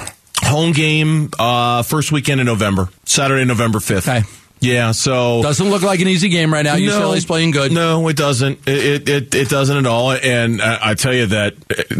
Home 0.45 0.71
game 0.71 1.29
uh, 1.39 1.83
first 1.83 2.11
weekend 2.11 2.39
in 2.41 2.47
November, 2.47 2.89
Saturday, 3.05 3.45
November 3.45 3.79
fifth. 3.79 4.07
Okay. 4.07 4.23
Yeah, 4.65 4.91
so 4.91 5.41
Doesn't 5.43 5.69
look 5.69 5.81
like 5.83 5.99
an 5.99 6.07
easy 6.07 6.29
game 6.29 6.51
right 6.53 6.63
now. 6.63 6.75
UCLA's 6.75 7.25
playing 7.25 7.51
good. 7.51 7.71
No, 7.71 8.07
it 8.07 8.17
doesn't. 8.17 8.67
It 8.67 9.07
it, 9.07 9.35
it 9.35 9.49
doesn't 9.49 9.77
at 9.77 9.85
all. 9.85 10.11
And 10.11 10.61
I, 10.61 10.91
I 10.91 10.93
tell 10.95 11.13
you 11.13 11.27
that 11.27 11.53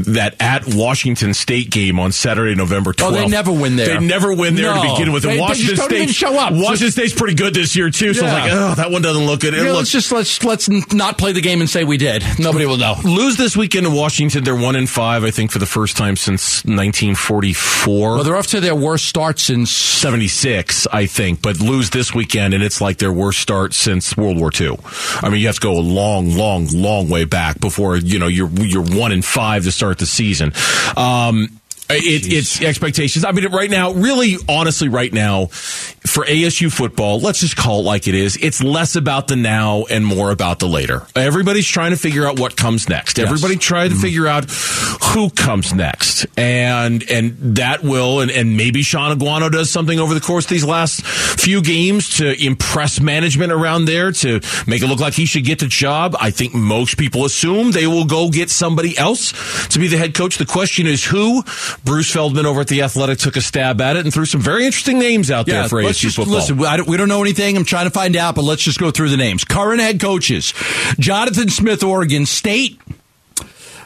that 0.07 0.35
at 0.39 0.63
Washington 0.73 1.33
State 1.33 1.69
game 1.69 1.99
on 1.99 2.11
Saturday, 2.11 2.55
November 2.55 2.91
12th. 2.93 3.07
Oh, 3.07 3.11
they 3.11 3.27
never 3.27 3.51
win 3.51 3.75
there. 3.75 3.99
They 3.99 4.05
never 4.05 4.33
win 4.33 4.55
there 4.55 4.73
No. 4.73 4.81
to 4.83 4.91
begin 4.93 5.13
with. 5.13 5.25
And 5.25 5.33
They- 5.35 5.39
Washington 5.39 5.77
State 5.77 5.91
even 6.01 6.07
show 6.09 6.37
up. 6.39 6.53
Washington 6.53 6.91
State's 6.91 7.13
pretty 7.13 7.35
good 7.35 7.53
this 7.53 7.75
year 7.75 7.89
too. 7.89 8.13
So 8.13 8.25
I 8.25 8.25
was 8.25 8.33
like, 8.33 8.51
oh, 8.53 8.75
that 8.75 8.91
one 8.91 9.01
doesn't 9.01 9.25
look 9.25 9.41
good. 9.41 9.53
It 9.53 9.57
Yeah, 9.57 9.71
looks 9.73 9.75
let's 9.77 9.91
just 9.91 10.11
let's 10.11 10.43
let's 10.43 10.93
not 10.93 11.17
play 11.17 11.31
the 11.31 11.41
game 11.41 11.61
and 11.61 11.69
say 11.69 11.83
we 11.83 11.97
did. 11.97 12.23
Nobody 12.39 12.65
will 12.65 12.77
know. 12.77 12.95
lose 13.03 13.37
this 13.37 13.55
weekend 13.55 13.85
to 13.85 13.91
Washington. 13.91 14.43
They're 14.43 14.55
one 14.55 14.75
in 14.75 14.87
five, 14.87 15.23
I 15.23 15.31
think, 15.31 15.51
for 15.51 15.59
the 15.59 15.65
first 15.67 15.97
time 15.97 16.15
since 16.15 16.63
1944. 16.65 18.15
Well, 18.15 18.23
they're 18.23 18.35
off 18.37 18.47
to 18.47 18.59
their 18.59 18.75
worst 18.75 19.05
start 19.05 19.39
since 19.39 19.71
76, 19.71 20.87
I 20.91 21.05
think, 21.05 21.41
but 21.41 21.59
lose 21.59 21.89
this 21.91 22.13
weekend, 22.13 22.53
and 22.55 22.63
it's 22.63 22.81
like 22.81 22.97
their 22.97 23.11
worst 23.11 23.39
start 23.39 23.73
since 23.73 24.15
World 24.17 24.39
War 24.39 24.49
II. 24.59 24.77
I 25.21 25.29
mean, 25.29 25.41
you 25.41 25.47
have 25.47 25.55
to 25.55 25.61
go 25.61 25.77
a 25.77 25.81
long, 25.81 26.35
long, 26.35 26.67
long 26.67 27.09
way 27.09 27.25
back 27.25 27.59
before 27.59 27.97
you 27.97 28.17
know 28.17 28.27
you're 28.27 28.49
you're 28.49 28.83
one 28.83 29.11
in 29.11 29.21
five 29.21 29.65
to 29.65 29.71
start 29.71 29.99
the 29.99 30.05
season. 30.05 30.53
Um, 30.97 31.59
Uh, 31.87 31.93
it, 31.93 32.25
it's 32.25 32.61
expectations. 32.61 33.23
I 33.23 33.31
mean, 33.31 33.45
right 33.51 33.69
now, 33.69 33.93
really, 33.93 34.37
honestly, 34.49 34.89
right 34.89 35.13
now, 35.13 35.45
for 35.45 36.25
ASU 36.25 36.71
football, 36.71 37.19
let's 37.19 37.41
just 37.41 37.55
call 37.55 37.81
it 37.81 37.83
like 37.83 38.07
it 38.07 38.15
is. 38.15 38.37
It's 38.37 38.63
less 38.63 38.95
about 38.95 39.27
the 39.27 39.35
now 39.35 39.85
and 39.89 40.03
more 40.03 40.31
about 40.31 40.57
the 40.57 40.67
later. 40.67 41.05
Everybody's 41.15 41.67
trying 41.67 41.91
to 41.91 41.97
figure 41.97 42.27
out 42.27 42.39
what 42.39 42.57
comes 42.57 42.89
next. 42.89 43.19
Everybody 43.19 43.55
trying 43.55 43.89
to 43.89 43.95
mm-hmm. 43.95 44.01
figure 44.01 44.25
out 44.25 44.49
who 44.49 45.29
comes 45.29 45.73
next, 45.73 46.25
and 46.37 47.03
and 47.09 47.37
that 47.57 47.83
will 47.83 48.21
and, 48.21 48.31
and 48.31 48.57
maybe 48.57 48.81
Shaun 48.81 49.15
Aguano 49.15 49.51
does 49.51 49.69
something 49.69 49.99
over 49.99 50.15
the 50.15 50.21
course 50.21 50.45
of 50.45 50.49
these 50.49 50.65
last 50.65 51.05
few 51.05 51.61
games 51.61 52.17
to 52.17 52.43
impress 52.43 52.99
management 52.99 53.51
around 53.51 53.85
there 53.85 54.11
to 54.11 54.39
make 54.65 54.81
it 54.81 54.87
look 54.87 54.99
like 54.99 55.13
he 55.13 55.27
should 55.27 55.45
get 55.45 55.59
the 55.59 55.67
job. 55.67 56.15
I 56.19 56.31
think 56.31 56.55
most 56.55 56.97
people 56.97 57.25
assume 57.25 57.71
they 57.71 57.85
will 57.85 58.05
go 58.05 58.29
get 58.31 58.49
somebody 58.49 58.97
else 58.97 59.67
to 59.67 59.77
be 59.77 59.87
the 59.87 59.97
head 59.97 60.15
coach. 60.15 60.39
The 60.39 60.45
question 60.45 60.87
is 60.87 61.05
who. 61.05 61.43
Bruce 61.83 62.11
Feldman 62.11 62.45
over 62.45 62.61
at 62.61 62.67
the 62.67 62.81
Athletic 62.81 63.19
took 63.19 63.35
a 63.35 63.41
stab 63.41 63.79
at 63.81 63.95
it 63.95 64.05
and 64.05 64.13
threw 64.13 64.25
some 64.25 64.41
very 64.41 64.65
interesting 64.65 64.99
names 64.99 65.29
out 65.29 65.45
there 65.45 65.67
for 65.67 65.81
ASU 65.81 66.01
just, 66.01 66.15
football. 66.15 66.35
Listen, 66.35 66.59
I 66.63 66.77
don't, 66.77 66.87
we 66.87 66.97
don't 66.97 67.07
know 67.07 67.21
anything. 67.21 67.57
I'm 67.57 67.65
trying 67.65 67.85
to 67.85 67.91
find 67.91 68.15
out, 68.15 68.35
but 68.35 68.43
let's 68.43 68.63
just 68.63 68.79
go 68.79 68.91
through 68.91 69.09
the 69.09 69.17
names. 69.17 69.43
Current 69.43 69.81
head 69.81 69.99
coaches: 69.99 70.53
Jonathan 70.99 71.49
Smith, 71.49 71.83
Oregon 71.83 72.25
State; 72.25 72.79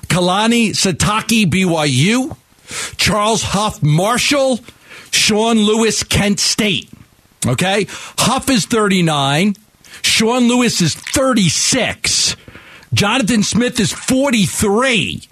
Kalani 0.07 0.71
Sitake, 0.71 1.49
BYU; 1.49 2.35
Charles 2.97 3.43
Huff, 3.43 3.81
Marshall; 3.81 4.59
Sean 5.11 5.57
Lewis, 5.59 6.03
Kent 6.03 6.39
State. 6.39 6.89
Okay, 7.45 7.87
Huff 7.89 8.49
is 8.49 8.65
39. 8.65 9.55
Sean 10.01 10.47
Lewis 10.47 10.81
is 10.81 10.93
36. 10.95 12.35
Jonathan 12.93 13.43
Smith 13.43 13.79
is 13.79 13.91
43 13.91 15.28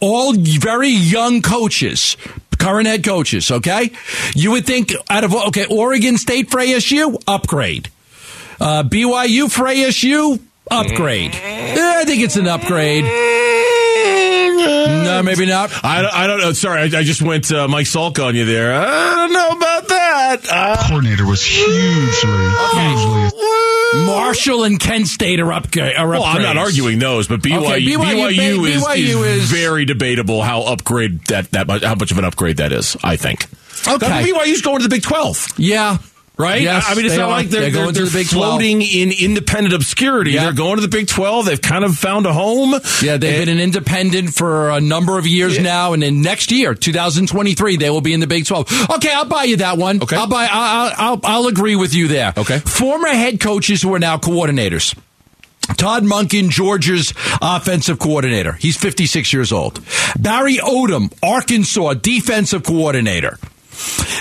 all 0.00 0.32
very 0.34 0.88
young 0.90 1.42
coaches, 1.42 2.16
current 2.58 2.86
head 2.86 3.04
coaches, 3.04 3.50
okay? 3.50 3.90
You 4.34 4.50
would 4.52 4.66
think 4.66 4.92
out 5.08 5.24
of, 5.24 5.34
okay, 5.34 5.66
Oregon 5.66 6.18
State 6.18 6.50
for 6.50 6.58
ASU, 6.60 7.20
upgrade. 7.26 7.90
Uh, 8.60 8.82
BYU 8.82 9.50
for 9.50 9.64
ASU, 9.64 10.40
upgrade. 10.70 11.32
Eh, 11.34 11.76
I 12.00 12.04
think 12.04 12.22
it's 12.22 12.36
an 12.36 12.46
upgrade. 12.48 13.04
No, 15.06 15.22
maybe 15.22 15.46
not. 15.46 15.70
I, 15.84 16.02
don't- 16.02 16.14
I 16.14 16.26
don't 16.26 16.40
know. 16.40 16.52
Sorry, 16.52 16.80
I, 16.80 16.84
I 16.84 17.02
just 17.02 17.22
went 17.22 17.50
uh, 17.52 17.68
Mike 17.68 17.86
Salk 17.86 18.18
on 18.24 18.34
you 18.34 18.44
there. 18.44 18.74
I 18.74 19.14
don't 19.14 19.32
know 19.32 19.48
about 19.50 19.88
that. 19.88 20.46
Uh, 20.50 20.86
Coordinator 20.88 21.26
was 21.26 21.42
hugely, 21.42 21.70
hugely. 22.72 23.30
Marshall 23.94 24.64
and 24.64 24.78
Kent 24.80 25.06
State 25.06 25.40
are 25.40 25.52
up. 25.52 25.68
Uh, 25.76 25.82
are 25.96 26.08
well, 26.08 26.22
I'm 26.24 26.42
not 26.42 26.56
arguing 26.56 26.98
those, 26.98 27.28
but 27.28 27.40
BYU, 27.40 27.58
Okay, 27.64 27.80
BYU 27.84 28.28
BYU, 28.30 28.68
is, 28.68 28.82
BYU 28.84 29.26
is, 29.26 29.42
is- 29.44 29.50
very 29.50 29.84
debatable 29.84 30.42
how 30.42 30.62
upgrade 30.62 31.24
that 31.26 31.50
that 31.52 31.66
much, 31.66 31.82
how 31.84 31.94
much 31.94 32.10
of 32.10 32.18
an 32.18 32.24
upgrade 32.24 32.58
that 32.58 32.72
is. 32.72 32.96
I 33.02 33.16
think. 33.16 33.46
Okay. 33.86 34.08
Now, 34.08 34.22
BYU's 34.22 34.62
going 34.62 34.78
to 34.78 34.82
the 34.84 34.88
Big 34.88 35.02
Twelve. 35.02 35.46
Yeah. 35.56 35.98
Right? 36.38 36.60
Yes, 36.60 36.84
I 36.86 36.94
mean, 36.94 37.06
it's 37.06 37.16
not 37.16 37.28
are. 37.28 37.30
like 37.30 37.48
they're, 37.48 37.62
They're 37.62 37.70
they're, 37.70 37.82
going 37.84 37.94
they're 37.94 38.04
the 38.04 38.10
Big 38.12 38.28
12. 38.28 38.44
floating 38.60 38.82
in 38.82 39.10
independent 39.10 39.74
obscurity. 39.74 40.32
Yeah. 40.32 40.44
They're 40.44 40.52
going 40.52 40.76
to 40.76 40.82
the 40.82 40.88
Big 40.88 41.06
12. 41.08 41.46
They've 41.46 41.62
kind 41.62 41.82
of 41.82 41.96
found 41.96 42.26
a 42.26 42.32
home. 42.34 42.72
Yeah, 43.02 43.16
they've 43.16 43.36
And- 43.36 43.46
been 43.46 43.48
an 43.48 43.58
independent 43.58 44.34
for 44.34 44.68
a 44.68 44.78
number 44.80 45.18
of 45.18 45.26
years 45.26 45.58
now, 45.58 45.94
and 45.94 46.02
then 46.02 46.20
next 46.20 46.52
year, 46.52 46.74
2023, 46.74 47.78
they 47.78 47.88
will 47.88 48.02
be 48.02 48.12
in 48.12 48.20
the 48.20 48.26
Big 48.26 48.44
12. 48.44 48.90
Okay, 48.96 49.12
I'll 49.14 49.24
buy 49.24 49.44
you 49.44 49.56
that 49.56 49.78
one. 49.78 50.02
Okay. 50.02 50.14
I'll 50.16 50.26
buy. 50.28 50.46
I'll, 50.50 50.92
I'll, 50.98 51.20
I'll 51.24 51.46
agree 51.46 51.74
with 51.74 51.94
you 51.94 52.06
there. 52.06 52.34
Okay. 52.36 52.58
Former 52.58 53.08
head 53.08 53.40
coaches 53.40 53.80
who 53.80 53.94
are 53.94 53.98
now 53.98 54.18
coordinators. 54.18 54.94
Todd 55.78 56.04
Monken, 56.04 56.48
Georgia's 56.50 57.12
offensive 57.42 57.98
coordinator. 57.98 58.52
He's 58.52 58.76
56 58.76 59.32
years 59.32 59.52
old. 59.52 59.80
Barry 60.18 60.56
Odom, 60.58 61.12
Arkansas 61.22 61.94
defensive 61.94 62.62
coordinator. 62.62 63.38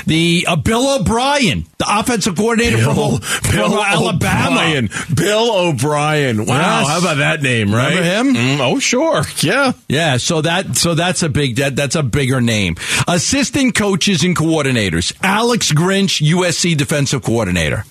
The 0.06 0.46
uh, 0.48 0.56
Bill 0.58 1.00
O'Brien, 1.00 1.66
the 1.78 1.86
offensive 1.90 2.36
coordinator 2.36 2.78
Bill, 2.78 3.18
from, 3.20 3.52
Bill 3.52 3.70
from 3.72 3.80
Alabama. 3.80 4.56
O'Brien. 4.62 4.90
Bill 5.16 5.52
O'Brien. 5.70 6.46
Wow, 6.46 6.56
Yes. 6.82 6.88
how 6.88 7.00
about 7.00 7.18
that 7.18 7.42
name, 7.42 7.74
right? 7.74 7.96
Remember 7.96 8.40
him? 8.40 8.58
Mm, 8.58 8.60
oh, 8.60 8.80
sure. 8.80 9.24
Yeah. 9.40 9.72
Yeah, 9.88 10.18
so 10.18 10.42
that 10.42 10.76
so 10.76 10.94
that's 10.94 11.24
a 11.24 11.30
big 11.30 11.56
that 11.58 11.76
that's 11.76 11.96
a 11.96 12.04
bigger 12.04 12.40
name. 12.42 12.76
Assistant 13.08 13.74
coaches 13.76 14.24
and 14.24 14.36
coordinators: 14.36 15.14
Alex 15.24 15.72
Grinch, 15.72 16.22
USC 16.22 16.78
defensive 16.78 17.24
coordinator; 17.24 17.86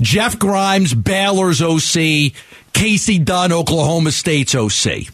Jeff 0.00 0.38
Grimes, 0.38 0.94
Baylor's 0.94 1.60
OC; 1.62 2.32
Kasey 2.72 3.24
Dunn, 3.24 3.52
Oklahoma 3.52 4.12
State's 4.12 4.54
OC. 4.54 5.08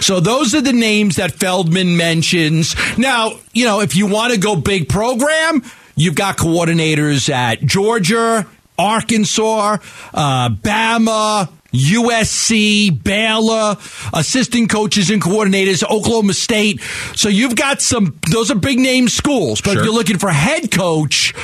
So 0.00 0.20
those 0.20 0.54
are 0.54 0.60
the 0.60 0.72
names 0.72 1.16
that 1.16 1.32
Feldman 1.32 1.96
mentions. 1.96 2.74
Now, 2.96 3.32
you 3.52 3.64
know, 3.64 3.80
if 3.80 3.96
you 3.96 4.06
want 4.06 4.32
to 4.32 4.38
go 4.38 4.56
big 4.56 4.88
program, 4.88 5.62
you've 5.96 6.14
got 6.14 6.36
coordinators 6.36 7.28
at 7.30 7.62
Georgia, 7.62 8.46
Arkansas, 8.78 9.78
uh, 10.14 10.48
Bama, 10.50 11.48
USC, 11.72 12.90
Baylor, 13.02 13.76
assistant 14.12 14.70
coaches 14.70 15.10
and 15.10 15.20
coordinators, 15.20 15.82
Oklahoma 15.88 16.32
State. 16.32 16.80
So 17.14 17.28
you've 17.28 17.56
got 17.56 17.82
some; 17.82 18.18
those 18.32 18.50
are 18.50 18.54
big 18.54 18.78
name 18.78 19.08
schools. 19.08 19.60
But 19.60 19.72
Sure. 19.72 19.80
if 19.80 19.84
you're 19.84 19.94
looking 19.94 20.18
for 20.18 20.30
head 20.30 20.70
coach, 20.70 21.34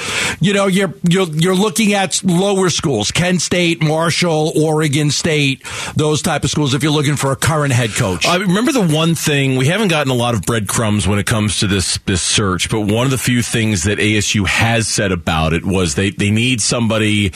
you 0.40 0.54
know 0.54 0.66
you're 0.66 0.94
you're 1.08 1.26
you're 1.28 1.54
looking 1.54 1.92
at 1.92 2.22
lower 2.24 2.70
schools: 2.70 3.10
Kent 3.10 3.42
State, 3.42 3.82
Marshall, 3.82 4.52
Oregon 4.56 5.10
State, 5.10 5.62
those 5.94 6.22
type 6.22 6.44
of 6.44 6.50
schools. 6.50 6.74
If 6.74 6.82
you're 6.82 6.92
looking 6.92 7.16
for 7.16 7.32
a 7.32 7.36
current 7.36 7.72
head 7.74 7.90
coach, 7.90 8.26
I 8.26 8.36
remember 8.36 8.72
the 8.72 8.86
one 8.86 9.14
thing 9.14 9.56
we 9.56 9.66
haven't 9.66 9.88
gotten 9.88 10.10
a 10.10 10.16
lot 10.16 10.34
of 10.34 10.42
breadcrumbs 10.42 11.06
when 11.06 11.18
it 11.18 11.26
comes 11.26 11.58
to 11.60 11.66
this 11.66 11.98
this 12.06 12.22
search, 12.22 12.70
but 12.70 12.80
one 12.80 13.04
of 13.04 13.10
the 13.10 13.18
few 13.18 13.42
things 13.42 13.82
that 13.84 13.98
ASU 13.98 14.46
has 14.46 14.88
said 14.88 15.12
about 15.12 15.52
it 15.52 15.64
was 15.64 15.94
they 15.96 16.10
they 16.10 16.30
need 16.30 16.60
somebody 16.62 17.32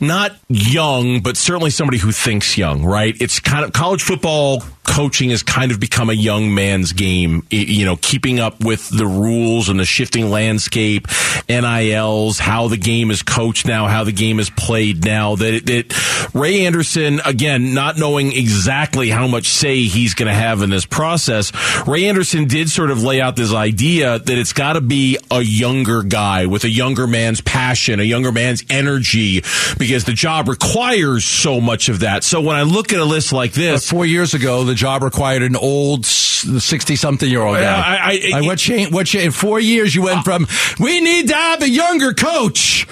not 0.00 0.32
young, 0.48 1.20
but 1.20 1.36
certainly 1.36 1.70
somebody 1.70 1.98
who 1.98 2.12
thinks 2.16 2.56
young. 2.56 2.84
Right? 2.84 3.14
It's 3.20 3.40
kind 3.40 3.64
of 3.64 3.72
college 3.72 4.02
football 4.02 4.62
coaching 4.86 5.30
has 5.30 5.42
kind 5.42 5.72
of 5.72 5.80
become 5.80 6.08
a 6.10 6.14
young 6.14 6.54
man's 6.54 6.92
game. 6.92 7.46
You 7.50 7.84
know, 7.84 7.96
keeping 7.96 8.40
up 8.40 8.60
with 8.60 8.88
the 8.88 9.06
rules 9.06 9.68
and 9.68 9.78
the 9.78 9.84
shifting 9.84 10.30
landscape, 10.30 11.08
NILs, 11.48 12.38
how 12.38 12.68
the 12.68 12.76
game 12.76 13.10
is 13.10 13.22
coached 13.22 13.66
now, 13.66 13.88
how 13.88 14.04
the 14.04 14.12
game 14.12 14.38
is 14.38 14.50
played 14.50 15.04
now. 15.04 15.36
That, 15.36 15.68
it, 15.68 16.34
Ray 16.34 16.66
Anderson, 16.66 17.20
again, 17.24 17.74
not 17.74 17.98
knowing 17.98 18.32
exactly 18.32 19.10
how 19.10 19.26
much 19.26 19.48
say 19.48 19.82
he's 19.82 20.14
going 20.14 20.28
to 20.28 20.34
have 20.34 20.62
in 20.62 20.70
this 20.70 20.86
process, 20.86 21.52
Ray 21.86 22.06
Anderson 22.06 22.46
did 22.46 22.70
sort 22.70 22.90
of 22.90 23.02
lay 23.02 23.20
out 23.20 23.36
this 23.36 23.52
idea 23.52 24.18
that 24.18 24.38
it's 24.38 24.52
got 24.52 24.74
to 24.74 24.80
be 24.80 25.18
a 25.30 25.40
younger 25.40 26.02
guy 26.02 26.46
with 26.46 26.64
a 26.64 26.70
younger 26.70 27.06
man's 27.06 27.40
passion, 27.40 28.00
a 28.00 28.04
younger 28.04 28.32
man's 28.32 28.64
energy, 28.70 29.42
because 29.78 30.04
the 30.04 30.12
job 30.12 30.48
requires 30.48 31.24
so 31.24 31.60
much 31.60 31.88
of 31.88 32.00
that. 32.00 32.22
So 32.22 32.40
when 32.40 32.56
I 32.56 32.62
look 32.62 32.92
at 32.92 33.00
a 33.00 33.04
list 33.04 33.32
like 33.32 33.52
this, 33.52 33.90
four 33.90 34.06
years 34.06 34.34
ago, 34.34 34.64
the 34.64 34.75
job 34.76 35.02
required 35.02 35.42
an 35.42 35.56
old 35.56 36.06
sixty-something-year-old 36.06 37.56
guy. 37.56 37.62
Yeah, 37.62 37.76
I- 37.76 38.20
I- 38.28 38.30
Like, 38.38 38.44
what 38.46 38.58
change? 38.58 38.92
What 38.92 39.06
change? 39.06 39.24
In 39.26 39.32
four 39.32 39.58
years, 39.58 39.94
you 39.94 40.02
went 40.02 40.18
uh, 40.18 40.22
from 40.22 40.46
we 40.78 41.00
need 41.00 41.28
to 41.28 41.34
have 41.34 41.62
a 41.62 41.68
younger 41.68 42.12
coach, 42.12 42.86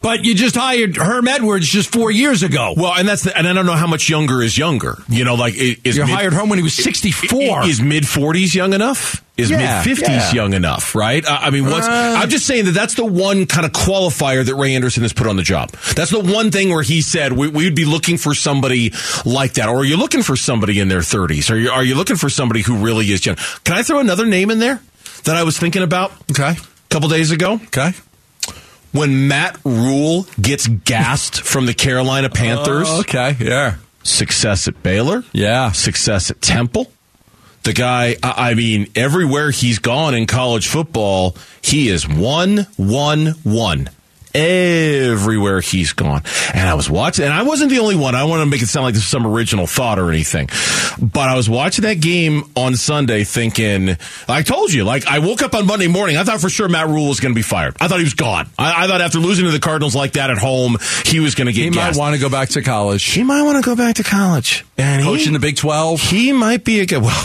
but 0.00 0.24
you 0.24 0.34
just 0.34 0.54
hired 0.56 0.96
Herm 0.96 1.26
Edwards 1.28 1.66
just 1.68 1.92
four 1.92 2.10
years 2.10 2.42
ago. 2.42 2.74
Well, 2.76 2.94
and 2.94 3.08
that's 3.08 3.24
the, 3.24 3.36
and 3.36 3.46
I 3.48 3.52
don't 3.52 3.66
know 3.66 3.72
how 3.74 3.86
much 3.86 4.08
younger 4.08 4.42
is 4.42 4.56
younger. 4.56 4.96
You 5.08 5.24
know, 5.24 5.34
like 5.34 5.54
is 5.56 5.96
You 5.96 6.04
mid- 6.06 6.14
hired 6.14 6.32
Herm 6.32 6.48
when 6.48 6.58
he 6.58 6.62
was 6.62 6.74
64. 6.74 7.64
Is 7.66 7.80
mid 7.80 8.06
forties 8.06 8.54
young 8.54 8.72
enough? 8.72 9.24
Is 9.36 9.50
Yeah, 9.50 9.58
mid 9.58 9.84
fifties 9.84 10.08
yeah. 10.08 10.32
young 10.32 10.52
enough? 10.52 10.94
Right? 10.94 11.24
I 11.28 11.46
I 11.46 11.50
mean, 11.50 11.66
what's, 11.66 11.86
Uh, 11.86 12.16
I'm 12.18 12.28
just 12.28 12.46
saying 12.46 12.64
that 12.66 12.72
that's 12.72 12.94
the 12.94 13.04
one 13.04 13.46
kind 13.46 13.64
of 13.64 13.72
qualifier 13.72 14.44
that 14.44 14.54
Ray 14.56 14.74
Anderson 14.74 15.02
has 15.04 15.12
put 15.12 15.26
on 15.26 15.36
the 15.36 15.42
job. 15.44 15.70
That's 15.94 16.10
the 16.10 16.18
one 16.20 16.50
thing 16.50 16.70
where 16.70 16.82
he 16.82 17.00
said 17.02 17.32
we, 17.32 17.48
we'd 17.48 17.74
be 17.76 17.84
looking 17.84 18.18
for 18.18 18.34
somebody 18.34 18.92
like 19.24 19.54
that, 19.54 19.68
or 19.68 19.78
are 19.78 19.84
you 19.84 19.96
looking 19.96 20.22
for 20.22 20.36
somebody 20.36 20.80
in 20.80 20.88
their 20.88 21.02
thirties? 21.02 21.50
Are 21.50 21.56
you 21.58 21.70
are 21.70 21.84
you 21.84 21.94
looking 21.94 22.16
for 22.16 22.28
somebody 22.28 22.62
who 22.62 22.76
really 22.84 23.06
is 23.12 23.24
young? 23.24 23.36
Can 23.64 23.76
I 23.76 23.82
throw 23.82 24.00
another 24.00 24.26
name 24.26 24.50
in 24.50 24.58
there 24.58 24.80
that 25.24 25.36
I 25.36 25.44
was 25.44 25.56
thinking 25.58 25.82
about? 25.82 26.12
Okay. 26.30 26.50
A 26.52 26.88
couple 26.90 27.08
days 27.08 27.30
ago. 27.30 27.54
Okay. 27.66 27.92
When 28.92 29.28
Matt 29.28 29.58
Rhule 29.64 30.26
gets 30.40 30.66
gassed 30.66 31.42
from 31.42 31.66
the 31.66 31.74
Carolina 31.74 32.30
Panthers. 32.30 32.86
Oh, 32.88 33.00
okay, 33.00 33.36
yeah. 33.38 33.76
Success 34.02 34.66
at 34.68 34.82
Baylor. 34.82 35.24
Yeah. 35.32 35.72
Success 35.72 36.30
at 36.30 36.40
Temple. 36.40 36.90
The 37.64 37.74
guy, 37.74 38.16
I 38.22 38.50
I 38.50 38.54
mean, 38.54 38.90
everywhere 38.94 39.50
he's 39.50 39.78
gone 39.78 40.14
in 40.14 40.26
college 40.26 40.68
football, 40.68 41.36
he 41.60 41.88
is 41.88 42.08
one, 42.08 42.66
one, 42.76 43.34
one. 43.42 43.90
Everywhere 44.38 45.60
he's 45.60 45.92
gone. 45.92 46.22
And 46.54 46.68
I 46.68 46.74
was 46.74 46.88
watching, 46.88 47.24
and 47.24 47.34
I 47.34 47.42
wasn't 47.42 47.70
the 47.70 47.78
only 47.80 47.96
one. 47.96 48.14
I 48.14 48.24
want 48.24 48.40
to 48.42 48.46
make 48.46 48.62
it 48.62 48.68
sound 48.68 48.84
like 48.84 48.94
this 48.94 49.02
is 49.02 49.08
some 49.08 49.26
original 49.26 49.66
thought 49.66 49.98
or 49.98 50.10
anything. 50.10 50.48
But 51.00 51.28
I 51.28 51.36
was 51.36 51.48
watching 51.50 51.82
that 51.82 52.00
game 52.00 52.44
on 52.56 52.76
Sunday 52.76 53.24
thinking, 53.24 53.96
I 54.28 54.42
told 54.42 54.72
you, 54.72 54.84
like, 54.84 55.06
I 55.06 55.18
woke 55.18 55.42
up 55.42 55.54
on 55.54 55.66
Monday 55.66 55.88
morning. 55.88 56.16
I 56.16 56.24
thought 56.24 56.40
for 56.40 56.48
sure 56.48 56.68
Matt 56.68 56.88
Rhule 56.88 57.08
was 57.08 57.20
going 57.20 57.32
to 57.34 57.38
be 57.38 57.42
fired. 57.42 57.76
I 57.80 57.88
thought 57.88 57.98
he 57.98 58.04
was 58.04 58.14
gone. 58.14 58.48
I, 58.58 58.84
I 58.84 58.86
thought 58.86 59.00
after 59.00 59.18
losing 59.18 59.44
to 59.44 59.50
the 59.50 59.60
Cardinals 59.60 59.94
like 59.96 60.12
that 60.12 60.30
at 60.30 60.38
home, 60.38 60.76
he 61.04 61.20
was 61.20 61.34
going 61.34 61.46
to 61.46 61.52
get 61.52 61.62
He 61.64 61.70
might 61.70 61.96
want 61.96 62.14
to 62.14 62.20
go 62.20 62.28
back 62.28 62.50
to 62.50 62.62
college. 62.62 63.04
He 63.04 63.22
might 63.22 63.42
want 63.42 63.62
to 63.62 63.68
go 63.68 63.76
back 63.76 63.96
to 63.96 64.04
college. 64.04 64.64
And 64.76 65.02
Coach 65.02 65.22
he, 65.22 65.26
in 65.26 65.32
the 65.32 65.38
Big 65.40 65.56
12. 65.56 66.00
he 66.00 66.32
might 66.32 66.64
be 66.64 66.80
a 66.80 66.86
good. 66.86 67.02
Well, 67.08 67.24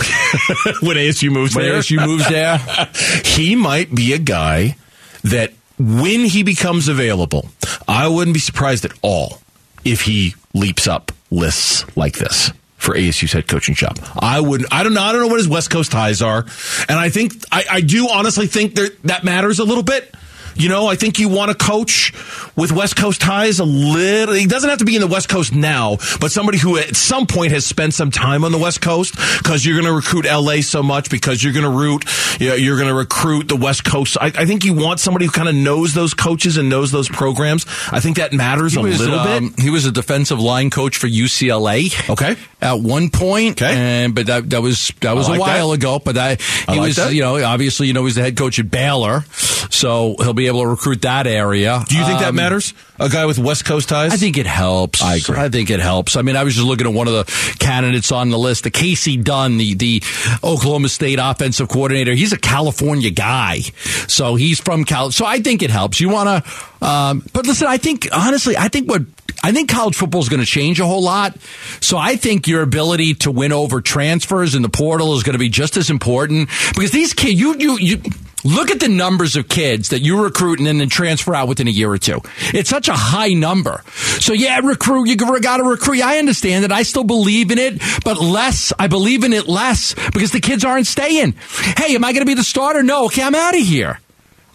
when 0.82 0.98
ASU 0.98 1.32
moves 1.32 1.56
When 1.56 1.66
there, 1.66 1.80
ASU 1.80 2.06
moves 2.06 2.28
there. 2.30 2.58
he 3.26 3.56
might 3.56 3.94
be 3.94 4.14
a 4.14 4.18
guy 4.20 4.78
that 5.24 5.52
when 5.84 6.22
he 6.22 6.44
becomes 6.44 6.88
available, 6.88 7.50
I 7.88 8.08
wouldn't 8.08 8.34
be 8.34 8.40
surprised 8.40 8.86
at 8.86 8.94
all 9.02 9.40
if 9.84 10.02
he 10.02 10.36
leaps 10.54 10.88
up 10.88 11.12
lists 11.30 11.86
like 11.98 12.18
this 12.18 12.52
for 12.78 12.96
ASU's 12.96 13.34
head 13.34 13.48
coaching 13.48 13.76
job. 13.76 14.00
I 14.18 14.40
wouldn't. 14.40 14.72
I 14.74 14.84
don't 14.84 14.94
know. 14.94 15.02
I 15.02 15.12
don't 15.12 15.22
know 15.22 15.28
what 15.28 15.40
his 15.40 15.48
West 15.48 15.70
Coast 15.70 15.92
ties 15.92 16.22
are, 16.22 16.46
and 16.88 16.98
I 17.00 17.10
think 17.10 17.34
I, 17.52 17.66
I 17.70 17.82
do 17.82 18.08
honestly 18.10 18.48
think 18.48 18.76
that 18.76 19.02
that 19.04 19.24
matters 19.24 19.60
a 19.60 19.66
little 19.66 19.84
bit. 19.84 20.14
You 20.56 20.70
know, 20.70 20.88
I 20.88 20.96
think 20.96 21.20
you 21.20 21.30
want 21.30 21.52
to 21.52 21.58
coach 21.58 22.12
with 22.56 22.72
West 22.72 22.96
Coast 22.96 23.22
ties 23.22 23.60
a 23.60 23.66
little. 23.66 24.36
He 24.36 24.46
doesn't 24.48 24.70
have 24.70 24.80
to 24.80 24.86
be 24.86 24.96
in 24.96 25.02
the 25.02 25.08
West 25.08 25.30
Coast 25.30 25.54
now, 25.54 25.98
but 26.20 26.32
somebody 26.32 26.58
who 26.58 26.78
at 26.78 26.96
some 26.96 27.26
point 27.28 27.52
has 27.52 27.66
spent 27.66 27.94
some 27.94 28.12
time 28.12 28.44
on 28.44 28.52
the 28.52 28.58
West 28.58 28.82
Coast 28.82 29.16
because 29.40 29.66
you're 29.66 29.76
going 29.80 29.88
to 29.88 29.94
recruit 29.94 30.26
LA 30.26 30.62
so 30.62 30.84
much 30.84 31.10
because 31.10 31.44
you're 31.44 31.54
going 31.54 31.64
to 31.66 31.70
root, 31.72 32.06
you 32.40 32.50
know, 32.50 32.56
you're 32.56 32.78
going 32.78 32.88
to 32.90 32.94
recruit 32.94 33.48
the 33.48 33.56
West 33.56 33.84
Coast. 33.84 34.18
I, 34.22 34.28
I 34.28 34.46
think 34.46 34.64
you 34.66 34.74
want 34.74 35.00
somebody 35.00 35.26
who 35.26 35.32
kind 35.32 35.50
of 35.50 35.56
knows 35.56 35.94
those 35.94 36.14
coaches 36.14 36.58
and 36.58 36.70
knows 36.70 36.92
those 36.92 37.10
programs. 37.10 37.66
I 37.92 38.00
think 38.00 38.18
that 38.18 38.34
matters 38.34 38.74
He 38.74 38.80
a 38.80 38.84
was, 38.84 39.00
little 39.00 39.20
um, 39.20 39.50
bit. 39.50 39.60
He 39.60 39.70
was 39.70 39.86
a 39.86 39.92
defensive 39.92 40.40
line 40.40 40.70
coach 40.70 40.98
for 40.98 41.08
UCLA. 41.08 42.10
Okay. 42.10 42.36
At 42.62 42.80
one 42.80 43.10
point, 43.10 43.62
Okay. 43.62 43.74
and 43.76 44.16
but 44.16 44.28
that 44.28 44.50
that 44.52 44.62
was 44.62 44.94
that 45.02 45.16
was 45.16 45.28
like 45.28 45.38
a 45.38 45.42
while 45.42 45.70
that. 45.70 45.76
ago. 45.76 46.00
But 46.00 46.18
I 46.18 46.36
he 46.36 46.80
like 46.80 46.80
was, 46.82 46.96
that. 46.98 47.14
you 47.14 47.22
know, 47.22 47.44
obviously, 47.44 47.88
you 47.88 47.94
know, 47.94 48.06
he's 48.06 48.16
the 48.16 48.22
head 48.22 48.38
coach 48.38 48.58
at 48.60 48.72
Baylor, 48.72 49.22
so 49.70 50.16
he'll 50.20 50.34
be 50.34 50.43
able 50.48 50.62
to 50.62 50.68
recruit 50.68 51.02
that 51.04 51.28
area. 51.28 51.84
Do 51.88 51.98
you 51.98 52.06
think 52.06 52.20
that 52.20 52.30
Um, 52.30 52.36
matters? 52.36 52.74
A 53.00 53.10
guy 53.10 53.26
with 53.26 53.40
West 53.40 53.66
Coast 53.66 53.90
ties? 53.90 54.14
I 54.14 54.18
think 54.18 54.38
it 54.38 54.46
helps. 54.46 55.02
I 55.02 55.16
agree. 55.16 55.36
I 55.38 55.50
think 55.50 55.70
it 55.70 55.80
helps. 55.80 56.16
I 56.16 56.22
mean, 56.22 56.36
I 56.36 56.44
was 56.44 56.54
just 56.56 56.66
looking 56.66 56.88
at 56.88 56.94
one 56.94 57.08
of 57.08 57.14
the 57.14 57.56
candidates 57.60 58.12
on 58.12 58.30
the 58.30 58.38
list, 58.38 58.64
the 58.64 58.72
Kasey 58.72 59.22
Dunn, 59.22 59.58
the, 59.58 59.74
the 59.74 60.04
Oklahoma 60.44 60.90
State 60.90 61.20
offensive 61.22 61.68
coordinator. 61.70 62.14
He's 62.14 62.34
a 62.34 62.38
California 62.38 63.10
guy. 63.10 63.60
So 64.08 64.36
he's 64.36 64.60
from 64.60 64.86
Cal. 64.86 65.12
So 65.12 65.26
I 65.26 65.40
think 65.40 65.64
it 65.64 65.70
helps. 65.72 66.00
You 66.00 66.10
want 66.10 66.46
to, 66.46 66.86
um, 66.86 67.24
but 67.34 67.46
listen, 67.48 67.68
I 67.68 67.78
think, 67.78 68.08
honestly, 68.14 68.56
I 68.58 68.68
think 68.68 68.90
what, 68.90 69.02
I 69.44 69.52
think 69.52 69.70
college 69.70 69.96
football 69.96 70.22
is 70.22 70.30
going 70.30 70.40
to 70.40 70.46
change 70.46 70.80
a 70.80 70.86
whole 70.86 71.04
lot. 71.04 71.36
So 71.82 71.98
I 71.98 72.16
think 72.16 72.48
your 72.48 72.62
ability 72.62 73.16
to 73.16 73.32
win 73.32 73.52
over 73.52 73.82
transfers 73.82 74.56
in 74.56 74.62
the 74.62 74.70
portal 74.70 75.16
is 75.18 75.24
going 75.24 75.34
to 75.34 75.40
be 75.40 75.50
just 75.50 75.76
as 75.76 75.90
important 75.90 76.48
because 76.76 76.92
these 76.92 77.14
kids, 77.14 77.40
you, 77.40 77.56
you, 77.58 77.78
you, 77.80 78.02
Look 78.44 78.72
at 78.72 78.80
the 78.80 78.90
numbers 78.90 79.36
of 79.36 79.48
kids 79.48 79.90
that 79.90 80.02
you 80.02 80.22
recruit 80.22 80.60
and 80.60 80.68
then 80.68 80.90
transfer 80.90 81.34
out 81.34 81.48
within 81.48 81.68
a 81.68 81.72
year 81.72 81.92
or 81.92 81.98
two. 81.98 82.22
It's 82.54 82.70
such 82.70 82.90
a 82.90 82.94
high 82.94 83.34
number. 83.34 83.84
So 84.20 84.34
yeah, 84.34 84.60
recruit, 84.60 85.08
you 85.08 85.16
got 85.16 85.58
to 85.58 85.64
recruit. 85.64 86.02
I 86.02 86.20
understand 86.20 86.64
that. 86.64 86.72
I 86.72 86.84
still 86.84 87.04
believe 87.04 87.52
in 87.52 87.58
it, 87.58 87.82
but 88.04 88.20
less, 88.20 88.74
I 88.78 88.88
believe 88.88 89.24
in 89.24 89.34
it 89.34 89.48
less 89.48 89.96
because 90.14 90.32
the 90.32 90.40
kids 90.42 90.66
aren't 90.66 90.88
staying. 90.88 91.36
Hey, 91.78 91.96
am 91.96 92.04
I 92.04 92.12
going 92.12 92.22
to 92.22 92.26
be 92.26 92.34
the 92.34 92.44
starter? 92.44 92.84
No. 92.84 93.06
Okay, 93.06 93.24
I'm 93.24 93.36
out 93.36 93.56
of 93.56 93.62
here. 93.62 94.00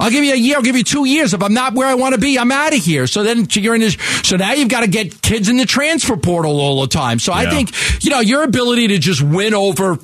I'll 0.01 0.11
give 0.11 0.23
you 0.23 0.33
a 0.33 0.37
year. 0.37 0.57
I'll 0.57 0.63
give 0.63 0.77
you 0.77 0.85
two 0.85 1.05
years. 1.07 1.35
If 1.35 1.43
I'm 1.43 1.55
not 1.55 1.75
where 1.75 1.89
I 1.89 1.95
want 1.95 2.15
to 2.15 2.21
be, 2.21 2.39
I'm 2.39 2.53
out 2.53 2.73
of 2.73 2.79
here. 2.79 3.07
So 3.07 3.25
then 3.25 3.49
you're 3.51 3.75
in 3.75 3.81
this. 3.81 3.97
So 4.23 4.37
now 4.37 4.53
you've 4.53 4.69
got 4.69 4.83
to 4.83 4.87
get 4.89 5.23
kids 5.23 5.49
in 5.49 5.57
the 5.57 5.67
transfer 5.67 6.17
portal 6.17 6.61
all 6.61 6.81
the 6.83 6.87
time. 6.87 7.19
So 7.19 7.33
I 7.33 7.51
think, 7.51 8.05
you 8.05 8.11
know, 8.11 8.21
your 8.21 8.45
ability 8.45 8.89
to 8.89 8.99
just 8.99 9.23
win 9.23 9.55
over 9.55 9.99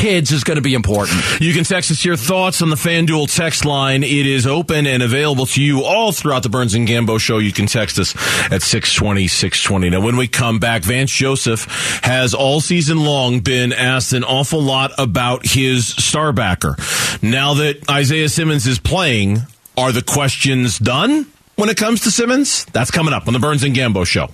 kids 0.00 0.32
is 0.32 0.44
going 0.44 0.56
to 0.56 0.62
be 0.62 0.72
important. 0.72 1.20
You 1.42 1.52
can 1.52 1.64
text 1.64 1.90
us 1.90 2.04
your 2.06 2.16
thoughts 2.16 2.62
on 2.62 2.70
the 2.70 2.76
FanDuel 2.76 3.34
text 3.34 3.66
line. 3.66 4.02
It 4.02 4.26
is 4.26 4.46
open 4.46 4.86
and 4.86 5.02
available 5.02 5.44
to 5.46 5.62
you 5.62 5.84
all 5.84 6.10
throughout 6.10 6.42
the 6.42 6.48
Burns 6.48 6.72
and 6.72 6.88
Gambo 6.88 7.20
show. 7.20 7.36
You 7.36 7.52
can 7.52 7.66
text 7.66 7.98
us 7.98 8.14
at 8.50 8.62
620, 8.62 9.28
620. 9.28 9.90
Now, 9.90 10.00
when 10.00 10.16
we 10.16 10.26
come 10.26 10.58
back, 10.58 10.84
Vance 10.84 11.12
Joseph 11.12 11.66
has 12.02 12.32
all 12.32 12.62
season 12.62 13.04
long 13.04 13.40
been 13.40 13.74
asked 13.74 14.14
an 14.14 14.24
awful 14.24 14.62
lot 14.62 14.92
about 14.96 15.44
his 15.44 15.88
star 15.88 16.32
backer. 16.32 16.76
Now 17.20 17.52
that 17.54 17.88
Isaiah 17.90 18.30
Simmons 18.30 18.66
is 18.66 18.78
playing, 18.78 19.40
are 19.76 19.92
the 19.92 20.02
questions 20.02 20.78
done 20.78 21.26
when 21.56 21.68
it 21.68 21.76
comes 21.76 22.00
to 22.02 22.10
Simmons? 22.10 22.64
That's 22.72 22.90
coming 22.90 23.12
up 23.12 23.26
on 23.26 23.34
the 23.34 23.38
Burns 23.38 23.64
and 23.64 23.76
Gambo 23.76 24.06
show. 24.06 24.30